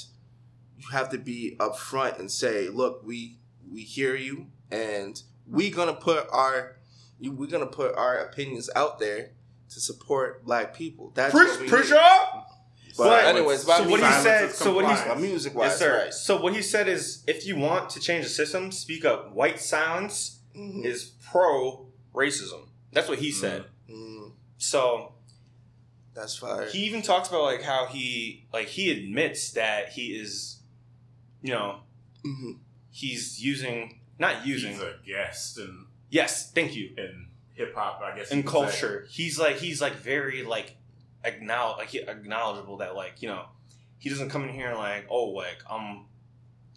you 0.77 0.89
have 0.91 1.09
to 1.11 1.19
be 1.19 1.57
upfront 1.61 2.19
and 2.19 2.31
say, 2.31 2.69
look, 2.69 3.03
we 3.05 3.39
we 3.73 3.83
hear 3.83 4.15
you, 4.17 4.49
and 4.71 5.23
we 5.49 5.71
gonna 5.71 5.95
put 5.95 6.27
our 6.31 6.77
we're 7.21 7.47
gonna 7.49 7.67
put 7.67 7.95
our 7.97 8.19
opinions 8.19 8.69
out 8.77 8.99
there 8.99 9.31
to 9.71 9.81
support 9.81 10.45
black 10.45 10.75
people. 10.75 11.13
That's 11.15 11.33
Preach, 11.35 11.49
what 11.51 11.61
we 11.61 11.69
preach 11.69 11.91
need. 11.91 11.97
up. 11.99 12.49
But 12.97 13.09
But- 13.09 13.25
anyways, 13.27 13.63
so 13.63 13.89
what 13.89 14.01
he 14.01 14.23
said- 14.23 14.55
so 14.55 14.73
what 14.75 14.87
he's- 14.87 15.19
music 15.21 15.55
wise, 15.55 15.71
Yes, 15.73 15.79
sir. 15.79 15.99
right? 16.05 16.15
So 16.15 16.41
what 16.41 16.55
he 16.55 16.63
said 16.63 16.89
is, 16.89 17.23
if 17.27 17.45
you 17.47 17.57
want 17.57 17.91
to 17.91 18.01
change 18.01 18.25
the 18.25 18.31
system, 18.31 18.73
speak 18.73 19.05
up. 19.05 19.33
White 19.33 19.61
silence 19.61 20.39
Mhm. 20.55 20.85
is 20.85 21.13
pro 21.31 21.89
racism. 22.15 22.69
That's 22.93 23.09
what 23.09 23.19
he 23.19 23.31
said. 23.31 23.67
Mhm. 23.91 24.33
So 24.57 25.15
That's 26.15 26.37
fire. 26.39 26.67
he 26.71 26.85
even 26.85 27.03
talks 27.03 27.29
about 27.29 27.43
like 27.45 27.63
how 27.63 27.87
he 27.87 28.47
like 28.53 28.69
he 28.69 28.91
admits 28.91 29.51
that 29.53 29.91
he 29.93 30.19
is, 30.19 30.61
you 31.43 31.53
know, 31.53 31.81
Mhm. 32.25 32.61
he's 32.91 33.39
using 33.43 34.01
not 34.19 34.47
using. 34.47 34.73
He's 34.73 34.81
a 34.81 34.99
guest 35.07 35.59
in 35.59 35.87
yes, 36.09 36.51
thank 36.53 36.75
you. 36.75 36.95
in 36.97 37.29
hip 37.53 37.75
hop. 37.75 38.01
I 38.01 38.17
guess 38.17 38.31
In 38.31 38.39
you 38.39 38.45
could 38.45 38.71
say. 38.71 38.81
culture, 38.81 39.07
he's 39.11 39.39
like 39.39 39.59
he's 39.59 39.83
like 39.83 39.97
very 39.97 40.43
like 40.43 40.77
acknowledge 41.27 41.79
like 41.79 41.89
he- 41.89 42.01
acknowledgeable 42.01 42.77
that 42.79 42.95
like 42.95 43.21
you 43.23 43.29
know 43.29 43.45
he 43.99 44.09
doesn't 44.11 44.31
come 44.31 44.45
in 44.45 44.51
here 44.55 44.69
and 44.69 44.79
like 44.79 45.07
oh 45.11 45.27
like 45.31 45.59
I'm 45.71 46.07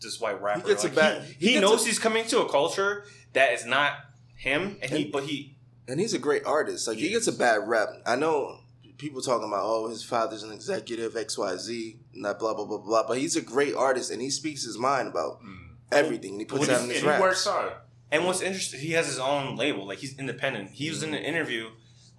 this 0.01 0.19
white 0.19 0.41
rapper. 0.41 0.61
He 0.61 0.67
gets 0.69 0.83
a 0.85 0.89
bad- 0.89 1.23
he, 1.23 1.33
he 1.47 1.53
he 1.55 1.59
knows 1.59 1.83
a- 1.83 1.87
he's 1.87 1.99
coming 1.99 2.25
to 2.27 2.41
a 2.41 2.49
culture 2.49 3.03
that 3.33 3.53
is 3.53 3.65
not 3.65 3.93
him, 4.35 4.77
and 4.81 4.91
he 4.91 5.05
but 5.05 5.23
he 5.23 5.55
and 5.87 5.99
he's 5.99 6.13
a 6.13 6.19
great 6.19 6.45
artist. 6.45 6.87
Like 6.87 6.97
he 6.97 7.09
gets 7.09 7.27
a 7.27 7.33
bad 7.33 7.67
rep. 7.67 7.89
I 8.05 8.15
know 8.15 8.59
people 8.97 9.21
talking 9.21 9.47
about 9.47 9.61
oh 9.63 9.89
his 9.89 10.03
father's 10.03 10.43
an 10.43 10.51
executive 10.51 11.15
X 11.17 11.37
Y 11.37 11.55
Z, 11.57 11.99
not 12.13 12.39
blah 12.39 12.53
blah 12.53 12.65
blah 12.65 12.77
blah. 12.79 13.07
But 13.07 13.17
he's 13.17 13.35
a 13.35 13.41
great 13.41 13.75
artist 13.75 14.11
and 14.11 14.21
he 14.21 14.29
speaks 14.29 14.63
his 14.63 14.77
mind 14.77 15.07
about 15.09 15.41
Mm. 15.43 15.57
everything. 15.91 16.31
And 16.31 16.41
he 16.41 16.45
puts 16.45 16.69
out 16.69 16.77
in 16.77 16.83
And 16.83 16.91
his 16.91 17.01
he 17.01 17.07
works 17.07 17.45
hard. 17.45 17.73
And 18.11 18.25
what's 18.25 18.41
interesting, 18.41 18.79
he 18.79 18.93
has 18.93 19.05
his 19.07 19.19
own 19.19 19.55
label. 19.57 19.85
Like 19.85 19.97
he's 19.99 20.17
independent. 20.17 20.71
He 20.71 20.89
was 20.89 21.03
in 21.03 21.13
an 21.13 21.23
interview 21.23 21.69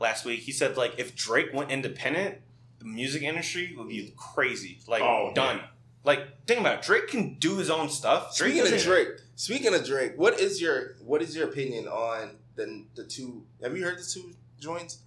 last 0.01 0.25
week. 0.25 0.41
He 0.41 0.53
said 0.53 0.77
like 0.77 0.95
if 0.99 1.15
Drake 1.15 1.53
went 1.53 1.71
independent, 1.71 2.39
the 2.79 2.87
music 2.87 3.23
industry 3.23 3.75
would 3.77 3.89
be 3.89 4.13
crazy. 4.17 4.79
Like 4.89 5.03
Oh, 5.03 5.33
done. 5.35 5.59
yeah. 5.59 5.65
Like 6.03 6.47
think 6.47 6.61
about 6.61 6.79
it. 6.79 6.83
Drake 6.83 7.09
can 7.09 7.35
do 7.35 7.59
his 7.59 7.69
own 7.71 7.89
stuff. 7.91 8.37
Drake 8.37 8.53
Speaking 8.53 8.67
of 8.67 8.73
doesn't- 8.73 8.91
Drake, 8.91 9.09
speaking 9.37 9.75
of 9.75 9.85
Drake, 9.85 10.13
what 10.17 10.41
is 10.41 10.61
your 10.61 10.97
what 11.05 11.21
is 11.23 11.37
your 11.37 11.47
opinion 11.49 11.87
on 11.89 12.37
the 12.57 12.85
the 12.95 13.05
two? 13.05 13.45
Have 13.63 13.77
you 13.77 13.85
heard 13.85 13.99
the 13.99 14.05
two 14.05 14.33
joints? 14.59 14.99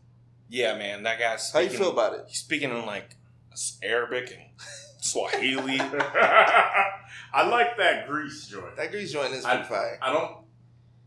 Yeah, 0.49 0.77
man, 0.77 1.01
that 1.03 1.17
guy's. 1.19 1.51
How 1.51 1.59
you 1.59 1.69
feel 1.71 1.89
about 1.91 2.13
it? 2.13 2.25
He's 2.27 2.37
speaking 2.39 2.69
in 2.69 2.85
like 2.85 3.15
Arabic 3.81 4.31
and 4.31 4.49
Swahili. 5.01 5.79
I 7.33 7.47
like 7.47 7.77
that 7.77 8.07
Greece 8.07 8.47
joint. 8.47 8.75
That 8.75 8.91
Greece 8.91 9.11
joint 9.11 9.33
is 9.33 9.45
I- 9.45 9.55
pretty 9.55 9.69
fire. 9.69 9.97
I 10.01 10.13
don't. 10.13 10.35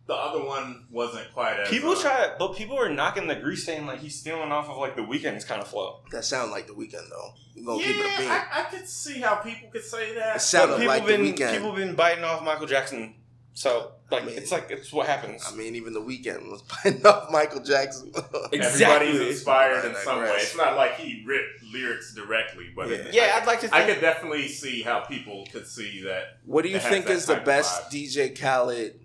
The 0.06 0.14
other 0.14 0.44
one 0.44 0.84
wasn't 0.90 1.32
quite 1.34 1.58
as. 1.58 1.68
people 1.68 1.90
uh, 1.90 2.00
try, 2.00 2.30
but 2.38 2.54
people 2.56 2.76
were 2.76 2.88
knocking 2.88 3.26
the 3.26 3.34
Greece 3.34 3.64
saying 3.66 3.86
like 3.86 3.98
he's 3.98 4.18
stealing 4.18 4.52
off 4.52 4.68
of 4.68 4.76
like 4.76 4.94
the 4.94 5.02
Weeknd's 5.02 5.44
kind 5.44 5.60
of 5.60 5.66
flow. 5.66 6.00
That 6.12 6.24
sound 6.24 6.52
like 6.52 6.68
the 6.68 6.74
Weeknd 6.74 7.08
though. 7.10 7.30
Gonna 7.64 7.78
Yeah, 7.80 7.86
keep 7.86 7.96
it 7.96 8.14
a 8.14 8.18
bean. 8.20 8.30
I, 8.30 8.44
I 8.52 8.62
could 8.70 8.88
see 8.88 9.20
how 9.20 9.36
people 9.36 9.68
could 9.70 9.82
say 9.84 10.14
that. 10.14 10.36
It 10.36 10.40
sounded 10.42 10.76
people 10.78 10.86
like 10.94 11.06
been 11.06 11.24
the 11.24 11.32
Weeknd. 11.32 11.52
people 11.54 11.72
been 11.72 11.94
biting 11.96 12.22
off 12.22 12.44
Michael 12.44 12.66
Jackson. 12.68 13.14
So 13.54 13.92
like 14.12 14.22
I 14.22 14.26
mean- 14.26 14.38
it's 14.38 14.52
like 14.52 14.70
it's 14.70 14.92
what 14.92 15.06
happens. 15.08 15.42
I 15.50 15.56
mean, 15.56 15.74
even 15.74 15.92
the 15.92 16.00
Weeknd 16.00 16.48
was 16.50 16.62
biting 16.84 17.04
off 17.04 17.30
Michael 17.32 17.62
Jackson. 17.62 18.12
Exactly. 18.52 19.08
Everybody's 19.08 19.30
inspired 19.38 19.86
in 19.86 19.96
some 20.04 20.20
way. 20.20 20.30
It's 20.36 20.56
not 20.56 20.76
like 20.76 20.96
he 20.98 21.24
ripped 21.26 21.64
lyrics 21.72 22.14
directly, 22.14 22.66
but 22.76 22.88
Yeah. 22.90 22.96
it- 22.96 23.14
yeah, 23.14 23.38
I'd 23.40 23.46
like 23.46 23.60
to. 23.62 23.74
I 23.74 23.84
could 23.86 24.00
definitely 24.00 24.46
see 24.46 24.82
how 24.82 25.00
people 25.00 25.48
could 25.50 25.66
see 25.66 26.02
that. 26.04 26.38
what 26.44 26.62
do 26.62 26.68
you 26.68 26.78
think 26.78 27.10
is 27.10 27.26
the 27.26 27.36
best 27.36 27.90
vibe. 27.90 28.08
DJ 28.34 28.38
Khaled 28.40 29.00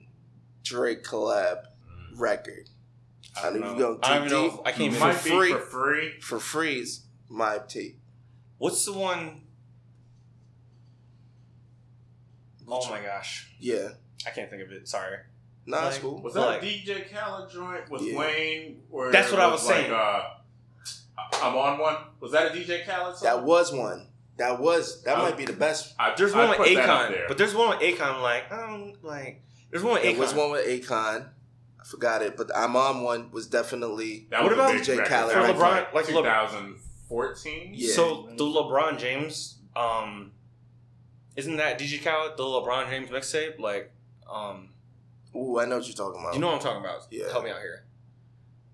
Drake 0.64 1.03
collab 1.03 1.64
record? 2.16 2.70
I 3.38 3.43
don't 3.49 3.64
I 3.64 3.68
know. 3.68 3.74
know 3.74 3.78
go 3.95 3.99
I 4.03 4.16
don't 4.18 4.28
even 4.28 4.38
know. 4.38 4.62
I 4.66 4.72
can't 4.72 4.93
even. 4.93 4.99
For 4.99 5.14
free. 5.14 5.51
for 5.53 5.59
free. 5.59 6.20
For 6.20 6.39
freeze, 6.39 7.05
my 7.30 7.59
tape. 7.68 7.97
What's 8.57 8.84
the 8.86 8.93
one? 8.93 9.41
Oh 12.68 12.89
my 12.89 13.01
gosh, 13.01 13.51
Yeah, 13.59 13.89
I 14.26 14.30
can't 14.30 14.49
think 14.49 14.62
of 14.64 14.72
it. 14.72 14.88
Sorry. 14.88 15.18
nah, 15.66 15.88
it's 15.88 15.95
Like- 15.95 16.01
cool. 16.01 16.22
Was 16.22 16.34
that 16.36 16.39
Like- 16.41 16.62
a 16.64 16.66
DJ 16.66 17.01
Khaled 17.12 17.49
joint 17.51 17.89
with 17.89 18.01
Yeah. 18.01 18.18
Wayne? 18.18 18.84
Where 18.89 19.12
That's 19.12 19.28
it 19.30 19.34
what 19.34 19.41
I 19.41 19.47
was 19.47 19.62
saying. 19.62 19.91
Uh, 19.91 20.24
I'm 21.43 21.55
on 21.55 21.80
one. 21.80 21.97
Was 22.22 22.32
that 22.32 22.47
a 22.47 22.57
DJ 22.57 22.86
Khaled 22.86 23.16
song? 23.18 23.24
That 23.26 23.43
was 23.43 23.74
one. 23.74 24.07
That 24.38 24.59
was 24.59 25.03
that 25.03 25.18
I- 25.18 25.22
might 25.22 25.38
be 25.38 25.45
the 25.45 25.53
best. 25.53 25.93
I, 25.99 26.14
There's 26.16 26.34
I 26.34 26.38
one 26.39 26.49
with 26.49 26.57
put 26.59 26.74
that 26.76 26.89
up 26.89 27.09
Akon, 27.09 27.12
there. 27.12 27.26
but 27.28 27.38
there's 27.38 27.53
one 27.53 27.70
with 27.70 27.80
Akon. 27.80 28.22
Like, 28.22 28.49
um, 28.51 28.93
like 29.01 29.41
there's 29.72 29.84
one 29.84 29.93
with 29.95 30.03
There 30.03 30.13
Akon. 30.13 30.17
was 30.19 30.34
one 30.34 30.51
with 30.51 30.65
Akon. 30.67 31.28
I 31.80 31.84
forgot 31.84 32.22
it, 32.22 32.38
but 32.38 32.51
I'm 32.55 32.76
on 32.76 33.01
one 33.01 33.32
was 33.32 33.47
definitely 33.47 34.28
that 34.30 34.43
what 34.43 34.51
was 34.51 34.59
about 34.59 34.76
DJ 34.76 34.97
record. 34.99 35.07
Khaled 35.07 35.36
That 35.36 35.41
was 35.41 35.47
record? 35.61 35.61
like, 35.61 35.93
Like 35.93 36.05
2014. 36.07 37.72
Yeah. 37.74 37.93
So 37.93 38.30
the 38.38 38.43
LeBron 38.43 38.99
James, 38.99 39.57
um, 39.76 40.32
isn't 41.36 41.57
that 41.57 41.80
DJ 41.80 42.03
Khaled 42.03 42.38
the 42.38 42.43
LeBron 42.43 42.89
James 42.89 43.09
mixtape? 43.09 43.59
Like, 43.59 43.91
um, 44.32 44.69
Ooh, 45.36 45.59
I 45.59 45.65
know 45.65 45.78
what 45.78 45.88
you're 45.88 45.95
talking 45.95 46.19
about. 46.22 46.34
you 46.34 46.39
know 46.39 46.47
what 46.47 46.55
I'm 46.57 46.61
talking 46.61 46.82
about? 46.84 47.07
Yeah. 47.09 47.30
Help 47.32 47.45
me 47.45 47.51
out 47.51 47.61
here. 47.61 47.86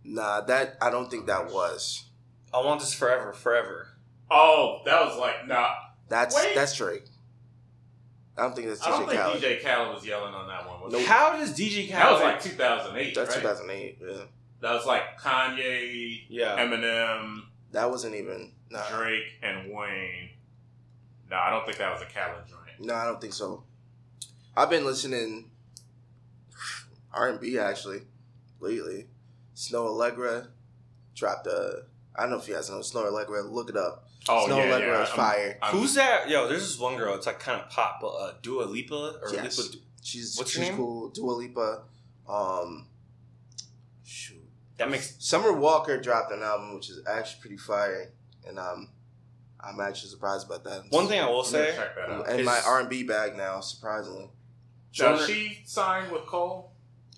Nah, 0.04 0.42
that 0.42 0.78
I 0.82 0.90
don't 0.90 1.10
think 1.10 1.28
that 1.28 1.52
was. 1.52 2.06
I 2.54 2.60
want 2.64 2.80
this 2.80 2.94
forever, 2.94 3.34
forever. 3.34 3.90
Oh, 4.32 4.82
that 4.86 5.06
was 5.06 5.18
like 5.18 5.48
nah. 5.48 5.70
That's 6.10 6.36
Wait. 6.36 6.56
that's 6.56 6.76
Drake. 6.76 7.04
I 8.38 8.44
don't 8.44 8.56
think 8.56 8.68
that's 8.68 8.82
DJ 8.82 8.88
I 8.88 8.90
don't 9.00 9.10
DJ 9.10 9.42
think 9.42 9.62
DJ 9.62 9.64
Khaled 9.64 9.96
was 9.96 10.06
yelling 10.06 10.34
on 10.34 10.48
that 10.48 10.68
one. 10.68 10.82
Was 10.82 10.94
Nope. 10.94 11.06
How 11.06 11.36
does 11.36 11.58
DJ 11.58 11.90
That 11.90 12.12
was 12.12 12.22
like 12.22 12.42
2008. 12.42 13.16
That's 13.16 13.36
right? 13.36 13.42
2008. 13.42 13.98
Yeah, 14.00 14.18
That 14.62 14.74
was 14.74 14.86
like 14.86 15.20
Kanye, 15.20 16.22
yeah. 16.30 16.58
Eminem, 16.58 17.42
that 17.72 17.90
wasn't 17.90 18.16
even. 18.16 18.52
Nah, 18.70 18.84
Drake, 18.90 19.24
and 19.42 19.72
Wayne. 19.74 20.30
No, 21.30 21.38
I 21.38 21.50
don't 21.50 21.66
think 21.66 21.78
that 21.78 21.92
was 21.92 22.02
a 22.02 22.06
Khaled 22.06 22.46
joint. 22.48 22.80
no, 22.88 22.94
I 22.94 23.06
don't 23.06 23.20
think 23.20 23.34
so. 23.34 23.64
I've 24.56 24.70
been 24.70 24.86
listening 24.86 25.50
R 27.14 27.30
and 27.30 27.40
B 27.40 27.58
actually 27.58 28.02
lately. 28.60 29.08
Snoh 29.56 29.88
Aalegra 29.90 30.48
dropped 31.16 31.48
a. 31.48 31.84
I 32.18 32.22
don't 32.24 32.32
know 32.32 32.38
if 32.38 32.48
you 32.48 32.56
guys 32.56 32.70
know 32.70 32.78
Snoh 32.80 33.06
Aalegra. 33.12 33.50
Look 33.52 33.70
it 33.70 33.78
up. 33.78 34.08
Oh 34.30 34.46
Snoh 34.48 34.58
yeah, 34.58 34.72
Aalegra 34.72 34.80
yeah. 34.88 35.04
is 35.04 35.10
I'm- 35.10 35.18
fire. 35.18 35.58
I'm- 35.62 35.76
Who's 35.78 35.94
that? 35.96 36.30
Yo, 36.30 36.48
there's 36.48 36.62
this 36.62 36.80
one 36.80 36.98
girl. 36.98 37.14
It's 37.16 37.26
like 37.28 37.40
kind 37.40 37.62
of 37.62 37.70
pop, 37.70 38.00
but 38.02 38.08
uh, 38.10 38.34
Dua 38.42 38.64
Lipa 38.64 39.20
or 39.22 39.30
Yes. 39.34 39.58
Lipa. 39.58 39.78
She's 40.02 40.38
What's 40.38 40.56
her 40.56 40.62
name? 40.62 40.76
cool. 40.78 41.10
Dua 41.10 41.32
Lipa. 41.32 41.84
Um, 42.28 42.88
shoot. 44.04 44.42
That 44.78 44.90
makes 44.90 45.16
Summer 45.20 45.52
Walker 45.54 46.00
dropped 46.00 46.32
an 46.32 46.44
album 46.44 46.76
which 46.76 46.90
is 46.90 47.02
actually 47.08 47.42
pretty 47.42 47.58
fire, 47.58 48.12
and 48.48 48.58
um, 48.60 48.90
I'm 49.60 49.80
actually 49.80 50.10
surprised 50.10 50.46
about 50.48 50.64
that. 50.66 50.84
one 50.90 51.08
thing 51.08 51.20
I 51.20 51.30
will 51.30 51.44
say. 51.44 51.74
check 51.76 51.96
that 51.96 52.10
out. 52.10 52.30
in 52.40 52.46
my 52.46 52.60
R 52.66 52.80
and 52.82 52.90
B 52.90 53.04
bag 53.04 53.36
now, 53.36 53.60
surprisingly. 53.60 54.30
Does 54.94 55.20
Joyner- 55.20 55.28
she 55.28 55.62
sign 55.66 56.12
with 56.12 56.26
Cole? 56.26 56.72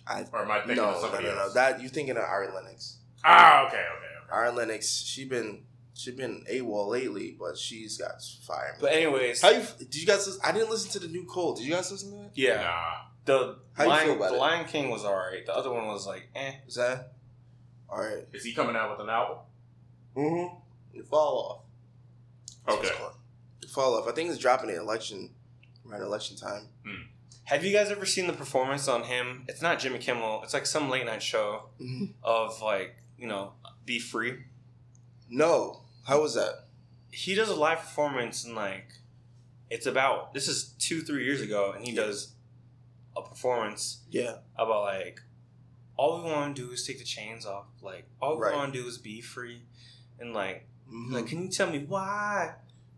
I 0.07 0.25
Or 0.33 0.41
am 0.41 0.51
I 0.51 0.59
thinking 0.59 0.77
no, 0.77 0.85
of 0.89 0.95
no, 0.95 1.01
somebody 1.01 1.25
no, 1.25 1.35
no. 1.35 1.41
else? 1.41 1.53
That 1.53 1.81
you 1.81 1.89
thinking 1.89 2.17
of 2.17 2.23
Ari 2.23 2.47
Lennox? 2.53 2.97
ah, 3.23 3.67
okay, 3.67 3.77
okay, 3.77 4.08
okay. 4.31 4.35
Ari 4.35 4.51
Lennox, 4.51 5.01
she 5.03 5.25
been 5.25 5.63
she 5.93 6.11
been 6.11 6.45
AWOL 6.49 6.87
lately, 6.89 7.35
but 7.37 7.57
she's 7.57 7.97
got 7.97 8.21
fire. 8.47 8.77
But 8.79 8.93
anyways, 8.93 9.41
How 9.41 9.49
you 9.49 9.63
did 9.77 9.95
you 9.95 10.05
guys? 10.07 10.25
Listen, 10.27 10.41
I 10.45 10.51
didn't 10.51 10.69
listen 10.69 10.91
to 10.91 10.99
the 10.99 11.11
new 11.11 11.25
Cole. 11.25 11.55
Did 11.55 11.65
you 11.65 11.73
guys 11.73 11.91
listen 11.91 12.11
to 12.11 12.17
that? 12.17 12.31
yeah, 12.35 12.61
Nah. 12.61 12.93
the 13.25 13.57
How 13.73 13.83
you 13.83 13.89
Lion, 13.89 14.05
feel 14.07 14.15
about 14.15 14.29
the 14.29 14.35
it? 14.35 14.39
Lion 14.39 14.65
King 14.67 14.89
was 14.89 15.03
alright. 15.03 15.45
The 15.45 15.55
other 15.55 15.71
one 15.71 15.87
was 15.87 16.07
like, 16.07 16.29
eh. 16.35 16.53
Is 16.67 16.75
that 16.75 17.13
all 17.89 17.99
right? 17.99 18.25
Is 18.33 18.43
he 18.45 18.53
coming 18.53 18.75
out 18.75 18.91
with 18.91 19.01
an 19.01 19.09
album? 19.09 19.37
Mm-hmm. 20.15 20.55
You 20.95 21.03
fall 21.03 21.65
off. 22.67 22.75
Okay. 22.79 22.91
You 23.61 23.67
fall 23.67 23.95
off. 23.95 24.07
I 24.07 24.11
think 24.11 24.29
it's 24.29 24.37
dropping 24.39 24.69
at 24.69 24.77
election 24.77 25.31
around 25.89 26.01
election 26.01 26.37
time. 26.37 26.67
Have 27.45 27.65
you 27.65 27.73
guys 27.73 27.89
ever 27.89 28.05
seen 28.05 28.27
the 28.27 28.33
performance 28.33 28.87
on 28.87 29.03
him? 29.03 29.43
It's 29.47 29.61
not 29.61 29.79
Jimmy 29.79 29.97
Kimmel. 29.99 30.41
It's 30.43 30.53
like 30.53 30.65
some 30.67 30.89
late 30.89 31.05
night 31.05 31.23
show 31.23 31.69
Mm-hmm. 31.81 32.05
of 32.23 32.61
like 32.61 32.95
you 33.17 33.27
know, 33.27 33.51
be 33.89 33.97
free. 33.99 34.37
No, 35.29 35.81
how 36.07 36.21
was 36.21 36.35
that? 36.35 36.65
He 37.11 37.33
does 37.33 37.49
a 37.49 37.55
live 37.55 37.79
performance 37.79 38.45
and 38.45 38.55
like, 38.55 38.93
it's 39.71 39.87
about 39.87 40.31
this 40.35 40.47
is 40.47 40.75
two 40.77 41.01
three 41.01 41.25
years 41.25 41.41
ago, 41.41 41.71
and 41.75 41.83
he 41.83 41.91
Yeah. 41.91 42.03
does 42.03 42.33
a 43.17 43.21
performance 43.23 44.01
Yeah, 44.11 44.37
about 44.55 44.83
like, 44.83 45.21
all 45.97 46.21
we 46.23 46.29
want 46.31 46.55
to 46.55 46.65
do 46.67 46.71
is 46.71 46.85
take 46.85 46.99
the 46.99 47.03
chains 47.03 47.47
off. 47.47 47.65
Like, 47.81 48.05
all 48.21 48.35
we 48.37 48.43
Right. 48.43 48.55
want 48.55 48.73
to 48.73 48.81
do 48.81 48.87
is 48.87 48.99
be 48.99 49.21
free, 49.21 49.63
and 50.19 50.33
like, 50.35 50.67
Mhm. 50.87 51.11
like, 51.13 51.27
can 51.27 51.41
you 51.43 51.49
tell 51.49 51.69
me 51.71 51.79
why? 51.79 52.55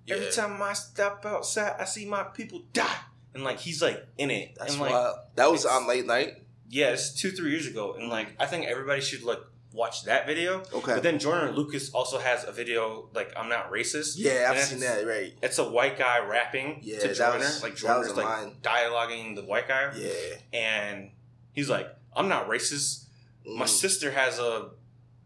Every 0.10 0.30
time 0.32 0.62
I 0.62 0.74
step 0.74 1.26
outside, 1.26 1.76
I 1.80 1.86
see 1.86 2.06
my 2.06 2.24
people 2.24 2.64
die, 2.74 3.00
and 3.34 3.44
like 3.46 3.60
he's 3.62 3.82
like 3.82 4.06
in 4.18 4.30
it, 4.30 4.56
That's 4.58 4.74
and 4.74 4.82
like 4.82 4.92
wild. 4.92 5.20
That 5.36 5.50
was 5.52 5.66
on 5.66 5.88
late 5.88 6.06
night. 6.06 6.44
yeah, 6.70 6.96
two 7.16 7.32
three 7.32 7.52
years 7.52 7.66
ago, 7.66 7.94
and 7.94 8.10
like 8.10 8.36
I 8.40 8.46
think 8.46 8.66
everybody 8.66 9.00
should 9.02 9.24
like 9.24 9.40
watch 9.74 10.04
that 10.06 10.26
video. 10.28 10.60
Okay. 10.74 10.94
But 10.96 11.04
then 11.04 11.18
Joyner 11.20 11.52
Lucas 11.52 11.90
also 11.92 12.20
has 12.20 12.44
a 12.44 12.52
video 12.52 13.10
like 13.14 13.32
I'm 13.38 13.50
not 13.50 13.72
racist. 13.72 14.16
yeah, 14.18 14.50
I've 14.52 14.60
seen 14.60 14.80
that. 14.82 15.06
Right. 15.06 15.34
It's 15.42 15.58
a 15.60 15.70
white 15.70 15.98
guy 15.98 16.20
rapping 16.20 16.80
Yeah, 16.82 17.00
to 17.00 17.14
Joyner, 17.14 17.38
was- 17.40 17.64
like 17.64 17.76
Joyner's 17.76 18.16
like 18.16 18.62
dialoguing 18.62 19.36
the 19.36 19.44
white 19.44 19.68
guy, 19.68 19.92
Yeah. 19.96 20.12
and 20.54 21.12
he's 21.54 21.70
like, 21.70 21.88
"I'm 22.16 22.28
not 22.28 22.48
racist. 22.50 23.06
my 23.46 23.66
Mm. 23.66 23.70
sister 23.70 24.12
has 24.12 24.38
a 24.38 24.70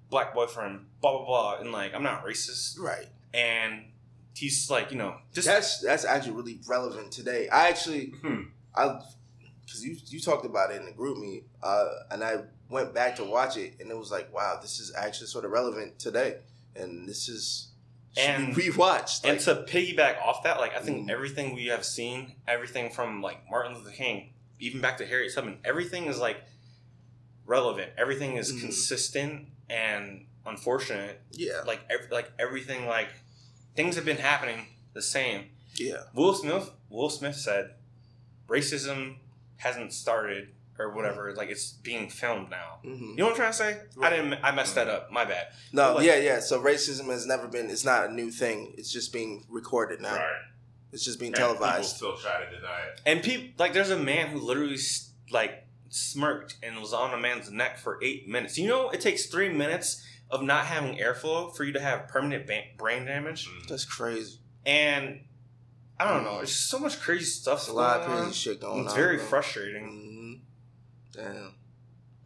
black 0.10 0.34
boyfriend, 0.34 0.86
blah 1.02 1.12
blah 1.18 1.26
blah, 1.26 1.56
and 1.60 1.72
like 1.74 1.94
I'm 1.94 2.04
not 2.04 2.24
racist, 2.26 2.80
Right. 2.80 3.08
and 3.34 3.92
he's 4.34 4.70
like, 4.70 4.92
you 4.92 4.98
know, 4.98 5.18
just 5.34 5.48
That's 5.48 5.80
that's 5.82 6.06
actually 6.06 6.32
really 6.34 6.60
relevant 6.68 7.12
today. 7.12 7.50
I 7.50 7.68
actually, 7.70 8.12
Hmm. 8.22 8.44
I, 8.74 9.00
because 9.66 9.84
you 9.84 9.98
you 10.08 10.20
talked 10.22 10.46
about 10.46 10.72
it 10.72 10.78
in 10.80 10.86
the 10.86 10.92
group 10.94 11.18
meet, 11.18 11.44
uh, 11.64 11.88
and 12.12 12.24
I 12.24 12.44
went 12.70 12.94
back 12.94 13.16
to 13.18 13.24
watch 13.24 13.58
it, 13.58 13.76
and 13.80 13.90
it 13.92 13.98
was 13.98 14.12
like, 14.12 14.34
wow, 14.34 14.58
this 14.62 14.80
is 14.80 14.94
actually 14.96 15.28
sort 15.28 15.46
of 15.46 15.52
relevant 15.52 16.00
today, 16.00 16.38
and 16.76 17.08
this 17.08 17.30
is 17.30 17.70
And- 18.18 18.56
rewatched. 18.56 19.28
And 19.30 19.40
to 19.42 19.56
piggyback 19.68 20.22
off 20.22 20.44
that, 20.44 20.60
like 20.60 20.76
I 20.76 20.82
think 20.82 21.08
Mm. 21.08 21.12
everything 21.12 21.54
we 21.54 21.68
have 21.68 21.86
seen, 21.86 22.36
everything 22.48 22.90
from 22.92 23.22
like 23.22 23.50
Martin 23.50 23.76
Luther 23.76 23.92
King, 23.92 24.34
even 24.60 24.80
back 24.82 24.98
to 25.00 25.06
Harriet 25.06 25.34
Tubman, 25.36 25.60
everything 25.66 26.06
is 26.06 26.18
like 26.18 26.38
relevant. 27.46 27.92
Everything 27.98 28.38
is 28.38 28.52
Mhm. 28.54 28.62
consistent 28.62 29.48
and 29.70 30.26
unfortunate. 30.46 31.22
yeah, 31.32 31.62
Like 31.66 31.82
ev- 31.90 32.10
like 32.12 32.32
everything 32.40 32.86
like 32.88 33.10
things 33.76 33.96
have 33.96 34.06
been 34.06 34.18
happening 34.18 34.68
the 34.94 35.02
same. 35.02 35.50
yeah, 35.76 36.04
Will 36.14 36.34
Smith 36.34 36.72
Will 36.90 37.10
Smith 37.10 37.36
said 37.36 37.76
racism 38.48 39.18
hasn't 39.58 39.92
started 39.92 40.54
or 40.78 40.94
whatever. 40.94 41.34
Like 41.36 41.50
it's 41.50 41.72
being 41.72 42.10
filmed 42.10 42.50
now. 42.50 42.80
hmm 42.84 42.90
You 43.12 43.16
know 43.18 43.26
what 43.26 43.32
I'm 43.32 43.36
trying 43.38 43.52
to 43.52 43.58
say? 43.58 43.82
I 44.02 44.10
didn't. 44.10 44.34
I 44.44 44.52
messed 44.52 44.76
that 44.76 44.88
up. 44.90 45.12
My 45.12 45.26
bad. 45.26 45.48
no, 45.72 45.96
Like- 45.96 46.06
yeah, 46.06 46.18
yeah. 46.18 46.40
So 46.40 46.62
racism 46.62 47.06
has 47.08 47.26
never 47.26 47.48
been. 47.48 47.70
It's 47.70 47.86
not 47.86 48.10
a 48.10 48.14
new 48.14 48.32
thing. 48.32 48.74
It's 48.78 48.92
just 48.92 49.14
being 49.14 49.46
recorded 49.50 50.02
now. 50.02 50.16
Right. 50.16 50.42
It's 50.92 51.04
just 51.04 51.20
being 51.20 51.34
And 51.34 51.38
people 51.38 51.56
televised. 51.56 51.96
still 51.98 52.16
try 52.18 52.44
to 52.46 52.50
deny 52.56 52.80
it. 52.94 53.02
And 53.06 53.22
people 53.24 53.50
like 53.58 53.74
there's 53.74 53.90
a 53.90 53.98
man 53.98 54.28
who 54.30 54.40
literally 54.40 54.78
like 55.32 55.66
smirked 55.90 56.58
and 56.64 56.80
was 56.80 56.94
on 56.94 57.14
a 57.14 57.18
man's 57.18 57.52
neck 57.52 57.78
for 57.78 58.00
eight 58.04 58.28
minutes. 58.28 58.58
You 58.58 58.68
know, 58.68 58.90
it 58.90 59.02
takes 59.02 59.26
three 59.28 59.50
minutes 59.50 60.04
of 60.32 60.42
not 60.42 60.66
having 60.66 60.98
airflow 60.98 61.56
for 61.56 61.64
you 61.64 61.74
to 61.74 61.80
have 61.80 62.08
permanent 62.08 62.48
ba- 62.48 62.64
brain 62.78 63.06
damage. 63.06 63.48
Mm. 63.48 63.68
That's 63.68 63.86
crazy. 63.86 64.40
And 64.66 65.22
I 66.00 66.10
don't 66.12 66.24
know. 66.24 66.40
It's 66.40 66.52
just 66.52 66.70
so 66.70 66.80
much 66.80 67.00
crazy 67.00 67.26
stuff. 67.26 67.60
It's 67.60 67.68
a 67.70 67.74
lot 67.74 68.02
of 68.02 68.08
crazy 68.08 68.26
on. 68.26 68.32
shit 68.34 68.60
going 68.62 68.80
It's 68.80 68.80
on. 68.80 68.86
It's 68.88 68.94
very 68.96 69.18
bro. 69.18 69.26
frustrating. 69.26 69.86
hmm 69.86 70.15
Damn. 71.16 71.54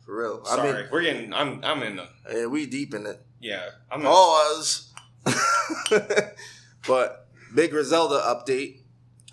For 0.05 0.17
real. 0.17 0.45
Sorry, 0.45 0.69
I 0.69 0.73
mean, 0.73 0.85
we're 0.91 1.01
getting. 1.01 1.33
I'm. 1.33 1.63
I'm 1.63 1.83
in 1.83 1.95
the. 1.97 2.07
yeah, 2.31 2.45
we 2.47 2.65
deep 2.65 2.93
in 2.93 3.05
it. 3.05 3.21
Yeah, 3.39 3.61
I'm. 3.91 4.01
In, 4.01 4.07
Pause. 4.07 4.93
but 6.87 7.27
big 7.53 7.71
Griselda 7.71 8.15
update. 8.21 8.81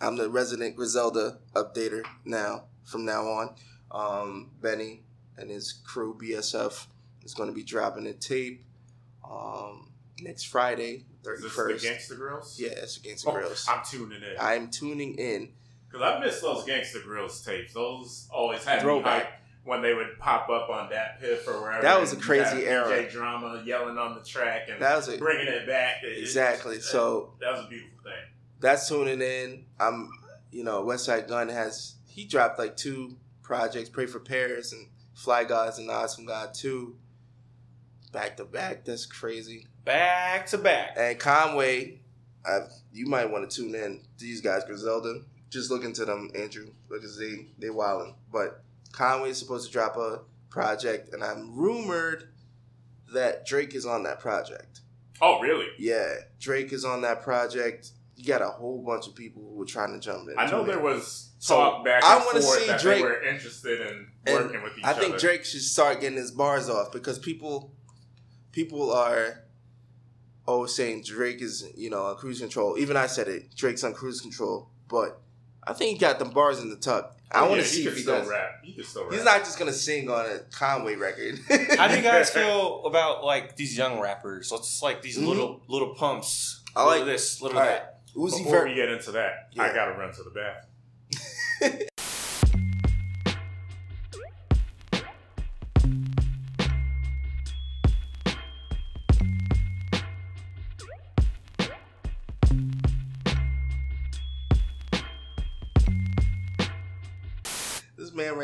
I'm 0.00 0.16
the 0.16 0.28
resident 0.28 0.76
Griselda 0.76 1.38
updater 1.54 2.02
now. 2.24 2.64
From 2.84 3.04
now 3.04 3.22
on, 3.22 3.54
um, 3.90 4.50
Benny 4.60 5.02
and 5.36 5.50
his 5.50 5.72
crew 5.72 6.16
BSF 6.22 6.86
is 7.24 7.34
going 7.34 7.48
to 7.48 7.54
be 7.54 7.64
dropping 7.64 8.06
a 8.06 8.12
tape 8.12 8.64
um, 9.28 9.90
next 10.20 10.44
Friday, 10.44 11.04
thirty 11.24 11.42
first. 11.42 11.56
thirty 11.56 11.72
this 11.78 12.08
the 12.08 12.14
Grillz? 12.14 12.58
Yeah, 12.60 12.68
it's 12.68 12.96
against 12.98 13.26
Oh, 13.26 13.32
Grillz. 13.32 13.66
I'm 13.68 13.82
tuning 13.84 14.22
in. 14.22 14.36
I'm 14.38 14.70
tuning 14.70 15.14
in. 15.16 15.48
Because 15.88 16.02
I 16.02 16.20
miss 16.24 16.40
those 16.40 16.64
Gangster 16.64 17.00
Grillz 17.00 17.44
tapes. 17.44 17.72
Those 17.74 18.28
always 18.30 18.62
had 18.64 18.76
me 18.78 18.82
Throwback. 18.82 19.24
hyped 19.24 19.28
when 19.66 19.82
they 19.82 19.92
would 19.92 20.18
pop 20.18 20.48
up 20.48 20.70
on 20.70 20.88
DatPiff 20.88 21.46
or 21.48 21.60
wherever. 21.60 21.82
That 21.82 22.00
was 22.00 22.12
a 22.12 22.16
crazy 22.16 22.64
era. 22.66 22.86
DJ 22.88 23.10
drama 23.10 23.62
yelling 23.66 23.98
on 23.98 24.14
the 24.14 24.22
track 24.22 24.68
and 24.70 24.80
That 24.80 24.96
was 24.96 25.08
it. 25.08 25.18
bringing 25.18 25.48
it 25.48 25.66
back. 25.66 26.02
It- 26.04 26.12
it- 26.12 26.18
Exactly. 26.20 26.76
that- 26.76 26.84
So 26.84 27.34
that 27.40 27.52
was 27.52 27.64
a 27.66 27.68
beautiful 27.68 27.98
thing. 28.04 28.12
that's 28.60 28.88
tuning 28.88 29.20
in. 29.20 29.66
I'm, 29.78 30.08
you 30.52 30.62
know, 30.64 30.84
Westside 30.84 31.28
Gun 31.28 31.48
has 31.48 31.96
he 32.08 32.24
dropped 32.24 32.58
like 32.58 32.76
two 32.76 33.16
projects, 33.42 33.90
Pray 33.90 34.06
for 34.06 34.20
Paris 34.20 34.72
and 34.72 34.88
Fly 35.14 35.44
Gods 35.44 35.78
and 35.78 35.90
Odds 35.90 36.14
from 36.14 36.26
God 36.26 36.54
two, 36.54 36.96
back 38.12 38.36
to 38.36 38.44
back. 38.44 38.84
That's 38.84 39.04
crazy. 39.06 39.66
back 39.84 40.46
to 40.46 40.58
back. 40.58 40.94
And 40.96 41.18
Conway, 41.18 42.00
i 42.44 42.60
you 42.92 43.06
might 43.06 43.30
want 43.30 43.48
to 43.50 43.56
tune 43.56 43.74
in. 43.74 44.02
These 44.18 44.40
guys, 44.40 44.64
Griselda, 44.64 45.22
just 45.50 45.70
look 45.70 45.84
into 45.84 46.04
them, 46.04 46.30
Andrew, 46.36 46.70
because 46.88 47.18
they 47.18 47.48
they 47.58 47.68
wildin'. 47.68 48.14
But 48.32 48.62
Conway 48.96 49.28
is 49.30 49.38
supposed 49.38 49.66
to 49.66 49.72
drop 49.72 49.96
a 49.96 50.22
project, 50.48 51.12
and 51.12 51.22
I'm 51.22 51.54
rumored 51.54 52.30
that 53.12 53.46
Drake 53.46 53.74
is 53.74 53.84
on 53.84 54.02
that 54.04 54.20
project. 54.20 54.80
Oh, 55.20 55.38
really? 55.40 55.66
Yeah, 55.78 56.14
Drake 56.40 56.72
is 56.72 56.84
on 56.84 57.02
that 57.02 57.22
project. 57.22 57.90
You 58.16 58.24
got 58.24 58.40
a 58.40 58.48
whole 58.48 58.82
bunch 58.82 59.06
of 59.06 59.14
people 59.14 59.42
who 59.42 59.54
were 59.54 59.66
trying 59.66 59.92
to 59.92 60.00
jump 60.00 60.28
in. 60.30 60.38
I 60.38 60.50
know 60.50 60.64
there 60.64 60.80
was 60.80 61.30
So, 61.38 61.56
talk 61.56 61.84
back 61.84 62.02
I 62.02 62.16
wanna 62.24 62.40
forth 62.40 62.58
see 62.60 62.66
that 62.68 62.80
Drake- 62.80 63.02
were 63.02 63.22
interested 63.22 63.82
in 63.82 64.06
working 64.26 64.62
with 64.62 64.78
each 64.78 64.84
other. 64.84 64.88
I 64.88 64.90
other. 64.92 65.00
think 65.00 65.18
Drake 65.18 65.44
should 65.44 65.60
start 65.62 66.00
getting 66.00 66.16
his 66.16 66.30
bars 66.30 66.70
off 66.70 66.90
because 66.90 67.18
people, 67.18 67.74
people 68.52 68.90
are, 68.90 69.44
oh, 70.48 70.64
saying 70.64 71.02
Drake 71.02 71.42
is 71.42 71.68
you 71.76 71.90
know 71.90 72.06
on 72.06 72.16
cruise 72.16 72.40
control. 72.40 72.78
Even 72.78 72.96
I 72.96 73.06
said 73.08 73.28
it. 73.28 73.54
Drake's 73.54 73.84
on 73.84 73.92
cruise 73.92 74.22
control, 74.22 74.70
but 74.88 75.20
I 75.66 75.72
think 75.72 75.92
he 75.92 75.98
got 75.98 76.18
them 76.18 76.30
bars 76.30 76.60
in 76.60 76.70
the 76.70 76.76
tuck. 76.76 77.12
I 77.32 77.40
Oh, 77.40 77.46
want 77.48 77.56
yeah, 77.56 77.62
to 77.62 77.68
see 77.68 77.82
he 77.82 77.88
if 77.88 77.92
could 77.92 77.96
he 77.96 78.02
still 78.04 78.18
does. 78.20 78.28
rap. 78.28 78.50
He 78.62 78.72
could 78.72 78.86
still 78.86 79.02
rap. 79.04 79.12
He's 79.14 79.24
not 79.24 79.38
just 79.40 79.58
gonna 79.58 79.72
sing 79.72 80.08
on 80.08 80.26
a 80.26 80.38
Conway 80.52 80.94
record. 80.94 81.40
How 81.76 81.88
do 81.88 81.96
you 81.96 82.02
guys 82.02 82.30
feel 82.38 82.84
about 82.86 83.24
like 83.24 83.56
these 83.56 83.76
young 83.76 83.98
rappers? 84.00 84.52
Let's 84.52 84.80
like 84.82 85.02
these 85.02 85.18
Mhm. 85.18 85.26
little 85.26 85.60
little 85.68 85.94
pumps. 85.94 86.62
I 86.76 86.84
little 86.84 86.98
like- 87.00 87.06
this, 87.12 87.42
little 87.42 87.58
All 87.58 87.64
that. 87.64 87.98
right, 88.14 88.16
Uzi 88.16 88.38
Before 88.44 88.52
Vert. 88.60 88.68
we 88.68 88.74
get 88.74 88.88
into 88.90 89.10
that, 89.12 89.48
Yeah. 89.52 89.62
I 89.64 89.74
gotta 89.74 89.92
run 89.92 90.12
to 90.14 90.22
the 90.22 90.30
bathroom. 90.30 91.88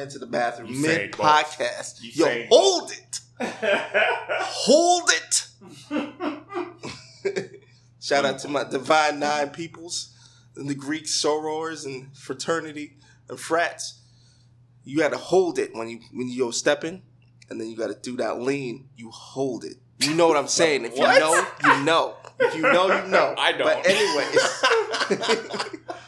ran 0.02 0.10
to 0.10 0.18
the 0.18 0.26
bathroom 0.26 0.68
You 0.68 0.82
mid 0.82 1.12
podcast. 1.12 2.02
You 2.02 2.10
Yo, 2.12 2.24
say 2.24 2.46
hold 2.50 2.90
it, 2.90 3.20
hold 4.40 5.10
it. 5.10 5.48
Shout 8.00 8.24
out 8.24 8.40
to 8.40 8.48
my 8.48 8.64
Divine 8.64 9.20
Nine 9.20 9.50
peoples 9.50 10.12
and 10.56 10.68
the 10.68 10.74
Greek 10.74 11.04
sorors 11.04 11.86
and 11.86 12.16
fraternity 12.16 12.96
and 13.28 13.38
frats. 13.38 14.00
You 14.84 14.98
got 14.98 15.12
to 15.12 15.18
hold 15.18 15.60
it 15.60 15.72
when 15.74 15.88
you 15.88 16.00
when 16.12 16.28
you 16.28 16.40
go 16.40 16.50
stepping, 16.50 17.02
and 17.48 17.60
then 17.60 17.68
you 17.68 17.76
got 17.76 17.88
to 17.88 17.94
do 17.94 18.16
that 18.16 18.40
lean. 18.40 18.88
You 18.96 19.10
hold 19.10 19.64
it. 19.64 19.76
You 20.00 20.14
know 20.14 20.26
what 20.26 20.36
I'm 20.36 20.48
saying? 20.48 20.84
If 20.84 20.96
you 20.96 21.02
know, 21.02 21.46
you 21.64 21.84
know. 21.84 22.16
If 22.40 22.56
you 22.56 22.62
know, 22.62 22.86
you 22.86 23.08
know. 23.08 23.36
I 23.38 23.52
don't. 23.52 23.62
But 23.62 23.86
anyways, 23.86 24.40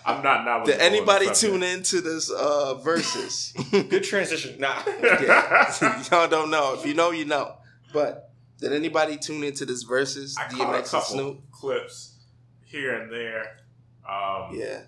I'm 0.07 0.23
not 0.23 0.45
knowledgeable. 0.45 0.79
did 0.79 0.81
anybody 0.81 1.27
on 1.27 1.33
the 1.33 1.39
tune 1.39 1.63
into 1.63 2.01
this 2.01 2.31
uh 2.31 2.75
Verzuz? 2.85 3.55
Good 3.91 4.05
transition. 4.05 4.59
Nah. 4.61 4.83
yeah. 5.03 6.05
Y'all 6.11 6.29
don't 6.29 6.51
know. 6.51 6.75
If 6.75 6.85
you 6.87 6.95
know, 6.95 7.11
you 7.11 7.25
know. 7.25 7.57
But 7.93 8.31
did 8.61 8.73
anybody 8.73 9.17
tune 9.17 9.45
into 9.45 9.65
this 9.65 9.85
Verzuz 9.85 10.35
I 10.39 10.45
caught 10.49 10.53
a 10.53 10.57
DMX 10.57 10.77
and 10.79 10.87
couple 10.87 11.01
Snoop? 11.15 11.51
clips 11.53 12.19
here 12.65 13.01
and 13.01 13.11
there. 13.13 13.57
Um, 14.09 14.51
Yeah. 14.53 14.83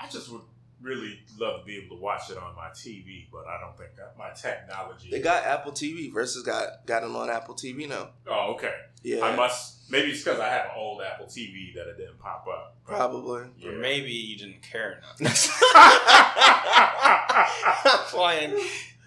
I 0.00 0.08
just 0.08 0.30
would 0.30 0.42
really 0.80 1.18
love 1.38 1.60
to 1.60 1.66
be 1.66 1.76
able 1.76 1.96
to 1.96 2.02
watch 2.02 2.30
it 2.30 2.38
on 2.38 2.54
my 2.54 2.68
TV, 2.68 3.26
but 3.32 3.46
I 3.46 3.60
don't 3.60 3.76
think 3.76 3.96
that 3.96 4.14
my 4.18 4.30
technology. 4.30 5.10
They 5.10 5.20
got 5.20 5.44
Apple 5.44 5.72
TV. 5.72 6.12
Verzuz 6.12 6.44
got 6.44 6.86
got 6.86 7.02
them 7.02 7.16
on 7.16 7.30
Apple 7.30 7.54
TV 7.54 7.88
now. 7.88 8.10
oh, 8.26 8.52
okay. 8.54 8.74
Yeah. 9.02 9.24
I 9.24 9.36
must. 9.36 9.90
Maybe 9.90 10.10
it's 10.10 10.22
because 10.22 10.38
I 10.40 10.48
have 10.48 10.66
an 10.66 10.70
old 10.76 11.00
Apple 11.02 11.26
TV 11.26 11.74
that 11.74 11.88
it 11.88 11.96
didn't 11.96 12.18
pop 12.18 12.46
up. 12.46 12.76
But- 12.86 12.96
Probably. 12.96 13.44
Yeah. 13.58 13.70
Or 13.70 13.78
maybe 13.78 14.10
you 14.12 14.36
didn't 14.36 14.62
care 14.62 14.98
enough. 14.98 15.18
Flying. 18.08 18.58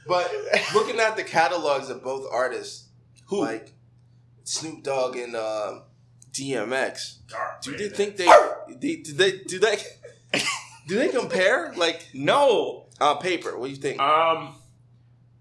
But 0.08 0.32
looking 0.74 1.00
at 1.00 1.16
the 1.16 1.24
catalogs 1.24 1.90
of 1.90 2.04
both 2.04 2.28
artists, 2.32 2.88
Who? 3.28 3.42
like 3.42 3.74
Snoop 4.44 4.84
Dogg 4.84 5.16
and 5.16 5.36
um 5.36 5.84
DMX, 6.32 7.18
Dark, 7.28 7.62
do 7.62 7.72
man. 7.72 7.80
they 7.80 7.90
think 7.90 8.18
they, 8.18 8.26
they 8.70 8.96
do 8.98 9.14
they 9.14 9.32
do 9.40 9.60
they 9.60 9.78
do 10.92 10.98
they 10.98 11.08
compare 11.08 11.74
like 11.78 12.06
no. 12.14 12.88
on 13.00 13.20
paper? 13.20 13.58
What 13.58 13.68
do 13.68 13.72
you 13.72 13.78
think? 13.78 13.98
Um, 14.02 14.56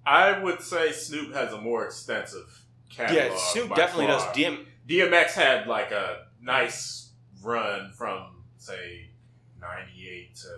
I 0.06 0.38
would 0.38 0.62
say 0.62 0.92
Snoop 0.92 1.34
has 1.34 1.52
a 1.52 1.60
more 1.60 1.84
extensive 1.84 2.64
catalog. 2.88 3.32
Yeah, 3.32 3.36
Snoop 3.36 3.74
definitely 3.74 4.06
far. 4.06 4.32
does. 4.32 4.36
DM. 4.36 4.64
DMX 4.88 5.32
had 5.32 5.66
like 5.66 5.90
a 5.90 6.26
nice 6.40 7.10
run 7.42 7.90
from 7.90 8.44
say 8.58 9.08
'98 9.60 10.36
to 10.36 10.48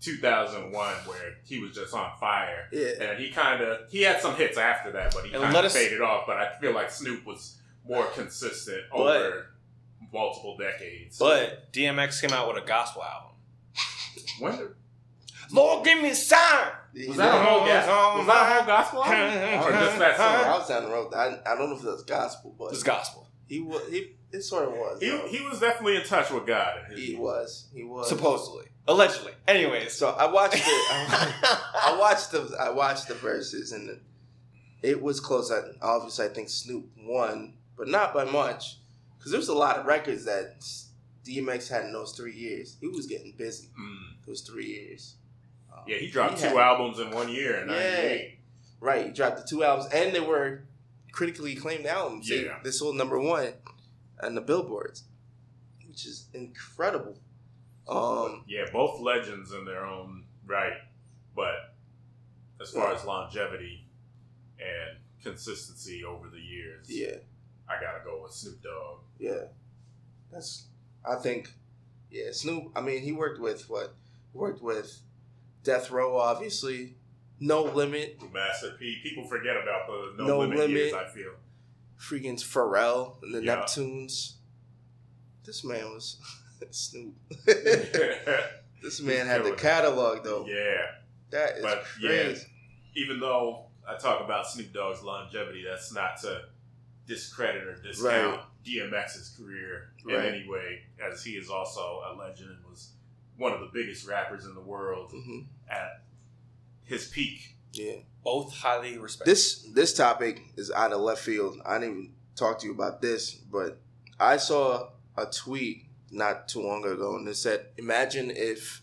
2001, 0.00 0.94
where 1.06 1.36
he 1.44 1.60
was 1.60 1.76
just 1.76 1.94
on 1.94 2.10
fire, 2.18 2.68
yeah. 2.72 2.88
and 3.00 3.20
he 3.20 3.30
kind 3.30 3.62
of 3.62 3.88
he 3.88 4.02
had 4.02 4.20
some 4.20 4.34
hits 4.34 4.58
after 4.58 4.90
that, 4.90 5.14
but 5.14 5.26
he 5.26 5.30
kind 5.30 5.54
of 5.54 5.70
faded 5.70 6.00
off. 6.00 6.24
But 6.26 6.38
I 6.38 6.58
feel 6.60 6.72
like 6.72 6.90
Snoop 6.90 7.24
was 7.24 7.56
more 7.86 8.06
consistent 8.06 8.82
But- 8.90 8.98
over 8.98 9.46
multiple 10.12 10.56
decades. 10.56 11.18
But 11.18 11.72
DMX 11.72 12.20
came 12.20 12.32
out 12.32 12.52
with 12.52 12.60
a 12.60 12.66
gospel 12.66 13.04
album. 13.04 13.28
When 14.38 14.68
Lord, 15.50 15.84
give 15.84 16.02
me 16.02 16.10
a 16.10 16.14
sign. 16.14 16.68
Was 17.06 17.16
that 17.16 17.34
a 17.34 17.38
whole, 17.44 17.64
gas- 17.64 17.86
was 18.18 18.26
that 18.26 18.42
a 18.42 18.54
whole 18.54 18.66
gospel? 18.66 19.02
I 19.04 19.56
Or 19.64 19.70
just 19.70 19.98
that 19.98 20.20
I 20.20 20.58
was 20.58 20.68
down 20.68 20.84
the 20.84 20.90
road. 20.90 21.14
I, 21.14 21.38
I 21.46 21.56
don't 21.56 21.70
know 21.70 21.76
if 21.76 21.82
that's 21.82 22.02
gospel, 22.02 22.54
but 22.58 22.72
It's 22.72 22.82
gospel. 22.82 23.26
he 23.48 23.60
was. 23.60 23.82
He 23.90 24.14
it 24.30 24.42
sort 24.42 24.64
of 24.68 24.72
was. 24.74 25.00
He, 25.00 25.08
though. 25.08 25.26
he 25.28 25.40
was 25.48 25.58
definitely 25.60 25.96
in 25.96 26.02
touch 26.04 26.30
with 26.30 26.46
God. 26.46 26.74
He 26.94 27.14
was. 27.16 27.68
He 27.74 27.82
was. 27.82 28.08
Supposedly. 28.10 28.66
Allegedly. 28.86 29.32
Anyways. 29.46 29.94
So 29.94 30.10
I 30.10 30.26
watched 30.30 30.56
it. 30.56 30.62
I, 30.66 31.92
I 31.94 31.96
watched 31.98 32.32
the. 32.32 32.54
I 32.60 32.68
watched 32.70 33.08
the 33.08 33.14
Verzuz, 33.14 33.72
and 33.72 34.00
it 34.82 35.00
was 35.02 35.18
close. 35.20 35.50
I, 35.50 35.60
obviously, 35.80 36.26
I 36.26 36.28
think 36.28 36.50
Snoop 36.50 36.86
won, 36.98 37.54
but 37.76 37.88
not 37.88 38.12
by 38.12 38.24
much, 38.24 38.76
because 39.18 39.32
there's 39.32 39.48
a 39.48 39.54
lot 39.54 39.76
of 39.78 39.86
records 39.86 40.26
that 40.26 40.60
DMX 41.24 41.68
had 41.70 41.84
in 41.86 41.92
those 41.92 42.12
three 42.12 42.34
years. 42.34 42.76
He 42.80 42.88
was 42.88 43.06
getting 43.06 43.32
busy 43.36 43.68
Mm. 43.80 44.07
Those 44.28 44.42
three 44.42 44.66
years. 44.66 45.16
Um, 45.72 45.80
Yeah, 45.86 45.96
he 45.96 46.08
dropped 46.10 46.38
had- 46.40 46.52
two 46.52 46.58
albums 46.58 46.98
in 47.00 47.10
one 47.10 47.28
year 47.30 47.60
in 47.62 47.68
Yeah. 47.68 47.74
98. 47.74 48.38
Right, 48.80 49.06
he 49.06 49.12
dropped 49.12 49.38
the 49.38 49.44
two 49.48 49.64
albums, 49.64 49.90
and 49.92 50.14
they 50.14 50.20
were 50.20 50.62
critically 51.12 51.56
acclaimed 51.56 51.86
albums. 51.86 52.28
They- 52.28 52.44
Yeah. 52.44 52.60
they 52.62 52.70
sold 52.70 52.94
number 52.96 53.18
one 53.18 53.54
on 54.22 54.34
the 54.36 54.40
billboards, 54.40 55.04
which 55.86 56.06
is 56.06 56.28
incredible. 56.32 57.18
Um, 57.88 58.44
Yeah, 58.46 58.70
both 58.70 59.00
legends 59.00 59.52
in 59.52 59.64
their 59.64 59.84
own 59.84 60.26
right. 60.44 60.74
But 61.34 61.74
as 62.60 62.70
far 62.70 62.92
as 62.92 63.04
longevity 63.04 63.86
and 64.60 64.98
consistency 65.22 66.04
over 66.04 66.28
the 66.28 66.40
years, 66.40 66.88
yeah, 66.90 67.16
I 67.68 67.80
gotta 67.80 68.04
go 68.04 68.22
with 68.22 68.32
Snoop 68.32 68.60
Dogg. 68.62 69.00
yeah, 69.18 69.44
that's. 70.30 70.66
I 71.04 71.14
think, 71.16 71.54
yeah, 72.10 72.32
Snoop. 72.32 72.72
I 72.76 72.80
mean, 72.82 73.02
he 73.02 73.12
worked 73.12 73.40
with 73.40 73.68
what? 73.70 73.94
Worked 74.38 74.62
with 74.62 75.00
Death 75.64 75.90
Row, 75.90 76.16
obviously. 76.16 76.94
No 77.40 77.62
Limit, 77.64 78.18
Master 78.32 78.72
P. 78.78 78.98
People 79.02 79.24
forget 79.24 79.56
about 79.56 79.86
the 79.86 80.14
No, 80.16 80.26
No 80.28 80.38
Limit, 80.40 80.58
Limit. 80.58 80.76
years. 80.76 80.92
I 80.94 81.06
feel. 81.06 81.32
freaking 81.98 82.34
Pharrell, 82.40 83.20
and 83.22 83.34
the 83.34 83.42
Yeah. 83.42 83.56
Neptunes. 83.56 84.34
This 85.44 85.64
man 85.64 85.84
was 85.92 86.18
Snoop. 86.70 87.14
this 88.82 89.00
man 89.00 89.26
had 89.26 89.44
the 89.44 89.52
catalog 89.52 90.22
though. 90.24 90.46
Yeah. 90.46 90.86
That 91.30 91.56
is 91.58 91.62
but 91.62 91.84
yeah, 92.00 92.08
crazy. 92.08 92.46
even 92.96 93.20
though 93.20 93.66
I 93.86 93.96
talk 93.98 94.24
about 94.24 94.46
Snoop 94.46 94.72
Dogg's 94.72 95.02
longevity, 95.02 95.64
that's 95.68 95.92
not 95.92 96.18
to 96.22 96.42
discredit 97.06 97.64
or 97.66 97.74
discount 97.82 98.36
Right. 98.36 98.44
DMX's 98.64 99.34
career 99.38 99.92
in 100.06 100.14
Right. 100.14 100.24
any 100.34 100.48
way, 100.48 100.82
as 101.02 101.22
he 101.24 101.32
is 101.32 101.48
also 101.50 102.00
a 102.06 102.14
legend 102.18 102.50
and 102.50 102.64
was 102.66 102.92
one 103.38 103.52
of 103.52 103.60
the 103.60 103.70
biggest 103.72 104.06
rappers 104.06 104.44
in 104.44 104.54
the 104.54 104.60
world 104.60 105.12
hmm 105.12 105.40
at 105.70 106.02
his 106.84 107.06
peak. 107.08 107.54
Yeah. 107.72 107.96
Both 108.24 108.54
highly 108.54 108.98
respected. 108.98 109.30
This 109.30 109.62
this 109.74 109.94
topic 109.94 110.42
is 110.56 110.70
out 110.70 110.92
of 110.92 111.00
left 111.00 111.22
field. 111.22 111.60
I 111.64 111.78
didn't 111.78 111.90
even 111.90 112.12
talk 112.34 112.58
to 112.60 112.66
you 112.66 112.72
about 112.72 113.00
this, 113.00 113.32
but 113.32 113.80
I 114.18 114.38
saw 114.38 114.90
a 115.16 115.26
tweet 115.26 115.86
not 116.10 116.48
too 116.48 116.62
long 116.62 116.84
ago, 116.84 117.16
and 117.16 117.28
it 117.28 117.36
said, 117.36 117.66
"Imagine 117.76 118.30
if." 118.30 118.82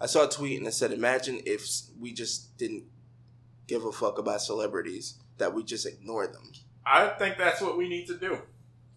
I 0.00 0.06
saw 0.06 0.26
a 0.26 0.30
tweet 0.30 0.58
and 0.58 0.66
it 0.66 0.72
said, 0.72 0.92
"Imagine 0.92 1.40
if 1.46 1.66
we 1.98 2.12
just 2.12 2.58
didn't 2.58 2.84
give 3.66 3.84
a 3.84 3.92
fuck 3.92 4.18
about 4.18 4.42
celebrities, 4.42 5.14
that 5.38 5.54
we 5.54 5.62
just 5.62 5.86
ignore 5.86 6.26
them." 6.26 6.52
I 6.84 7.08
think 7.08 7.38
that's 7.38 7.60
what 7.60 7.78
we 7.78 7.88
need 7.88 8.06
to 8.08 8.18
do. 8.18 8.38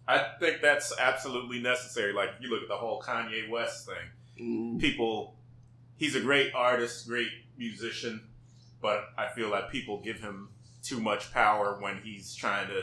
I 0.06 0.18
think 0.40 0.60
that's 0.60 0.92
absolutely 0.98 1.60
necessary. 1.60 2.12
Like 2.12 2.30
you 2.40 2.50
look 2.50 2.62
at 2.62 2.68
the 2.68 2.76
whole 2.76 3.00
Kanye 3.00 3.48
West 3.48 3.86
thing. 3.86 4.10
Mm, 4.40 4.80
people 4.80 5.34
he's 5.96 6.14
a 6.14 6.20
great 6.20 6.54
artist 6.54 7.06
great 7.08 7.28
musician 7.56 8.22
but 8.80 9.04
i 9.18 9.26
feel 9.28 9.48
like 9.50 9.70
people 9.70 10.00
give 10.00 10.20
him 10.20 10.48
too 10.82 11.00
much 11.00 11.32
power 11.32 11.76
when 11.80 12.00
he's 12.04 12.34
trying 12.36 12.68
to 12.68 12.80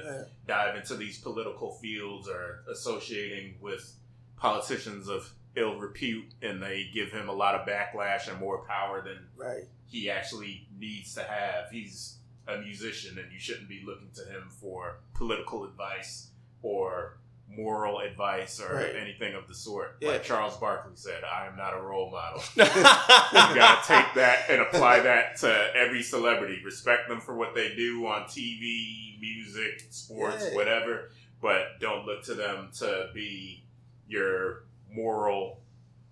dive 0.48 0.76
into 0.76 0.96
these 0.96 1.18
political 1.22 1.72
fields 1.76 2.28
or 2.28 2.64
associating 2.70 3.56
with 3.62 3.96
politicians 4.36 5.08
of 5.08 5.32
ill 5.56 5.80
repute 5.80 6.26
and 6.42 6.62
they 6.62 6.90
give 6.94 7.12
him 7.12 7.30
a 7.30 7.34
lot 7.34 7.56
of 7.56 7.66
backlash 7.66 8.28
and 8.30 8.38
more 8.40 8.66
power 8.66 9.02
than 9.02 9.20
Right. 9.38 9.64
he 9.88 10.10
actually 10.10 10.68
needs 10.78 11.14
to 11.16 11.24
have. 11.24 11.70
He's 11.72 12.18
a 12.48 12.58
musician 12.58 13.18
and 13.18 13.32
you 13.32 13.40
shouldn't 13.40 13.70
be 13.70 13.82
looking 13.86 14.10
to 14.16 14.26
him 14.26 14.50
for 14.50 14.98
political 15.14 15.64
advice 15.64 16.28
or 16.62 17.18
moral 17.48 18.00
advice 18.00 18.60
or 18.60 18.76
Right. 18.76 18.96
anything 18.96 19.34
of 19.36 19.48
the 19.48 19.54
sort 19.56 19.98
Yeah. 20.02 20.10
like 20.12 20.24
charles 20.24 20.58
barkley 20.58 20.92
said 20.96 21.24
i 21.24 21.46
am 21.46 21.56
not 21.56 21.74
a 21.78 21.80
role 21.82 22.10
model 22.12 22.42
you 22.56 22.64
you 22.66 23.56
gotta 23.56 23.88
take 23.88 24.14
that 24.16 24.50
and 24.50 24.62
apply 24.62 25.00
that 25.02 25.38
to 25.38 25.72
every 25.76 26.02
celebrity. 26.04 26.62
Respect 26.66 27.08
them 27.08 27.22
for 27.22 27.36
what 27.36 27.54
they 27.56 27.76
do 27.76 28.06
on 28.08 28.24
TV, 28.24 29.18
music, 29.20 29.86
sports, 29.90 30.46
Yeah. 30.50 30.56
whatever, 30.56 31.12
but 31.42 31.80
don't 31.80 32.06
look 32.06 32.24
to 32.24 32.34
them 32.34 32.70
to 32.80 33.10
be 33.14 33.64
your 34.08 34.64
moral 34.92 35.62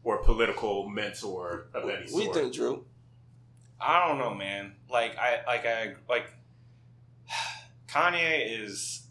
or 0.04 0.18
political 0.24 0.88
mentor 0.90 1.68
of 1.74 1.84
any 1.90 2.06
What 2.12 2.22
do 2.22 2.28
you 2.28 2.34
think, 2.34 2.54
Drew? 2.54 2.86
I 3.80 4.08
don't 4.08 4.18
know, 4.18 4.34
man. 4.34 4.76
Like 4.90 5.18
I 5.18 5.44
like 5.46 5.66
I 5.66 5.96
like 6.08 6.28
Kanye 7.88 8.64
is 8.64 9.03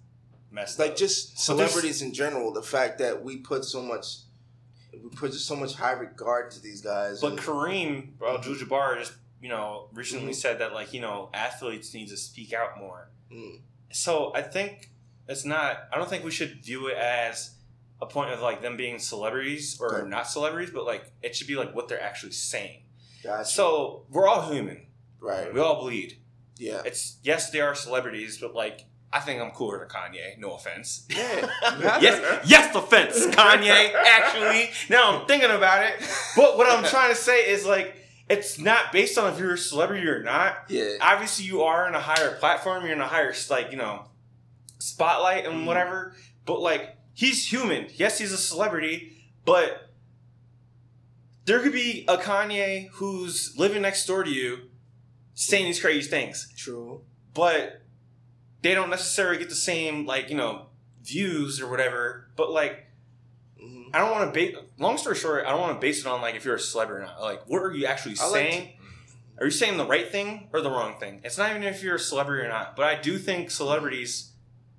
messed 0.53 0.79
like 0.79 0.93
up. 0.93 0.97
just 0.97 1.39
celebrities 1.39 2.03
in 2.03 2.13
general. 2.15 2.53
The 2.53 2.63
fact 2.63 2.99
that 2.99 3.23
we 3.25 3.39
put 3.39 3.65
so 3.65 3.83
much, 3.83 4.19
we 4.93 5.09
put 5.11 5.33
so 5.35 5.57
much 5.57 5.75
high 5.75 5.93
regard 5.93 6.51
to 6.53 6.61
these 6.61 6.81
guys. 6.81 7.21
But 7.21 7.33
and- 7.33 7.41
Kareem 7.41 8.13
Abdul-Jabbar 8.23 8.99
just 8.99 9.15
you 9.41 9.49
know 9.49 9.89
recently 9.93 10.33
Mhm. 10.33 10.37
said 10.37 10.59
that 10.61 10.73
like 10.73 10.93
you 10.93 11.01
know 11.01 11.31
athletes 11.35 11.93
need 11.95 12.09
to 12.09 12.17
speak 12.17 12.53
out 12.53 12.79
more. 12.79 13.11
Mm. 13.33 13.61
So 13.93 14.33
I 14.35 14.43
think 14.43 14.91
it's 15.29 15.45
not. 15.45 15.89
I 15.93 15.97
don't 15.97 16.09
think 16.09 16.25
we 16.25 16.31
should 16.31 16.63
view 16.63 16.89
it 16.89 16.97
as 16.97 17.55
a 18.01 18.07
point 18.07 18.33
of 18.33 18.41
like 18.41 18.63
them 18.63 18.77
being 18.77 18.99
celebrities 18.99 19.79
or 19.81 20.01
Okay. 20.01 20.09
not 20.09 20.29
celebrities, 20.29 20.71
but 20.75 20.85
like 20.85 21.05
it 21.23 21.35
should 21.37 21.47
be 21.47 21.55
like 21.57 21.75
what 21.75 21.89
they're 21.89 22.01
actually 22.03 22.33
saying. 22.33 22.83
Gotcha. 23.23 23.45
So 23.49 24.07
we're 24.11 24.27
all 24.27 24.51
human. 24.53 24.87
right, 25.21 25.55
We 25.55 25.61
all 25.61 25.81
bleed. 25.81 26.21
yeah, 26.59 26.83
It's 26.85 27.19
yes, 27.23 27.51
they 27.51 27.61
are 27.61 27.77
celebrities, 27.77 28.39
but 28.39 28.55
like 28.57 28.87
I 29.13 29.21
think 29.21 29.43
I'm 29.43 29.51
cooler 29.51 29.79
than 29.79 29.89
Kanye. 29.89 30.39
No 30.39 30.55
offense. 30.55 31.07
yeah. 31.11 31.49
Yes, 32.01 32.43
yes, 32.47 32.75
offense, 32.75 33.27
Kanye. 33.27 33.93
Actually, 33.95 34.71
now 34.89 35.19
I'm 35.21 35.27
thinking 35.27 35.51
about 35.51 35.85
it. 35.85 35.95
But 36.37 36.57
what 36.57 36.67
I'm 36.71 36.83
trying 36.85 37.11
to 37.11 37.15
say 37.15 37.51
is 37.51 37.67
like, 37.67 37.95
it's 38.31 38.59
not 38.59 38.91
based 38.93 39.19
on 39.19 39.33
if 39.33 39.39
you're 39.39 39.55
a 39.55 39.59
celebrity 39.59 40.07
or 40.09 40.23
not. 40.23 40.65
Yeah, 40.69 40.93
Obviously, 41.01 41.45
you 41.45 41.63
are 41.63 41.87
in 41.89 41.95
a 41.95 42.01
higher 42.01 42.37
platform. 42.37 42.85
You're 42.85 42.95
in 42.95 43.01
a 43.03 43.07
higher 43.07 43.35
like 43.51 43.71
you 43.71 43.77
know 43.77 44.07
spotlight 44.79 45.45
and 45.45 45.57
Mhm. 45.63 45.67
whatever. 45.67 46.15
But 46.47 46.61
like, 46.61 46.97
he's 47.13 47.47
human. 47.53 47.89
Yes, 47.95 48.19
he's 48.19 48.33
a 48.33 48.39
celebrity, 48.39 49.13
but 49.45 49.91
there 51.45 51.61
could 51.61 51.73
be 51.73 52.05
a 52.09 52.17
Kanye 52.17 52.89
who's 52.93 53.55
living 53.59 53.83
next 53.83 54.07
door 54.07 54.23
to 54.25 54.31
you, 54.31 54.71
saying 55.35 55.67
these 55.67 55.81
crazy 55.81 56.09
things 56.09 56.53
true. 56.57 57.03
but 57.35 57.82
they 58.63 58.75
don't 58.75 58.91
necessarily 58.91 59.39
get 59.39 59.49
the 59.49 59.55
same 59.55 60.07
like 60.07 60.31
you 60.31 60.37
know 60.37 60.67
views 61.03 61.61
or 61.61 61.69
whatever 61.69 62.29
but 62.37 62.51
like 62.51 62.87
hmm 63.61 63.83
i 63.93 63.99
don't 63.99 64.11
want 64.13 64.29
to 64.29 64.33
base 64.33 64.57
long 64.79 64.97
story 64.97 65.17
short 65.17 65.45
i 65.47 65.51
don't 65.51 65.61
want 65.61 65.75
to 65.75 65.81
base 65.81 66.01
it 66.01 66.07
on 66.07 66.21
like 66.21 66.35
if 66.35 66.45
you're 66.45 66.55
a 66.55 66.61
celebrity 66.61 67.03
or 67.05 67.07
not. 67.07 67.21
Like 67.21 67.43
what 67.49 67.59
are 67.63 67.73
you 67.75 67.87
actually 67.87 68.17
I 68.21 68.25
like 68.27 68.33
saying? 68.35 68.69
are 69.39 69.45
you 69.47 69.51
saying 69.51 69.77
the 69.77 69.87
right 69.87 70.09
thing 70.11 70.49
or 70.53 70.61
the 70.61 70.71
wrong 70.71 70.99
thing? 71.01 71.21
It's 71.25 71.37
not 71.39 71.51
even 71.51 71.63
if 71.65 71.83
you're 71.83 71.97
a 71.97 71.99
celebrity 72.01 72.45
or 72.45 72.49
not 72.49 72.77
but 72.77 72.87
i 72.87 73.01
do 73.01 73.19
think 73.19 73.51
celebrities 73.51 74.33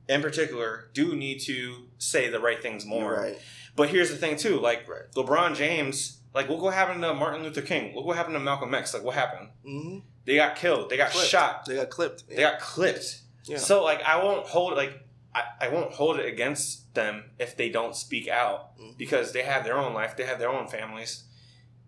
in 0.10 0.22
particular 0.22 0.90
do 0.94 1.16
need 1.16 1.40
to 1.40 1.88
say 1.98 2.30
the 2.30 2.40
right 2.40 2.62
things 2.62 2.86
more. 2.86 3.14
right. 3.14 3.38
but 3.76 3.90
here's 3.90 4.10
the 4.10 4.18
thing 4.18 4.36
too 4.38 4.60
like 4.60 4.88
Right. 4.88 5.10
lebron 5.16 5.56
james 5.56 6.20
like 6.34 6.50
look 6.50 6.62
what 6.62 6.74
happened 6.74 7.02
to 7.04 7.14
martin 7.14 7.44
luther 7.44 7.62
king. 7.62 7.96
Look 7.96 8.06
what 8.06 8.18
happened 8.18 8.36
to 8.36 8.40
malcolm 8.40 8.74
x. 8.74 8.94
Like 8.94 9.04
what 9.04 9.16
happened? 9.16 9.50
Hmm 9.66 10.00
they 10.26 10.36
got 10.38 10.56
killed. 10.56 10.90
They 10.90 10.96
got 10.96 11.10
Clipped. 11.12 11.28
shot. 11.30 11.66
They 11.66 11.76
got 11.76 11.90
clipped. 11.90 12.30
they 12.30 12.38
got 12.38 12.58
clipped 12.62 13.20
Yeah. 13.46 13.58
so 13.58 13.84
like 13.84 14.02
I 14.04 14.24
won't 14.24 14.46
hold 14.48 14.76
like 14.76 15.00
I, 15.36 15.44
I 15.62 15.68
won't 15.70 15.92
hold 15.94 16.20
it 16.20 16.26
against 16.26 16.94
them 16.94 17.32
if 17.40 17.58
they 17.58 17.70
don't 17.70 17.96
speak 17.96 18.28
out 18.28 18.78
Mhm. 18.78 18.98
because 18.98 19.32
they 19.34 19.44
have 19.44 19.64
their 19.64 19.78
own 19.78 19.94
life, 19.94 20.16
they 20.16 20.26
have 20.26 20.40
their 20.40 20.50
own 20.50 20.68
families, 20.68 21.24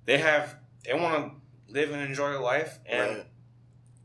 they 0.06 0.18
have 0.18 0.56
they 0.84 0.94
want 0.94 1.16
to 1.68 1.74
live 1.74 1.92
and 1.92 2.02
enjoy 2.02 2.40
life, 2.40 2.80
and 2.86 3.18
Right. 3.18 3.26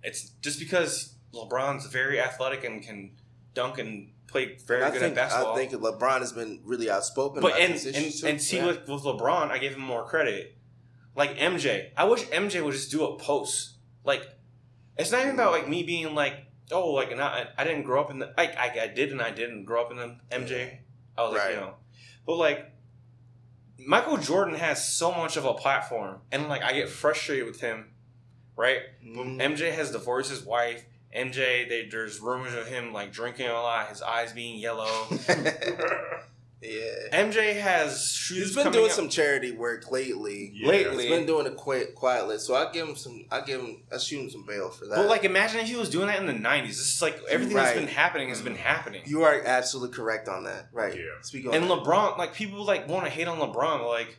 it's 0.03 0.31
just 0.43 0.59
because 0.59 1.15
LeBron's 1.33 1.87
very 1.87 2.21
athletic 2.21 2.65
and 2.65 2.83
can 2.83 3.17
dunk 3.55 3.79
and 3.79 4.13
play 4.27 4.57
very 4.67 4.83
And 4.85 4.93
good 4.93 5.01
think, 5.03 5.13
at 5.19 5.29
basketball. 5.29 5.53
I 5.55 5.57
think 5.57 5.73
LeBron 5.73 6.21
has 6.21 6.33
been 6.33 6.61
really 6.65 6.89
outspoken. 6.91 7.43
but 7.43 7.59
and 7.59 7.75
and, 7.75 8.15
and 8.25 8.41
see 8.43 8.57
Yeah. 8.59 8.67
with, 8.67 8.89
with 8.89 9.03
LeBron, 9.03 9.51
I 9.51 9.59
give 9.59 9.75
him 9.75 9.81
more 9.81 10.05
credit. 10.07 10.57
Like 11.17 11.37
MJ, 11.37 11.91
I 11.97 12.05
wish 12.05 12.23
MJ 12.27 12.63
would 12.63 12.73
just 12.75 12.91
do 12.91 13.05
a 13.05 13.19
post. 13.19 13.75
Like 14.05 14.23
it's 14.97 15.11
not 15.11 15.23
even 15.23 15.35
about 15.35 15.53
like 15.53 15.69
me 15.69 15.83
being 15.83 16.15
like, 16.15 16.47
oh, 16.73 16.91
like 16.91 17.17
not 17.17 17.33
I, 17.33 17.47
I 17.59 17.65
didn't 17.65 17.83
grow 17.85 18.01
up 18.01 18.11
in 18.11 18.19
the 18.19 18.33
like 18.37 18.57
I, 18.57 18.85
I 18.85 18.87
did 18.89 19.13
and 19.13 19.21
I 19.23 19.31
didn't 19.31 19.65
grow 19.65 19.83
up 19.83 19.91
in 19.91 19.97
the 19.97 20.17
MJ. 20.31 20.79
I 21.17 21.23
was 21.23 21.33
like, 21.33 21.43
Right. 21.43 21.55
you 21.55 21.61
know, 21.61 21.75
but 22.27 22.37
like 22.37 22.67
Michael 23.79 24.17
Jordan 24.19 24.55
has 24.55 24.93
so 24.97 25.11
much 25.13 25.37
of 25.37 25.45
a 25.45 25.55
platform, 25.55 26.19
and 26.31 26.49
like 26.49 26.63
I 26.63 26.73
get 26.73 26.89
frustrated 26.89 27.47
with 27.47 27.61
him 27.61 27.87
right? 28.57 28.81
Mhm. 29.03 29.39
MJ 29.41 29.73
has 29.73 29.91
divorced 29.91 30.29
his 30.31 30.43
wife. 30.45 30.85
MJ, 31.17 31.67
they, 31.69 31.89
there's 31.91 32.21
rumors 32.21 32.53
of 32.55 32.67
him 32.67 32.93
like 32.93 33.11
drinking 33.11 33.47
a 33.47 33.53
lot, 33.55 33.89
his 33.89 34.03
eyes 34.03 34.33
being 34.35 34.59
yellow. 34.59 35.07
yeah. 36.63 37.25
MJ 37.25 37.59
has 37.61 38.13
shoes. 38.13 38.49
He's 38.49 38.55
been 38.57 38.71
doing 38.73 38.87
out- 38.91 38.91
some 38.97 39.09
charity 39.09 39.53
work 39.53 39.91
lately. 39.91 40.51
Yeah. 40.55 40.69
lately. 40.69 41.07
He's 41.09 41.17
been 41.17 41.27
doing 41.27 41.47
it 41.47 41.57
quiet, 41.57 41.95
quietly, 41.95 42.39
so 42.39 42.55
I 42.55 42.71
give 42.71 42.89
him 42.89 42.97
some. 42.97 43.25
I 43.31 43.41
give 43.41 43.61
him. 43.61 43.83
I 43.93 43.97
shoot 43.99 44.21
him 44.25 44.31
some 44.31 44.45
bail 44.47 44.69
for 44.71 44.85
that. 44.87 44.97
But 44.97 45.07
like, 45.09 45.25
imagine 45.25 45.61
if 45.61 45.69
he 45.69 45.77
was 45.77 45.89
doing 45.89 46.09
that 46.09 46.19
in 46.21 46.27
the 46.27 46.33
'90s. 46.35 46.67
This 46.69 46.95
is 46.95 47.03
like 47.03 47.19
everything 47.31 47.57
that's 47.57 47.79
been 47.79 47.89
happening 47.89 48.29
has 48.29 48.43
been 48.43 48.57
happening. 48.57 49.03
you 49.07 49.23
are 49.23 49.41
absolutely 49.45 49.97
correct 49.97 50.29
on 50.29 50.45
that. 50.45 50.69
Right. 50.73 50.95
Yeah. 50.95 51.03
Speak 51.23 51.47
on 51.47 51.55
And 51.55 51.65
that. 51.65 51.71
LeBron, 51.81 52.19
like 52.19 52.35
people 52.35 52.63
like 52.65 52.89
want 52.89 53.05
to 53.07 53.11
hate 53.11 53.27
on 53.29 53.39
LeBron, 53.39 53.87
like 53.89 54.19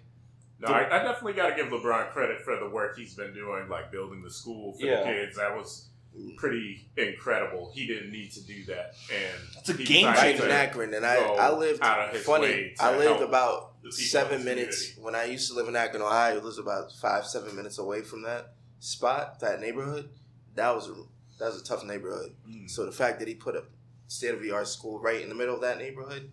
No, 0.59 0.69
I, 0.69 0.85
I 0.99 1.03
definitely 1.03 1.33
got 1.33 1.49
to 1.49 1.55
give 1.55 1.67
LeBron 1.71 2.11
credit 2.11 2.41
for 2.41 2.55
the 2.57 2.69
work 2.69 2.97
he's 2.97 3.13
been 3.15 3.33
doing, 3.33 3.69
like 3.69 3.91
building 3.91 4.23
the 4.23 4.31
school 4.31 4.73
for 4.79 4.85
Yeah. 4.85 4.99
the 4.99 5.05
kids. 5.05 5.37
That 5.37 5.55
was 5.55 5.89
pretty 6.37 6.87
incredible. 6.97 7.71
He 7.73 7.87
didn't 7.87 8.11
need 8.11 8.31
to 8.33 8.43
do 8.43 8.65
that, 8.65 8.95
and 9.11 9.39
That's 9.55 9.69
a 9.69 9.73
game 9.73 10.13
changer 10.15 10.45
in 10.45 10.51
Akron, 10.51 10.93
and 10.93 11.05
I, 11.05 11.15
I 11.15 11.55
lived 11.55 11.81
out 11.81 12.09
of 12.09 12.13
his 12.13 12.23
funny. 12.23 12.47
way 12.47 12.73
to 12.77 12.83
I 12.83 12.97
lived 12.97 13.21
about 13.21 13.81
the 13.81 13.89
people 13.89 14.03
in 14.03 14.09
seven 14.09 14.43
minutes 14.45 14.93
community. 14.93 15.01
when 15.01 15.15
I 15.15 15.31
used 15.31 15.49
to 15.49 15.55
live 15.55 15.67
in 15.67 15.75
Akron, 15.75 16.01
Ohio. 16.01 16.37
It 16.37 16.43
was 16.43 16.57
about 16.57 16.91
five, 16.93 17.25
seven 17.25 17.55
minutes 17.55 17.77
away 17.77 18.01
from 18.01 18.23
that 18.23 18.53
spot, 18.79 19.39
that 19.39 19.61
neighborhood. 19.61 20.09
That 20.55 20.75
was 20.75 20.89
a 20.89 20.93
that 21.39 21.53
was 21.53 21.61
a 21.61 21.63
tough 21.63 21.83
neighborhood. 21.83 22.35
Mm. 22.49 22.69
So 22.69 22.85
the 22.85 22.91
fact 22.91 23.19
that 23.19 23.27
he 23.27 23.33
put 23.35 23.55
a 23.55 23.63
state 24.07 24.33
of 24.33 24.41
the 24.41 24.51
art 24.51 24.67
school 24.67 24.99
right 24.99 25.21
in 25.21 25.29
the 25.29 25.35
middle 25.35 25.55
of 25.55 25.61
that 25.61 25.77
neighborhood, 25.77 26.29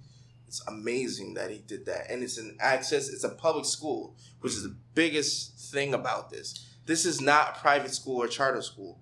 it's 0.47 0.63
amazing 0.67 1.35
that 1.35 1.51
he 1.51 1.59
did 1.59 1.87
that. 1.87 2.11
And 2.11 2.23
it's 2.23 2.39
an 2.39 2.57
access. 2.61 3.09
It's 3.09 3.25
a 3.25 3.31
public 3.31 3.65
school, 3.65 4.17
which 4.41 4.53
is 4.53 4.65
the 4.65 4.77
biggest 4.95 5.73
thing 5.73 5.95
about 5.95 6.31
this. 6.31 6.67
This 6.87 7.05
is 7.05 7.21
not 7.21 7.57
a 7.57 7.61
private 7.61 7.95
school 7.95 8.23
or 8.23 8.29
charter 8.29 8.63
school, 8.63 8.99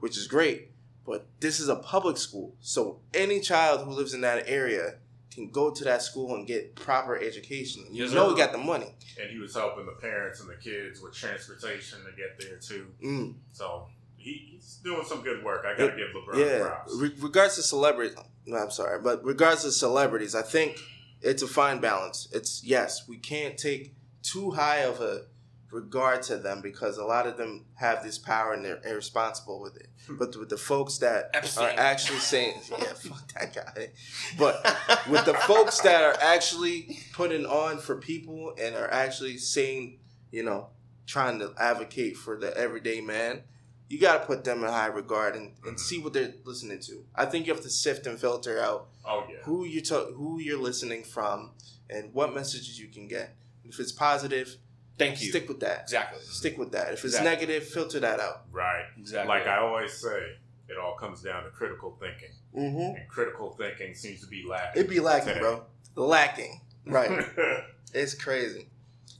which 0.00 0.16
is 0.16 0.26
great. 0.26 0.68
But 1.06 1.26
this 1.40 1.60
is 1.60 1.68
a 1.68 1.76
public 1.76 2.16
school, 2.18 2.54
so 2.60 3.00
any 3.14 3.40
child 3.40 3.84
who 3.84 3.90
lives 3.92 4.12
in 4.14 4.20
that 4.20 4.44
area 4.46 4.96
can 5.32 5.50
go 5.50 5.70
to 5.70 5.84
that 5.84 6.02
school 6.02 6.34
and 6.34 6.46
get 6.46 6.74
proper 6.74 7.16
education. 7.16 7.84
You 7.90 8.04
Yes, 8.04 8.12
know 8.12 8.28
sir. 8.28 8.34
he 8.34 8.40
got 8.42 8.52
the 8.52 8.58
money. 8.58 8.94
and 9.20 9.30
he 9.30 9.38
was 9.38 9.54
helping 9.54 9.86
the 9.86 9.92
parents 9.92 10.40
and 10.40 10.48
the 10.50 10.54
kids 10.56 11.00
with 11.00 11.14
transportation 11.14 11.98
to 12.04 12.10
get 12.16 12.38
there 12.38 12.58
too. 12.58 12.86
Mm. 13.02 13.34
So 13.52 13.86
he, 14.16 14.50
he's 14.52 14.78
doing 14.84 15.04
some 15.06 15.22
good 15.22 15.42
work. 15.44 15.64
I 15.66 15.76
got 15.76 15.90
to 15.92 15.96
give 15.96 16.08
LeBron 16.14 16.38
Yeah. 16.38 16.66
props. 16.66 16.94
Re- 16.96 17.14
regards 17.18 17.54
to 17.56 17.62
celebrity, 17.62 18.14
no, 18.46 18.56
I'm 18.58 18.70
sorry, 18.70 19.00
but 19.00 19.24
regards 19.24 19.62
to 19.62 19.72
celebrities, 19.72 20.34
I 20.34 20.42
think 20.42 20.78
it's 21.22 21.42
a 21.42 21.48
fine 21.48 21.80
balance. 21.80 22.28
It's 22.32 22.62
yes, 22.64 23.06
we 23.08 23.16
can't 23.18 23.56
take 23.58 23.94
too 24.22 24.50
high 24.52 24.78
of 24.80 25.00
a 25.00 25.24
regard 25.70 26.22
to 26.22 26.36
them 26.36 26.60
because 26.60 26.98
a 26.98 27.04
lot 27.04 27.26
of 27.26 27.36
them 27.36 27.66
have 27.74 28.02
this 28.02 28.18
power 28.18 28.52
and 28.52 28.64
they're 28.64 28.80
irresponsible 28.84 29.60
with 29.60 29.76
it. 29.76 29.88
Hmm. 30.06 30.16
But 30.16 30.36
with 30.36 30.48
the 30.48 30.56
folks 30.56 30.98
that 30.98 31.30
Epstein. 31.34 31.78
are 31.78 31.80
actually 31.80 32.18
saying, 32.18 32.60
yeah, 32.70 32.92
fuck 32.94 33.32
that 33.34 33.54
guy. 33.54 33.88
But 34.38 34.64
with 35.08 35.24
the 35.24 35.34
folks 35.34 35.80
that 35.80 36.02
are 36.02 36.16
actually 36.20 36.98
putting 37.12 37.46
on 37.46 37.78
for 37.78 37.96
people 37.96 38.54
and 38.60 38.74
are 38.74 38.90
actually 38.90 39.38
saying, 39.38 39.98
you 40.30 40.42
know, 40.42 40.68
trying 41.06 41.38
to 41.40 41.52
advocate 41.58 42.16
for 42.16 42.38
the 42.38 42.56
everyday 42.56 43.00
man, 43.00 43.42
you 43.88 43.98
got 43.98 44.20
to 44.20 44.26
put 44.26 44.44
them 44.44 44.62
in 44.62 44.70
high 44.70 44.86
regard 44.86 45.34
and, 45.34 45.52
and 45.64 45.72
hmm. 45.72 45.76
see 45.76 45.98
what 45.98 46.12
they're 46.12 46.34
listening 46.44 46.80
to. 46.80 47.04
I 47.14 47.26
think 47.26 47.46
you 47.46 47.52
have 47.52 47.62
to 47.62 47.70
sift 47.70 48.06
and 48.06 48.18
filter 48.18 48.60
out 48.60 48.88
Oh 49.04 49.24
yeah. 49.28 49.38
who 49.44 49.64
you 49.64 49.80
to- 49.82 50.12
who 50.16 50.40
you're 50.40 50.58
listening 50.58 51.04
from 51.04 51.52
and 51.88 52.12
what 52.14 52.34
messages 52.34 52.78
you 52.78 52.88
can 52.88 53.08
get. 53.08 53.36
If 53.64 53.78
it's 53.78 53.92
positive, 53.92 54.56
thank 55.00 55.20
you. 55.22 55.30
stick 55.30 55.48
with 55.48 55.60
that. 55.60 55.80
exactly. 55.82 56.20
Stick 56.22 56.56
with 56.58 56.72
that. 56.72 56.88
If 56.92 57.04
it's 57.04 57.16
Exactly. 57.16 57.30
negative, 57.30 57.64
filter 57.68 58.00
that 58.00 58.20
out. 58.20 58.44
Right. 58.52 58.84
Exactly. 58.98 59.28
Like 59.28 59.46
I 59.46 59.58
always 59.58 59.92
say, 59.92 60.36
it 60.68 60.76
all 60.80 60.94
comes 60.94 61.22
down 61.22 61.42
to 61.44 61.50
critical 61.50 61.96
thinking, 62.00 62.34
Mm-hmm. 62.56 62.96
and 62.96 63.08
critical 63.08 63.50
thinking 63.58 63.94
seems 63.94 64.20
to 64.20 64.26
be 64.26 64.44
lacking. 64.48 64.80
It'd 64.80 64.90
be 64.90 65.00
lacking, 65.00 65.28
today. 65.28 65.40
bro. 65.40 65.64
Lacking. 65.96 66.60
Right. 66.86 67.24
it's 67.94 68.14
crazy. 68.14 68.68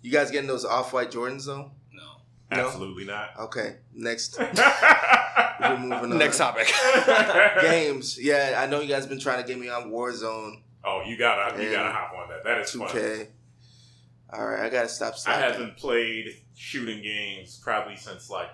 You 0.02 0.10
guys 0.12 0.30
getting 0.30 0.48
those 0.48 0.64
off 0.64 0.92
white 0.92 1.10
Jordans 1.10 1.46
though? 1.46 1.70
no. 1.92 2.02
No? 2.56 2.66
Absolutely 2.66 3.04
not. 3.04 3.30
Okay. 3.38 3.76
Next. 3.94 4.38
We're 5.60 5.76
moving 5.78 5.92
on. 6.12 6.18
Next 6.18 6.38
topic. 6.38 6.72
Games. 7.62 8.18
Yeah, 8.20 8.60
I 8.62 8.66
know 8.66 8.80
you 8.80 8.88
guys 8.88 9.06
been 9.06 9.20
trying 9.20 9.42
to 9.42 9.46
get 9.46 9.58
me 9.60 9.68
on 9.68 9.90
Warzone, 9.90 10.62
Oh, 10.82 11.02
you 11.06 11.18
gotta 11.18 11.62
you 11.62 11.70
gotta 11.70 11.92
hop 11.92 12.12
on 12.16 12.28
that. 12.30 12.42
That 12.44 12.60
is 12.62 12.70
fun. 12.72 12.88
2K. 14.32 14.38
All 14.38 14.46
right, 14.46 14.60
I 14.66 14.68
gotta 14.68 14.88
stop 14.88 15.14
I 15.26 15.34
haven't 15.38 15.76
played 15.76 16.26
shooting 16.54 17.02
games 17.02 17.58
probably 17.62 17.96
since 17.96 18.30
like 18.30 18.50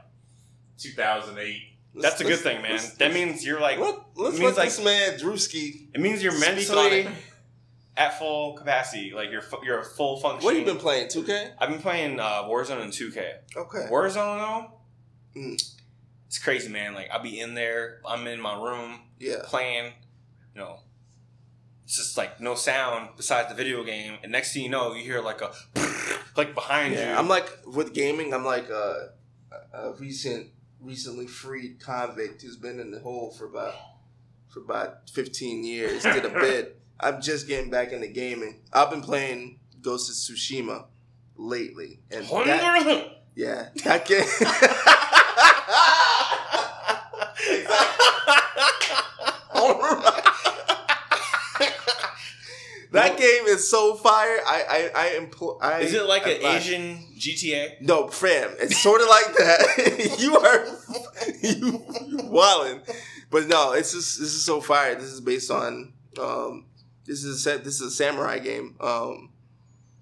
2008. 0.78 1.62
Let's- 1.94 2.10
That's 2.10 2.20
a 2.20 2.24
good 2.24 2.38
thing, 2.40 2.60
man. 2.62 2.72
let's- 2.72 2.94
that 2.94 3.12
means 3.14 3.44
you're 3.44 3.60
like. 3.60 3.78
Let, 3.78 3.94
let's 4.16 4.36
it 4.36 4.40
means 4.40 4.56
let 4.56 4.64
like 4.64 4.68
this 4.68 4.84
man 4.84 5.18
Drewski. 5.18 5.88
it 5.94 6.00
means 6.00 6.22
you're 6.22 6.32
Speak 6.32 6.68
mentally 6.68 7.08
at 7.96 8.18
full 8.18 8.52
capacity. 8.54 9.12
Like 9.14 9.30
you're 9.30 9.40
fu- 9.40 9.64
you're 9.64 9.78
a 9.80 9.84
full 9.84 10.20
function. 10.20 10.44
What 10.44 10.54
have 10.54 10.60
you 10.66 10.70
been 10.70 10.80
playing? 10.80 11.08
2K. 11.08 11.52
I've 11.58 11.70
been 11.70 11.80
playing 11.80 12.20
uh, 12.20 12.42
Warzone 12.44 12.82
and 12.82 12.92
2K. 12.92 13.34
Okay. 13.56 13.88
Warzone 13.90 14.38
though, 14.38 14.72
Mm. 15.40 15.54
it's 16.26 16.38
crazy, 16.38 16.68
man. 16.68 16.92
Like 16.94 17.08
I'll 17.10 17.22
be 17.22 17.40
in 17.40 17.54
there. 17.54 18.00
I'm 18.06 18.26
in 18.26 18.40
my 18.40 18.54
room 18.62 19.00
Yeah. 19.18 19.36
playing. 19.44 19.92
You 20.54 20.60
know, 20.62 20.80
it's 21.86 21.96
just 21.96 22.16
like 22.18 22.40
no 22.40 22.54
sound 22.56 23.10
besides 23.16 23.48
the 23.48 23.54
video 23.54 23.82
game, 23.84 24.18
and 24.22 24.32
next 24.32 24.52
thing 24.52 24.64
you 24.64 24.68
know, 24.68 24.92
you 24.92 25.02
hear 25.04 25.22
like 25.22 25.40
a 25.40 25.52
like 26.36 26.52
behind 26.54 26.92
Yeah. 26.94 27.12
you. 27.12 27.16
I'm 27.18 27.28
like 27.28 27.48
with 27.64 27.94
gaming. 27.94 28.34
I'm 28.34 28.44
like 28.44 28.68
a, 28.68 29.10
a 29.72 29.92
recent, 29.92 30.48
recently 30.80 31.26
freed 31.28 31.78
convict 31.80 32.42
who's 32.42 32.56
been 32.56 32.80
in 32.80 32.90
the 32.90 32.98
hole 33.00 33.30
for 33.38 33.46
about 33.46 33.74
for 34.48 34.60
about 34.60 35.08
15 35.10 35.62
years. 35.64 36.02
Did 36.02 36.24
a 36.24 36.30
bit. 36.40 36.80
I'm 36.98 37.20
just 37.22 37.46
getting 37.46 37.70
back 37.70 37.92
into 37.92 38.08
gaming. 38.08 38.62
I've 38.72 38.90
been 38.90 39.02
playing 39.02 39.60
Ghost 39.80 40.10
of 40.10 40.16
Tsushima 40.16 40.86
lately, 41.36 42.00
and 42.10 42.26
that, 42.26 43.22
yeah, 43.36 43.68
that 43.84 44.06
game. 44.06 44.24
that 52.92 53.16
game 53.18 53.45
is 53.56 53.70
so 53.70 53.94
fire. 53.94 54.38
I 54.46 54.90
I 54.96 55.02
I 55.02 55.06
employ. 55.16 55.56
I, 55.60 55.80
Is 55.80 55.92
it 55.94 56.04
like 56.06 56.26
an 56.26 56.32
advise- 56.36 56.66
Asian 56.68 56.98
GTA? 57.18 57.80
No, 57.82 58.08
fam. 58.08 58.54
It's 58.60 58.78
sort 58.78 59.00
of 59.00 59.08
like 59.08 59.34
that. 59.36 60.16
you 60.18 60.36
are 60.36 60.66
you, 61.42 61.84
you 62.06 62.18
wildin'. 62.30 62.80
But 63.30 63.48
no, 63.48 63.72
it's 63.72 63.92
just 63.92 64.18
this 64.20 64.32
is 64.34 64.44
so 64.44 64.60
fire. 64.60 64.94
This 64.94 65.10
is 65.10 65.20
based 65.20 65.50
on 65.50 65.92
um 66.20 66.66
this 67.04 67.24
is 67.24 67.36
a 67.36 67.38
set 67.38 67.64
this 67.64 67.80
is 67.80 67.88
a 67.88 67.90
samurai 67.90 68.38
game. 68.38 68.76
Um 68.80 69.30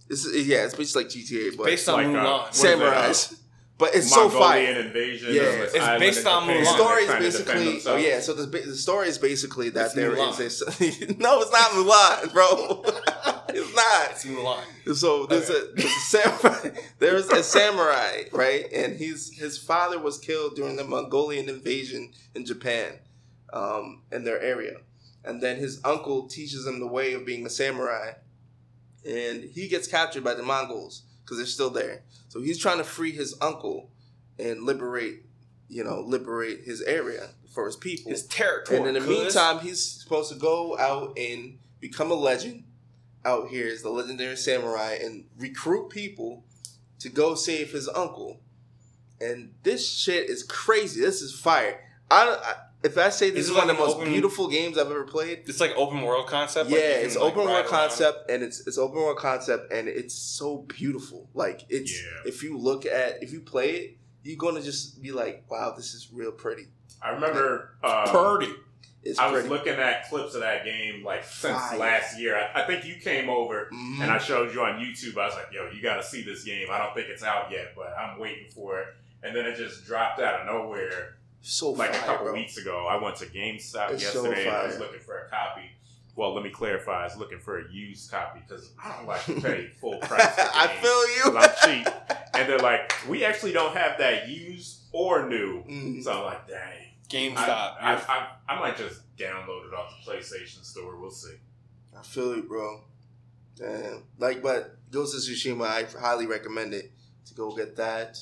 this 0.09 0.25
is 0.27 0.47
yeah, 0.47 0.65
it's 0.65 0.75
basically 0.75 1.05
like 1.05 1.13
GTA, 1.13 1.57
but 1.57 1.67
Based 1.67 1.89
on 1.89 1.97
like, 1.97 2.07
uh, 2.07 2.11
Mulan. 2.11 2.41
what 2.41 2.55
is 2.55 2.61
samurais. 2.63 3.41
But 3.77 3.95
it's 3.97 4.09
so 4.09 4.29
Mongolian 4.29 4.75
fire. 4.75 4.87
invasion. 4.87 5.35
Yeah. 5.35 5.43
of 5.43 5.75
It's 5.75 5.89
based 5.99 6.27
on 6.27 6.43
Japan. 6.47 6.57
Mulan. 6.57 6.65
The 6.65 6.77
story 6.77 7.03
is 7.03 7.07
trying 7.09 7.23
to 7.23 7.31
defend 7.31 7.65
basically 7.65 7.93
oh 7.93 7.97
yeah. 7.97 8.21
So 8.21 8.33
the, 8.35 8.47
the 8.47 8.77
story 8.77 9.09
is 9.09 9.19
basically 9.19 9.71
that 9.71 9.87
It's 9.87 9.95
there 9.95 10.13
Mulan. 10.15 10.39
is 10.41 10.63
a 10.63 10.67
no, 11.19 11.41
it's 11.41 11.51
not 11.51 11.71
Mulan, 11.73 12.33
bro. 12.33 12.85
it's 13.77 14.25
not. 14.25 14.41
It's 14.87 14.97
Mulan. 14.97 14.97
So 14.97 15.27
there's 15.27 15.51
a, 15.51 15.69
there's 15.75 15.85
a 15.85 16.01
samurai. 16.01 16.71
There's 16.99 17.29
a 17.29 17.43
samurai, 17.43 18.23
right? 18.33 18.67
And 18.73 18.97
he's 18.97 19.37
his 19.37 19.59
father 19.59 19.99
was 19.99 20.19
killed 20.19 20.57
during 20.57 20.77
the 20.77 20.85
Mongolian 20.85 21.49
invasion 21.49 22.13
in 22.35 22.45
Japan, 22.45 22.99
um, 23.53 24.03
in 24.11 24.25
their 24.25 24.41
area, 24.41 24.79
and 25.25 25.43
then 25.43 25.57
his 25.57 25.81
uncle 25.85 26.29
teaches 26.29 26.67
him 26.67 26.81
the 26.81 26.87
way 26.87 27.13
of 27.13 27.27
being 27.27 27.45
a 27.45 27.51
samurai, 27.51 28.13
and 29.07 29.45
he 29.45 29.69
gets 29.69 29.87
captured 29.87 30.25
by 30.25 30.35
the 30.35 30.43
Mongols 30.43 31.03
because 31.25 31.39
they're 31.39 31.47
still 31.47 31.71
there. 31.71 32.03
So 32.29 32.41
he's 32.41 32.59
trying 32.59 32.79
to 32.79 32.85
free 32.85 33.13
his 33.13 33.37
uncle 33.41 33.91
and 34.39 34.63
liberate, 34.63 35.23
you 35.69 35.85
know, 35.85 36.01
liberate 36.01 36.65
his 36.65 36.83
area 36.83 37.31
for 37.55 37.67
his 37.67 37.77
people. 37.77 38.11
his 38.11 38.27
territory. 38.27 38.79
And 38.79 38.89
in 38.89 38.95
the 38.95 39.01
meantime, 39.09 39.61
he's 39.61 39.81
supposed 40.03 40.33
to 40.33 40.39
go 40.39 40.77
out 40.79 41.17
and 41.17 41.59
become 41.81 42.11
a 42.11 42.15
legend 42.15 42.65
out 43.25 43.49
here 43.49 43.69
as 43.69 43.83
the 43.83 43.91
legendary 43.91 44.37
samurai 44.37 44.99
and 45.03 45.25
recruit 45.39 45.89
people 45.91 46.45
to 47.01 47.09
go 47.09 47.35
save 47.35 47.73
his 47.73 47.89
uncle. 47.89 48.41
And 49.21 49.55
this 49.63 49.89
shit 49.89 50.29
is 50.29 50.43
crazy. 50.43 51.01
This 51.01 51.23
is 51.23 51.33
fire. 51.39 51.81
I, 52.11 52.37
I 52.43 52.55
if 52.83 52.99
I 52.99 53.09
say 53.09 53.31
this 53.31 53.45
Is 53.45 53.47
is, 53.47 53.51
it 53.53 53.59
one 53.59 53.69
like 53.69 53.77
of 53.77 53.81
the 53.81 53.87
most 53.87 53.97
open- 53.97 54.13
beautiful 54.13 54.49
games 54.49 54.77
I've 54.77 54.89
ever 54.91 55.05
played. 55.05 55.45
it's 55.47 55.59
like 55.61 55.73
open 55.75 56.03
world 56.03 56.27
concept. 56.27 56.69
Yeah, 56.69 56.77
like 56.77 56.85
it's 56.85 57.15
can, 57.15 57.23
like, 57.23 57.33
open 57.33 57.47
ride 57.47 57.53
world 57.53 57.65
around. 57.65 57.71
concept 57.89 58.31
and 58.31 58.43
it's 58.43 58.67
it's 58.67 58.77
open 58.77 58.97
world 58.97 59.17
concept 59.17 59.73
and 59.73 59.89
it's 59.89 60.15
so 60.15 60.59
beautiful. 60.69 61.31
Like 61.33 61.63
it's 61.71 61.91
Yeah. 61.93 62.29
if 62.29 62.43
you 62.43 62.59
look 62.59 62.85
at 62.85 63.23
if 63.23 63.33
you 63.33 63.41
play 63.41 63.71
it, 63.71 63.97
you're 64.23 64.37
gonna 64.37 64.61
just 64.61 65.01
be 65.01 65.13
like, 65.13 65.45
wow, 65.51 65.73
this 65.75 65.95
is 65.95 66.11
real 66.13 66.33
pretty. 66.33 66.65
I 67.01 67.11
remember. 67.11 67.77
Um, 67.83 68.05
Purdy. 68.09 68.53
It's 69.05 69.19
I 69.19 69.31
was 69.31 69.47
looking 69.49 69.75
at 69.75 70.09
clips 70.09 70.35
of 70.35 70.41
that 70.41 70.65
game 70.65 71.05
like 71.05 71.25
since 71.25 71.57
Fire. 71.59 71.79
last 71.79 72.19
year. 72.19 72.37
I, 72.37 72.63
I 72.63 72.67
think 72.67 72.85
you 72.87 72.95
came 72.97 73.29
over 73.29 73.69
Mhm. 73.73 74.01
and 74.01 74.11
I 74.11 74.19
showed 74.19 74.55
you 74.55 74.63
on 74.63 74.81
YouTube. 74.81 75.17
I 75.19 75.27
was 75.27 75.35
like, 75.35 75.53
"Yo, 75.53 75.69
you 75.71 75.83
got 75.83 75.97
to 75.97 76.03
see 76.03 76.23
this 76.23 76.45
game. 76.45 76.69
I 76.71 76.79
don't 76.79 76.95
think 76.95 77.09
it's 77.09 77.23
out 77.23 77.51
yet, 77.51 77.73
but 77.77 77.95
I'm 77.99 78.19
waiting 78.19 78.49
for 78.51 78.81
it." 78.81 78.89
and 79.23 79.35
then 79.35 79.47
it 79.47 79.57
just 79.57 79.87
dropped 79.87 80.21
out 80.21 80.41
of 80.41 80.47
nowhere 80.47 81.17
So 81.41 81.71
like 81.71 81.95
a 81.95 81.99
couple 82.01 82.27
bro. 82.27 82.35
weeks 82.35 82.59
ago. 82.59 82.87
I 82.87 83.03
went 83.03 83.17
to 83.17 83.25
GameStop 83.27 83.93
It's 83.93 84.07
so 84.13 84.23
yesterday 84.25 84.47
and 84.49 84.55
I 84.57 84.67
was 84.67 84.79
looking 84.79 85.01
for 85.01 85.17
a 85.19 85.29
copy. 85.31 85.63
Well, 86.15 86.35
let 86.35 86.45
me 86.45 86.51
clarify. 86.51 87.01
I 87.01 87.05
was 87.05 87.17
looking 87.17 87.39
for 87.41 87.59
a 87.59 87.73
used 87.73 88.11
copy 88.11 88.41
because 88.47 88.71
I 88.83 88.95
don't 88.95 89.07
like 89.07 89.25
to 89.25 89.41
pay 89.41 89.69
full 89.81 89.97
price. 89.99 90.27
For 90.35 90.43
I 90.55 90.67
feel 90.69 91.33
you. 91.33 91.39
I'm 91.39 91.51
cheap. 91.65 91.89
And 92.35 92.49
they're 92.49 92.59
like, 92.59 92.93
we 93.09 93.25
actually 93.25 93.53
don't 93.53 93.75
have 93.75 93.97
that 93.99 94.29
used 94.29 94.81
or 94.93 95.27
new. 95.29 95.63
Mhm. 95.65 96.05
So 96.05 96.13
I'm 96.13 96.25
like, 96.25 96.47
dang. 96.47 96.84
GameStop. 97.09 97.37
I, 97.37 97.77
I, 97.81 97.95
I, 98.49 98.55
I 98.55 98.61
might 98.61 98.77
just 98.77 99.01
download 99.17 99.69
it 99.69 99.75
off 99.75 99.93
the 100.05 100.11
PlayStation 100.13 100.65
Store. 100.65 100.97
We'll 100.99 101.11
see. 101.11 101.35
I 101.99 102.03
feel 102.03 102.35
you, 102.37 102.43
bro. 102.43 102.81
Damn. 103.57 104.03
Like, 104.19 104.43
but 104.43 104.77
Ghost 104.91 105.15
of 105.15 105.21
Tsushima, 105.21 105.67
I 105.67 105.85
highly 106.01 106.27
recommend 106.27 106.75
it 106.75 106.91
to 107.27 107.35
go 107.35 107.55
get 107.55 107.77
that. 107.77 108.19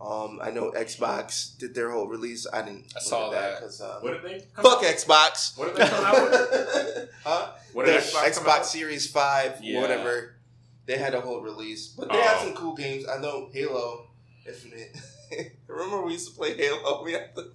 Um, 0.00 0.40
I 0.42 0.50
know 0.50 0.72
Xbox 0.72 1.56
did 1.58 1.76
their 1.76 1.90
whole 1.92 2.08
release. 2.08 2.44
I 2.52 2.62
didn't. 2.62 2.92
I 2.96 3.00
saw 3.00 3.26
look 3.28 3.36
at 3.36 3.40
that. 3.40 3.60
because 3.60 3.80
um, 3.80 4.02
What 4.02 4.20
did 4.20 4.22
they? 4.40 4.44
Come 4.54 4.64
fuck 4.64 4.82
out? 4.82 4.94
Xbox. 4.96 5.56
What 5.56 5.68
did 5.68 5.76
they 5.76 5.88
come 5.88 6.04
out 6.04 6.22
with? 6.30 7.10
huh? 7.24 7.48
What 7.72 7.86
did 7.86 8.02
Xbox, 8.02 8.22
Xbox, 8.24 8.34
come 8.38 8.46
out? 8.48 8.66
Series 8.66 9.08
Five, 9.10 9.58
Yeah. 9.62 9.80
whatever. 9.80 10.34
They 10.86 10.98
had 10.98 11.14
a 11.14 11.20
whole 11.20 11.40
release, 11.40 11.86
but 11.88 12.08
they 12.10 12.16
had 12.20 12.38
Oh. 12.40 12.46
some 12.46 12.54
cool 12.54 12.74
games. 12.74 13.04
I 13.08 13.18
know 13.20 13.48
Halo 13.52 14.08
Infinite. 14.44 14.96
Remember 15.68 16.02
we 16.02 16.12
used 16.14 16.30
to 16.30 16.34
play 16.36 16.56
Halo? 16.56 17.04
We 17.04 17.12
had 17.12 17.20
to 17.20 17.26
cut 17.26 17.34
the. 17.36 17.52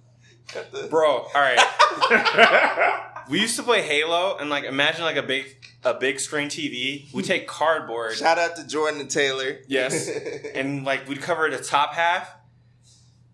Bro, 0.90 1.08
all 1.08 1.30
right. 1.34 1.58
We 3.28 3.40
used 3.40 3.56
to 3.56 3.62
play 3.62 3.82
Halo, 3.82 4.38
and 4.38 4.48
like 4.48 4.64
imagine 4.64 5.02
like 5.02 5.16
a 5.16 5.22
big 5.22 5.44
a 5.84 5.92
big 5.92 6.18
screen 6.18 6.48
TV. 6.48 7.12
We 7.12 7.22
take 7.22 7.46
cardboard, 7.46 8.14
Shout 8.14 8.38
out 8.38 8.56
to 8.56 8.66
Jordan 8.66 9.02
and 9.02 9.10
Taylor. 9.10 9.58
Yes. 9.68 10.08
and 10.54 10.82
like 10.84 11.06
we'd 11.06 11.20
cover 11.20 11.50
the 11.50 11.58
top 11.58 11.92
half 11.92 12.30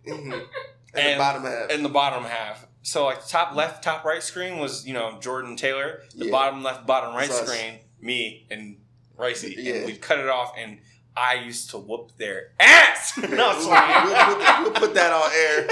Mhm. 0.05 0.47
and, 0.95 1.15
the 1.15 1.19
bottom 1.19 1.45
half. 1.45 1.71
and 1.71 1.85
the 1.85 1.89
bottom 1.89 2.25
half. 2.25 2.67
So 2.83 3.05
like 3.05 3.23
the 3.23 3.29
top 3.29 3.55
left, 3.55 3.85
top 3.85 4.05
right 4.05 4.21
screen 4.23 4.59
was 4.59 4.85
you 4.85 4.95
know 4.95 5.17
Jordan 5.21 5.55
Taylor. 5.55 6.03
The 6.17 6.25
Yeah. 6.27 6.31
bottom 6.33 6.65
left, 6.65 6.87
bottom 6.87 7.15
right 7.15 7.31
screen, 7.31 7.79
me 8.01 8.49
and 8.51 8.79
Ricey. 9.17 9.55
Yeah. 9.57 9.75
And 9.75 9.87
we'd 9.87 10.01
cut 10.01 10.19
it 10.19 10.29
off, 10.29 10.55
and 10.59 10.81
I 11.17 11.35
used 11.35 11.71
to 11.71 11.79
whoop 11.79 12.11
their 12.19 12.51
ass. 12.59 13.17
no, 13.19 13.29
we'll, 13.29 13.51
I'm 13.51 13.63
sorry. 13.63 14.05
we'll 14.05 14.25
put 14.27 14.39
that- 14.41 14.61
we'll 14.63 14.73
put 14.73 14.95
that 14.95 15.13
on 15.13 15.31
air 15.33 15.69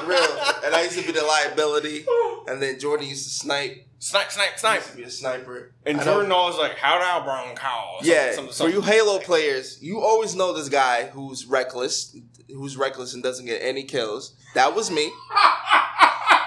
for 0.00 0.06
real. 0.08 0.64
And 0.64 0.74
I 0.74 0.82
used 0.84 0.98
to 0.98 1.04
be 1.06 1.12
the 1.12 1.24
liability, 1.24 2.06
and 2.46 2.60
then 2.62 2.78
Jordan 2.78 3.06
used 3.08 3.24
to 3.24 3.30
snipe. 3.30 3.84
Snipe, 4.00 4.30
snipe, 4.30 4.58
snipe. 4.58 4.76
used 4.78 4.90
to 4.92 4.96
be 4.96 5.02
a 5.02 5.10
sniper. 5.10 5.72
And 5.84 6.00
I 6.00 6.04
Jordan 6.04 6.30
always 6.32 6.56
like, 6.56 6.76
"How 6.76 6.98
now, 6.98 7.22
Bronco?" 7.24 7.98
Yeah, 8.02 8.32
Some- 8.32 8.48
for 8.48 8.68
you 8.68 8.80
Halo 8.80 9.18
players, 9.18 9.78
you 9.82 10.00
always 10.00 10.34
know 10.34 10.52
this 10.52 10.68
guy 10.68 11.06
who's 11.08 11.44
reckless, 11.46 12.16
who's 12.48 12.76
reckless 12.76 13.12
and 13.14 13.22
doesn't 13.22 13.44
get 13.46 13.60
any 13.60 13.82
kills. 13.82 14.34
That 14.54 14.74
was 14.74 14.90
me. 14.90 15.10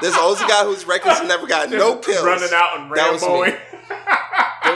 There's 0.02 0.16
always 0.16 0.42
a 0.42 0.48
guy 0.48 0.64
who's 0.64 0.86
reckless 0.86 1.20
and 1.20 1.28
never 1.28 1.46
got 1.46 1.70
no 1.70 1.98
kills. 1.98 2.26
Running 2.26 2.50
out 2.54 2.80
and 2.80 2.92
That 2.96 3.12
was 3.14 3.22
me. 3.22 3.30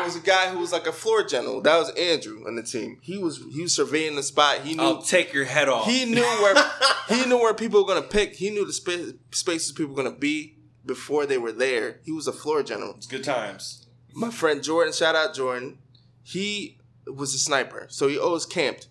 was 0.05 0.15
a 0.15 0.19
guy 0.21 0.49
who 0.49 0.59
was 0.59 0.71
like 0.71 0.87
a 0.87 0.91
floor 0.93 1.23
general. 1.23 1.61
That 1.61 1.77
was 1.77 1.89
Andrew 1.91 2.45
on 2.47 2.55
the 2.55 2.63
team. 2.63 2.99
He 3.01 3.17
was 3.17 3.43
he 3.53 3.61
was 3.63 3.73
surveying 3.73 4.15
the 4.15 4.23
spot. 4.23 4.61
He 4.61 4.75
knew 4.75 4.83
I'll 4.83 5.01
take 5.01 5.33
your 5.33 5.45
head 5.45 5.67
off. 5.67 5.85
he 5.85 6.05
knew 6.05 6.21
where 6.21 6.55
he 7.09 7.25
knew 7.25 7.37
where 7.37 7.53
people 7.53 7.81
were 7.81 7.87
gonna 7.87 8.01
pick. 8.01 8.35
He 8.35 8.49
knew 8.49 8.65
the 8.65 8.73
spa- 8.73 9.13
spaces 9.31 9.71
people 9.73 9.93
were 9.95 10.03
gonna 10.03 10.15
be 10.15 10.55
before 10.85 11.25
they 11.25 11.37
were 11.37 11.51
there. 11.51 11.99
He 12.03 12.11
was 12.11 12.27
a 12.27 12.31
floor 12.33 12.63
general. 12.63 12.93
it's 12.95 13.07
good 13.07 13.23
times. 13.23 13.87
My 14.13 14.29
friend 14.29 14.63
Jordan, 14.63 14.93
shout 14.93 15.15
out 15.15 15.33
Jordan. 15.35 15.79
He 16.23 16.77
was 17.05 17.33
a 17.33 17.37
sniper, 17.39 17.87
so 17.89 18.07
he 18.07 18.17
always 18.17 18.45
camped. 18.45 18.87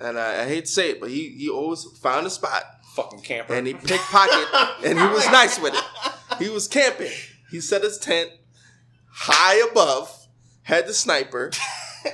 And 0.00 0.18
I, 0.18 0.42
I 0.44 0.48
hate 0.48 0.64
to 0.64 0.70
say 0.70 0.90
it, 0.90 1.00
but 1.00 1.10
he 1.10 1.28
he 1.30 1.48
always 1.48 1.84
found 2.02 2.26
a 2.26 2.30
spot 2.30 2.64
Fucking 2.96 3.20
camper. 3.20 3.54
and 3.54 3.66
he 3.66 3.74
pickpocket, 3.74 4.48
and 4.84 4.98
he 4.98 5.06
was 5.06 5.24
nice 5.26 5.58
with 5.60 5.74
it. 5.74 5.84
He 6.38 6.48
was 6.48 6.66
camping. 6.68 7.10
He 7.50 7.60
set 7.60 7.82
his 7.82 7.98
tent 7.98 8.30
high 9.12 9.56
above, 9.70 10.19
had 10.70 10.86
the 10.86 10.94
sniper. 10.94 11.50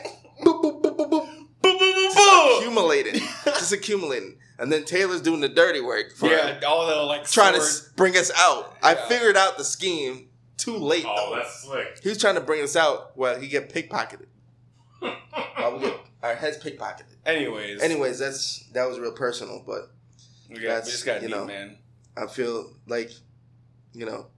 boop, 0.43 0.63
boop, 0.63 0.83
boop, 0.83 0.97
boop, 0.97 1.11
boop. 1.11 2.13
Just 2.15 2.59
accumulating, 2.63 3.15
just 3.45 3.73
accumulating, 3.73 4.39
and 4.59 4.73
then 4.73 4.85
Taylor's 4.85 5.21
doing 5.21 5.41
the 5.41 5.49
dirty 5.49 5.81
work 5.81 6.13
for 6.15 6.29
yeah, 6.29 6.61
all 6.67 6.87
the 6.87 6.97
like 7.03 7.25
trying 7.29 7.55
to 7.55 7.61
sword- 7.61 7.87
s- 7.89 7.93
bring 7.97 8.17
us 8.17 8.31
out. 8.37 8.77
I 8.83 8.95
figured 8.95 9.37
out 9.37 9.59
the 9.59 9.65
scheme 9.65 10.29
too 10.57 10.77
late 10.77 11.05
Oh, 11.07 11.31
though. 11.31 11.37
that's 11.37 11.63
slick. 11.63 11.99
He 12.03 12.09
was 12.09 12.19
trying 12.19 12.37
to 12.37 12.41
bring 12.41 12.63
us 12.63 12.77
out 12.77 13.17
while 13.17 13.39
he 13.39 13.49
get 13.49 13.73
pickpocketed. 13.73 14.27
We 15.03 15.81
get 15.81 15.99
our 16.23 16.35
heads 16.37 16.59
pickpocketed. 16.59 17.17
Anyways, 17.27 17.83
Anyways, 17.83 18.19
that's 18.21 18.65
that 18.73 18.89
was 18.89 18.99
real 19.01 19.13
personal, 19.13 19.63
but 19.67 19.91
we, 20.49 20.61
got, 20.61 20.85
we 20.85 20.91
just 20.91 21.05
got 21.05 21.21
you 21.23 21.29
deep, 21.29 21.37
know, 21.37 21.45
man. 21.45 21.77
I 22.17 22.27
feel 22.29 22.73
like, 22.87 23.11
you 23.93 24.07
know, 24.07 24.29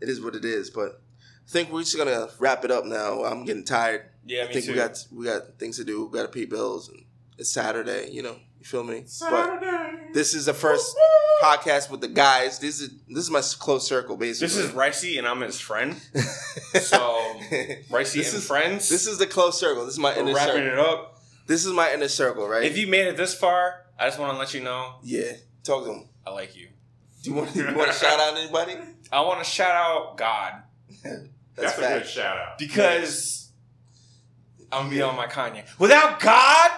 it 0.00 0.08
is 0.08 0.20
what 0.20 0.34
it 0.34 0.44
is. 0.44 0.70
But 0.70 1.00
think 1.48 1.70
we're 1.72 1.80
just 1.82 1.96
gonna 1.96 2.28
wrap 2.38 2.64
it 2.64 2.70
up 2.70 2.84
now. 2.84 3.24
I'm 3.24 3.44
getting 3.44 3.64
tired. 3.64 4.06
Yeah, 4.26 4.44
I 4.44 4.46
me 4.48 4.52
think 4.54 4.64
too. 4.66 4.72
we 4.72 4.76
got 4.78 5.06
we 5.12 5.24
got 5.26 5.58
things 5.58 5.76
to 5.76 5.84
do. 5.84 6.06
We 6.06 6.16
got 6.18 6.22
to 6.24 6.28
pay 6.32 6.44
bills, 6.46 6.88
and 6.88 7.04
it's 7.38 7.50
Saturday. 7.50 8.10
You 8.10 8.22
know, 8.22 8.36
you 8.58 8.64
feel 8.64 8.82
me? 8.84 9.00
But 9.00 9.10
Saturday. 9.10 10.08
this 10.14 10.34
is 10.34 10.46
the 10.46 10.54
first 10.54 10.96
podcast 11.42 11.90
with 11.90 12.00
the 12.00 12.08
guys. 12.08 12.58
This 12.58 12.80
is 12.80 12.90
this 13.08 13.24
is 13.24 13.30
my 13.30 13.42
close 13.58 13.86
circle, 13.86 14.16
basically. 14.16 14.46
this 14.48 14.56
is 14.56 14.70
Ricey, 14.72 15.18
and 15.18 15.26
I'm 15.26 15.40
his 15.40 15.60
friend. 15.60 15.94
So 16.80 16.98
Ricey 17.90 18.14
This 18.14 18.32
and 18.32 18.38
is- 18.42 18.46
friends. 18.46 18.88
this 18.88 19.06
is 19.06 19.18
the 19.18 19.26
close 19.26 19.58
circle. 19.60 19.84
This 19.84 19.94
is 19.94 20.00
my 20.00 20.12
we're 20.14 20.22
inner 20.22 20.34
wrapping 20.34 20.54
circle. 20.64 20.72
it 20.72 20.78
up. 20.78 21.20
This 21.46 21.64
is 21.66 21.72
my 21.72 21.92
inner 21.92 22.08
circle, 22.08 22.48
right? 22.48 22.64
If 22.64 22.76
you 22.78 22.86
made 22.88 23.06
it 23.06 23.16
this 23.16 23.34
far, 23.34 23.84
I 23.98 24.06
just 24.06 24.18
want 24.18 24.32
to 24.32 24.38
let 24.38 24.54
you 24.54 24.60
know 24.62 24.94
yeah, 25.02 25.32
talk 25.62 25.84
to 25.84 25.90
them. 25.90 26.08
I 26.26 26.30
like 26.30 26.56
you. 26.56 26.68
Do 27.22 27.30
you 27.30 27.36
want, 27.36 27.54
you 27.54 27.64
want 27.74 27.92
to 27.92 27.96
shout 27.98 28.18
out 28.18 28.36
anybody? 28.36 28.76
I 29.12 29.20
want 29.20 29.38
to 29.38 29.44
shout 29.44 29.70
out 29.74 30.16
God 30.16 30.62
That's, 31.56 31.76
That's, 31.76 31.78
a 31.78 31.98
good 32.00 32.08
shout 32.08 32.36
out. 32.36 32.58
because 32.58 33.52
I'm 34.72 34.84
gonna 34.84 34.90
be 34.90 35.02
on 35.02 35.16
my 35.16 35.26
Kanye. 35.26 35.64
Without 35.78 36.18
God, 36.18 36.70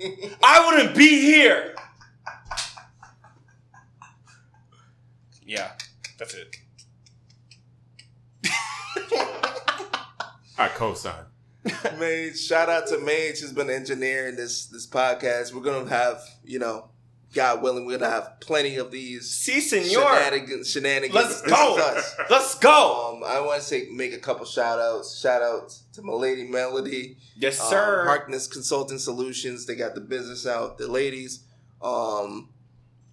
I 0.42 0.66
wouldn't 0.66 0.96
be 0.96 1.20
here. 1.22 1.74
Yeah, 5.46 5.72
that's 6.18 6.34
it. 6.34 6.56
I 10.56 10.68
co-sign. 10.68 11.24
Mage, 11.98 12.38
shout 12.38 12.68
out 12.68 12.86
to 12.88 12.98
Mage 12.98 13.40
who's 13.40 13.52
been 13.52 13.70
engineering 13.70 14.36
this 14.36 14.66
this 14.66 14.86
podcast. 14.86 15.54
We're 15.54 15.62
gonna 15.62 15.88
have, 15.88 16.22
you 16.44 16.58
know, 16.58 16.90
God 17.34 17.62
willing, 17.62 17.84
we're 17.86 17.98
gonna 17.98 18.10
have 18.10 18.40
plenty 18.40 18.76
of 18.76 18.90
these 18.90 19.30
Si, 19.30 19.60
senor. 19.60 19.84
shenanigans. 19.88 20.70
shenanigans. 20.70 21.14
Let's 21.14 21.42
go. 21.42 21.76
us. 21.78 22.14
Let's 22.30 22.54
go. 22.58 23.16
Um, 23.16 23.24
I 23.24 23.40
want 23.40 23.60
to 23.60 23.66
say 23.66 23.88
make 23.92 24.12
a 24.12 24.18
couple 24.18 24.46
shout 24.46 24.78
outs. 24.78 25.18
Shout 25.20 25.42
outs 25.42 25.84
to 25.94 26.02
my 26.02 26.12
lady 26.12 26.44
Melody, 26.44 27.18
Yes, 27.36 27.60
um, 27.60 27.68
sir. 27.70 28.04
Harkness 28.06 28.46
Consulting 28.46 28.98
Solutions. 28.98 29.66
They 29.66 29.74
got 29.74 29.94
the 29.94 30.00
business 30.00 30.46
out. 30.46 30.78
The 30.78 30.88
ladies. 30.88 31.44
Um, 31.82 32.50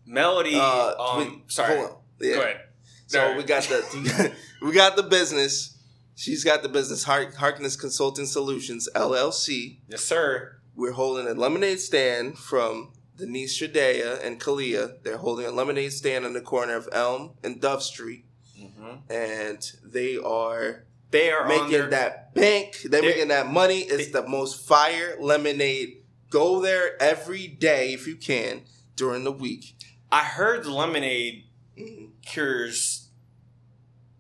Melody. 0.06 0.56
uh, 0.56 0.94
um, 0.98 1.18
we- 1.20 1.44
sorry. 1.48 1.76
Yeah. 2.20 2.36
Go 2.36 2.42
ahead. 2.42 2.62
So 3.08 3.36
we 3.38 3.44
got 3.44 3.64
the 3.64 4.32
we 4.62 4.72
got 4.72 4.96
the 4.96 5.04
business. 5.04 5.78
She's 6.16 6.44
got 6.44 6.62
the 6.62 6.70
business. 6.70 7.04
Hark, 7.04 7.36
Harkness 7.36 7.76
Consulting 7.76 8.26
Solutions 8.28 8.88
LLC. 8.96 9.80
Yes, 9.88 10.02
sir. 10.04 10.58
We're 10.76 10.92
holding 10.94 11.28
a 11.28 11.34
lemonade 11.34 11.80
stand 11.80 12.38
from 12.38 12.94
Denise 13.22 13.56
Shadea 13.62 14.26
and 14.26 14.40
Kalia. 14.42 14.96
They're 15.04 15.18
holding 15.18 15.46
a 15.46 15.52
lemonade 15.52 15.94
stand 15.94 16.26
on 16.26 16.34
the 16.34 16.42
corner 16.42 16.76
of 16.76 16.90
Elm 16.92 17.34
and 17.44 17.62
Dove 17.62 17.84
Street, 17.84 18.26
hmm 18.60 18.96
and 19.10 19.72
they 19.84 20.18
are 20.18 20.86
They 21.12 21.30
are 21.30 21.48
making 21.48 21.72
their, 21.72 21.90
that 21.92 22.34
bank. 22.34 22.80
They're 22.84 23.02
They- 23.02 23.08
making 23.08 23.28
that 23.28 23.46
money. 23.48 23.82
It's 23.82 24.12
the 24.12 24.26
most 24.28 24.66
fire 24.68 25.18
lemonade. 25.20 26.04
Go 26.32 26.62
there 26.62 27.00
every 27.02 27.48
day 27.48 27.94
if 27.94 28.08
you 28.08 28.16
can 28.16 28.64
during 28.96 29.24
the 29.24 29.32
week. 29.32 29.76
I 30.12 30.24
heard 30.24 30.64
the 30.64 30.72
lemonade 30.72 31.44
Mhm. 31.78 32.10
cures 32.26 33.10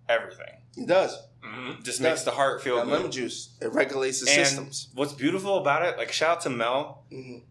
everything. 0.07 0.57
It 0.77 0.87
does. 0.87 1.17
Mm-hmm. 1.43 1.81
Just 1.83 2.01
makes 2.01 2.21
the 2.23 2.31
heart 2.31 2.61
feel 2.61 2.75
That 2.75 2.85
good. 2.85 2.91
lemon 2.93 3.11
juice. 3.11 3.49
It 3.61 3.73
regulates 3.73 4.19
the 4.23 4.29
And 4.29 4.45
systems. 4.47 4.89
what's 4.93 5.13
beautiful 5.13 5.57
about 5.57 5.81
it, 5.87 5.97
like 5.97 6.11
shout 6.11 6.37
out 6.37 6.41
to 6.41 6.49
Mel. 6.51 7.03
Mhm. 7.11 7.41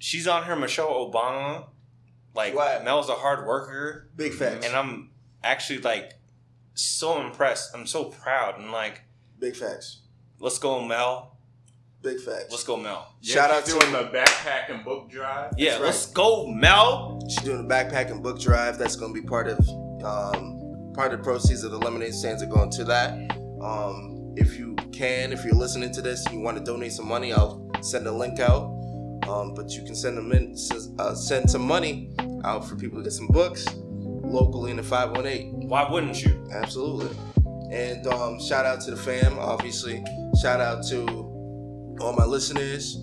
She's 0.00 0.26
on 0.26 0.42
her 0.44 0.56
Michelle 0.56 0.88
Obama. 1.10 1.66
Like 2.34 2.54
Right. 2.54 2.82
Mel's 2.82 3.08
a 3.08 3.14
hard 3.14 3.46
worker, 3.46 4.08
Big 4.16 4.32
facts. 4.32 4.64
and 4.66 4.74
I'm 4.74 5.10
actually 5.44 5.80
like 5.80 6.14
so 6.74 7.20
impressed. 7.20 7.74
I'm 7.74 7.86
so 7.86 8.04
proud, 8.04 8.58
and 8.58 8.72
like, 8.72 9.02
Big 9.38 9.54
facts. 9.56 10.00
let's 10.38 10.58
go, 10.58 10.82
Mel. 10.84 11.36
Big 12.02 12.18
facts. 12.20 12.46
Let's 12.50 12.64
go, 12.64 12.76
Mel. 12.78 13.14
Shout 13.20 13.50
out 13.50 13.64
she's 13.66 13.74
to 13.74 13.80
doing 13.80 13.92
the 13.92 14.08
backpack 14.16 14.70
and 14.74 14.82
book 14.84 15.10
drive. 15.10 15.52
Yeah, 15.58 15.72
right. 15.74 15.82
let's 15.82 16.06
go, 16.06 16.46
Mel. 16.46 17.20
She's 17.28 17.44
doing 17.44 17.60
a 17.60 17.68
backpack 17.68 18.10
and 18.10 18.22
book 18.22 18.40
drive. 18.40 18.78
That's 18.78 18.96
going 18.96 19.14
to 19.14 19.20
be 19.20 19.26
part 19.26 19.48
of 19.48 19.58
um, 20.02 20.92
part 20.94 21.12
of 21.12 21.18
the 21.18 21.24
proceeds 21.24 21.62
of 21.62 21.72
the 21.72 21.78
lemonade 21.78 22.14
stands 22.14 22.42
are 22.42 22.46
going 22.46 22.70
to 22.70 22.84
that. 22.84 23.12
Um, 23.60 24.32
if 24.36 24.56
you 24.58 24.76
can, 24.92 25.32
if 25.32 25.44
you're 25.44 25.54
listening 25.54 25.92
to 25.92 26.00
this 26.00 26.24
and 26.26 26.36
you 26.36 26.40
want 26.40 26.56
to 26.56 26.64
donate 26.64 26.92
some 26.92 27.06
money, 27.06 27.32
I'll 27.34 27.70
send 27.82 28.06
a 28.06 28.12
link 28.12 28.40
out. 28.40 28.76
Um, 29.28 29.54
but 29.54 29.70
you 29.70 29.84
can 29.84 29.94
send 29.94 30.16
them 30.16 30.32
in, 30.32 30.56
uh, 30.98 31.14
send 31.14 31.50
some 31.50 31.62
money 31.62 32.12
out 32.44 32.66
for 32.68 32.74
people 32.76 32.98
to 32.98 33.04
get 33.04 33.12
some 33.12 33.28
books 33.28 33.66
locally 33.76 34.70
in 34.70 34.76
the 34.76 34.82
518. 34.82 35.68
Why 35.68 35.88
wouldn't 35.90 36.22
you? 36.24 36.48
Absolutely. 36.52 37.16
And 37.70 38.06
um, 38.08 38.40
shout 38.40 38.66
out 38.66 38.80
to 38.82 38.90
the 38.90 38.96
fam, 38.96 39.38
obviously. 39.38 40.04
Shout 40.40 40.60
out 40.60 40.84
to 40.88 41.06
all 42.00 42.14
my 42.16 42.24
listeners. 42.24 42.96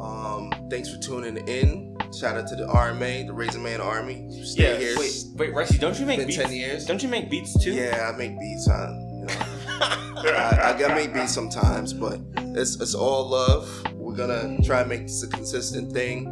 Um, 0.00 0.50
thanks 0.70 0.88
for 0.92 1.00
tuning 1.00 1.36
in. 1.48 1.96
Shout 2.18 2.36
out 2.36 2.46
to 2.48 2.56
the 2.56 2.64
RMA, 2.66 3.26
the 3.26 3.32
Raising 3.32 3.62
Man 3.62 3.80
Army. 3.80 4.28
Stay 4.44 4.62
Yeah. 4.72 4.78
here. 4.78 4.98
Wait, 4.98 5.12
wait, 5.34 5.52
Ricey, 5.54 5.78
don't 5.78 5.98
you 6.00 6.06
make 6.06 6.18
Been 6.18 6.28
beats? 6.28 6.38
10 6.42 6.52
years. 6.52 6.86
Don't 6.86 7.02
you 7.02 7.08
make 7.08 7.28
beats 7.30 7.62
too? 7.62 7.72
Yeah, 7.72 8.10
I 8.12 8.16
make 8.16 8.38
beats. 8.38 8.68
I, 8.68 8.88
you 8.88 9.26
know, 9.26 9.34
I, 10.36 10.74
I, 10.80 10.84
I 10.84 10.94
make 10.94 11.12
beats 11.12 11.32
sometimes, 11.34 11.92
but 11.92 12.18
it's 12.56 12.80
it's 12.80 12.94
all 12.94 13.28
love. 13.28 13.68
We're 14.18 14.26
gonna 14.26 14.60
try 14.64 14.80
and 14.80 14.88
make 14.88 15.02
this 15.02 15.22
a 15.22 15.28
consistent 15.28 15.92
thing. 15.92 16.26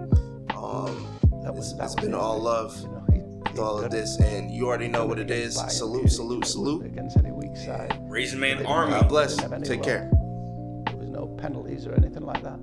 Um, 0.57 1.07
That 1.45 1.55
it's, 1.57 1.72
that 1.74 1.84
it's 1.84 1.95
been 1.95 2.14
it. 2.14 2.14
all 2.14 2.41
love 2.41 2.76
You 2.82 2.89
know, 2.89 3.05
he- 3.12 3.20
with 3.20 3.59
all 3.61 3.78
of 3.78 3.93
this, 3.93 4.18
and 4.18 4.51
you 4.51 4.66
already 4.66 4.89
know 4.89 5.07
what 5.07 5.20
it 5.20 5.28
couldn't 5.28 5.43
is. 5.45 5.57
buy 5.57 5.66
it, 5.66 5.70
Salute, 5.70 6.11
salute, 6.11 6.45
salute. 6.47 6.78
couldn't 6.82 6.93
Against 6.99 7.16
any 7.18 7.30
weak 7.30 7.57
side. 7.57 7.97
Raisin 8.09 8.41
Man 8.41 8.66
Army. 8.66 8.91
God 8.91 9.09
bless. 9.09 9.37
didn't 9.37 9.43
have 9.43 9.53
any 9.53 9.66
Take 9.68 9.84
care. 9.84 10.11
There 10.89 10.97
was 10.97 11.09
no 11.11 11.28
penalties 11.39 11.87
or 11.87 11.95
anything 11.95 12.24
like 12.24 12.43
that. 12.43 12.59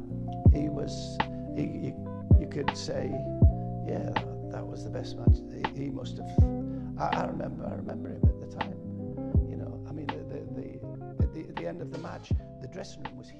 He 0.51 0.67
was, 0.67 1.17
he, 1.55 1.63
you, 1.87 2.27
you 2.41 2.47
could 2.51 2.75
say, 2.75 3.09
yeah, 3.87 4.09
that, 4.15 4.51
that 4.51 4.67
was 4.67 4.83
the 4.83 4.89
best 4.89 5.17
match. 5.17 5.37
He, 5.73 5.83
he 5.85 5.89
must 5.89 6.17
have. 6.17 6.27
I, 6.99 7.21
I 7.21 7.25
remember, 7.27 7.65
I 7.65 7.75
remember 7.75 8.09
him 8.09 8.21
at 8.25 8.41
the 8.41 8.47
time. 8.57 8.75
You 9.49 9.55
know, 9.55 9.85
I 9.87 9.93
mean, 9.93 10.07
the, 10.07 10.15
the, 10.15 10.41
the, 10.53 11.23
at 11.23 11.33
the, 11.33 11.39
at 11.47 11.55
the 11.55 11.65
end 11.65 11.81
of 11.81 11.91
the 11.93 11.99
match, 11.99 12.33
the 12.61 12.67
dressing 12.67 13.01
room 13.03 13.17
was 13.17 13.29
huge. 13.29 13.39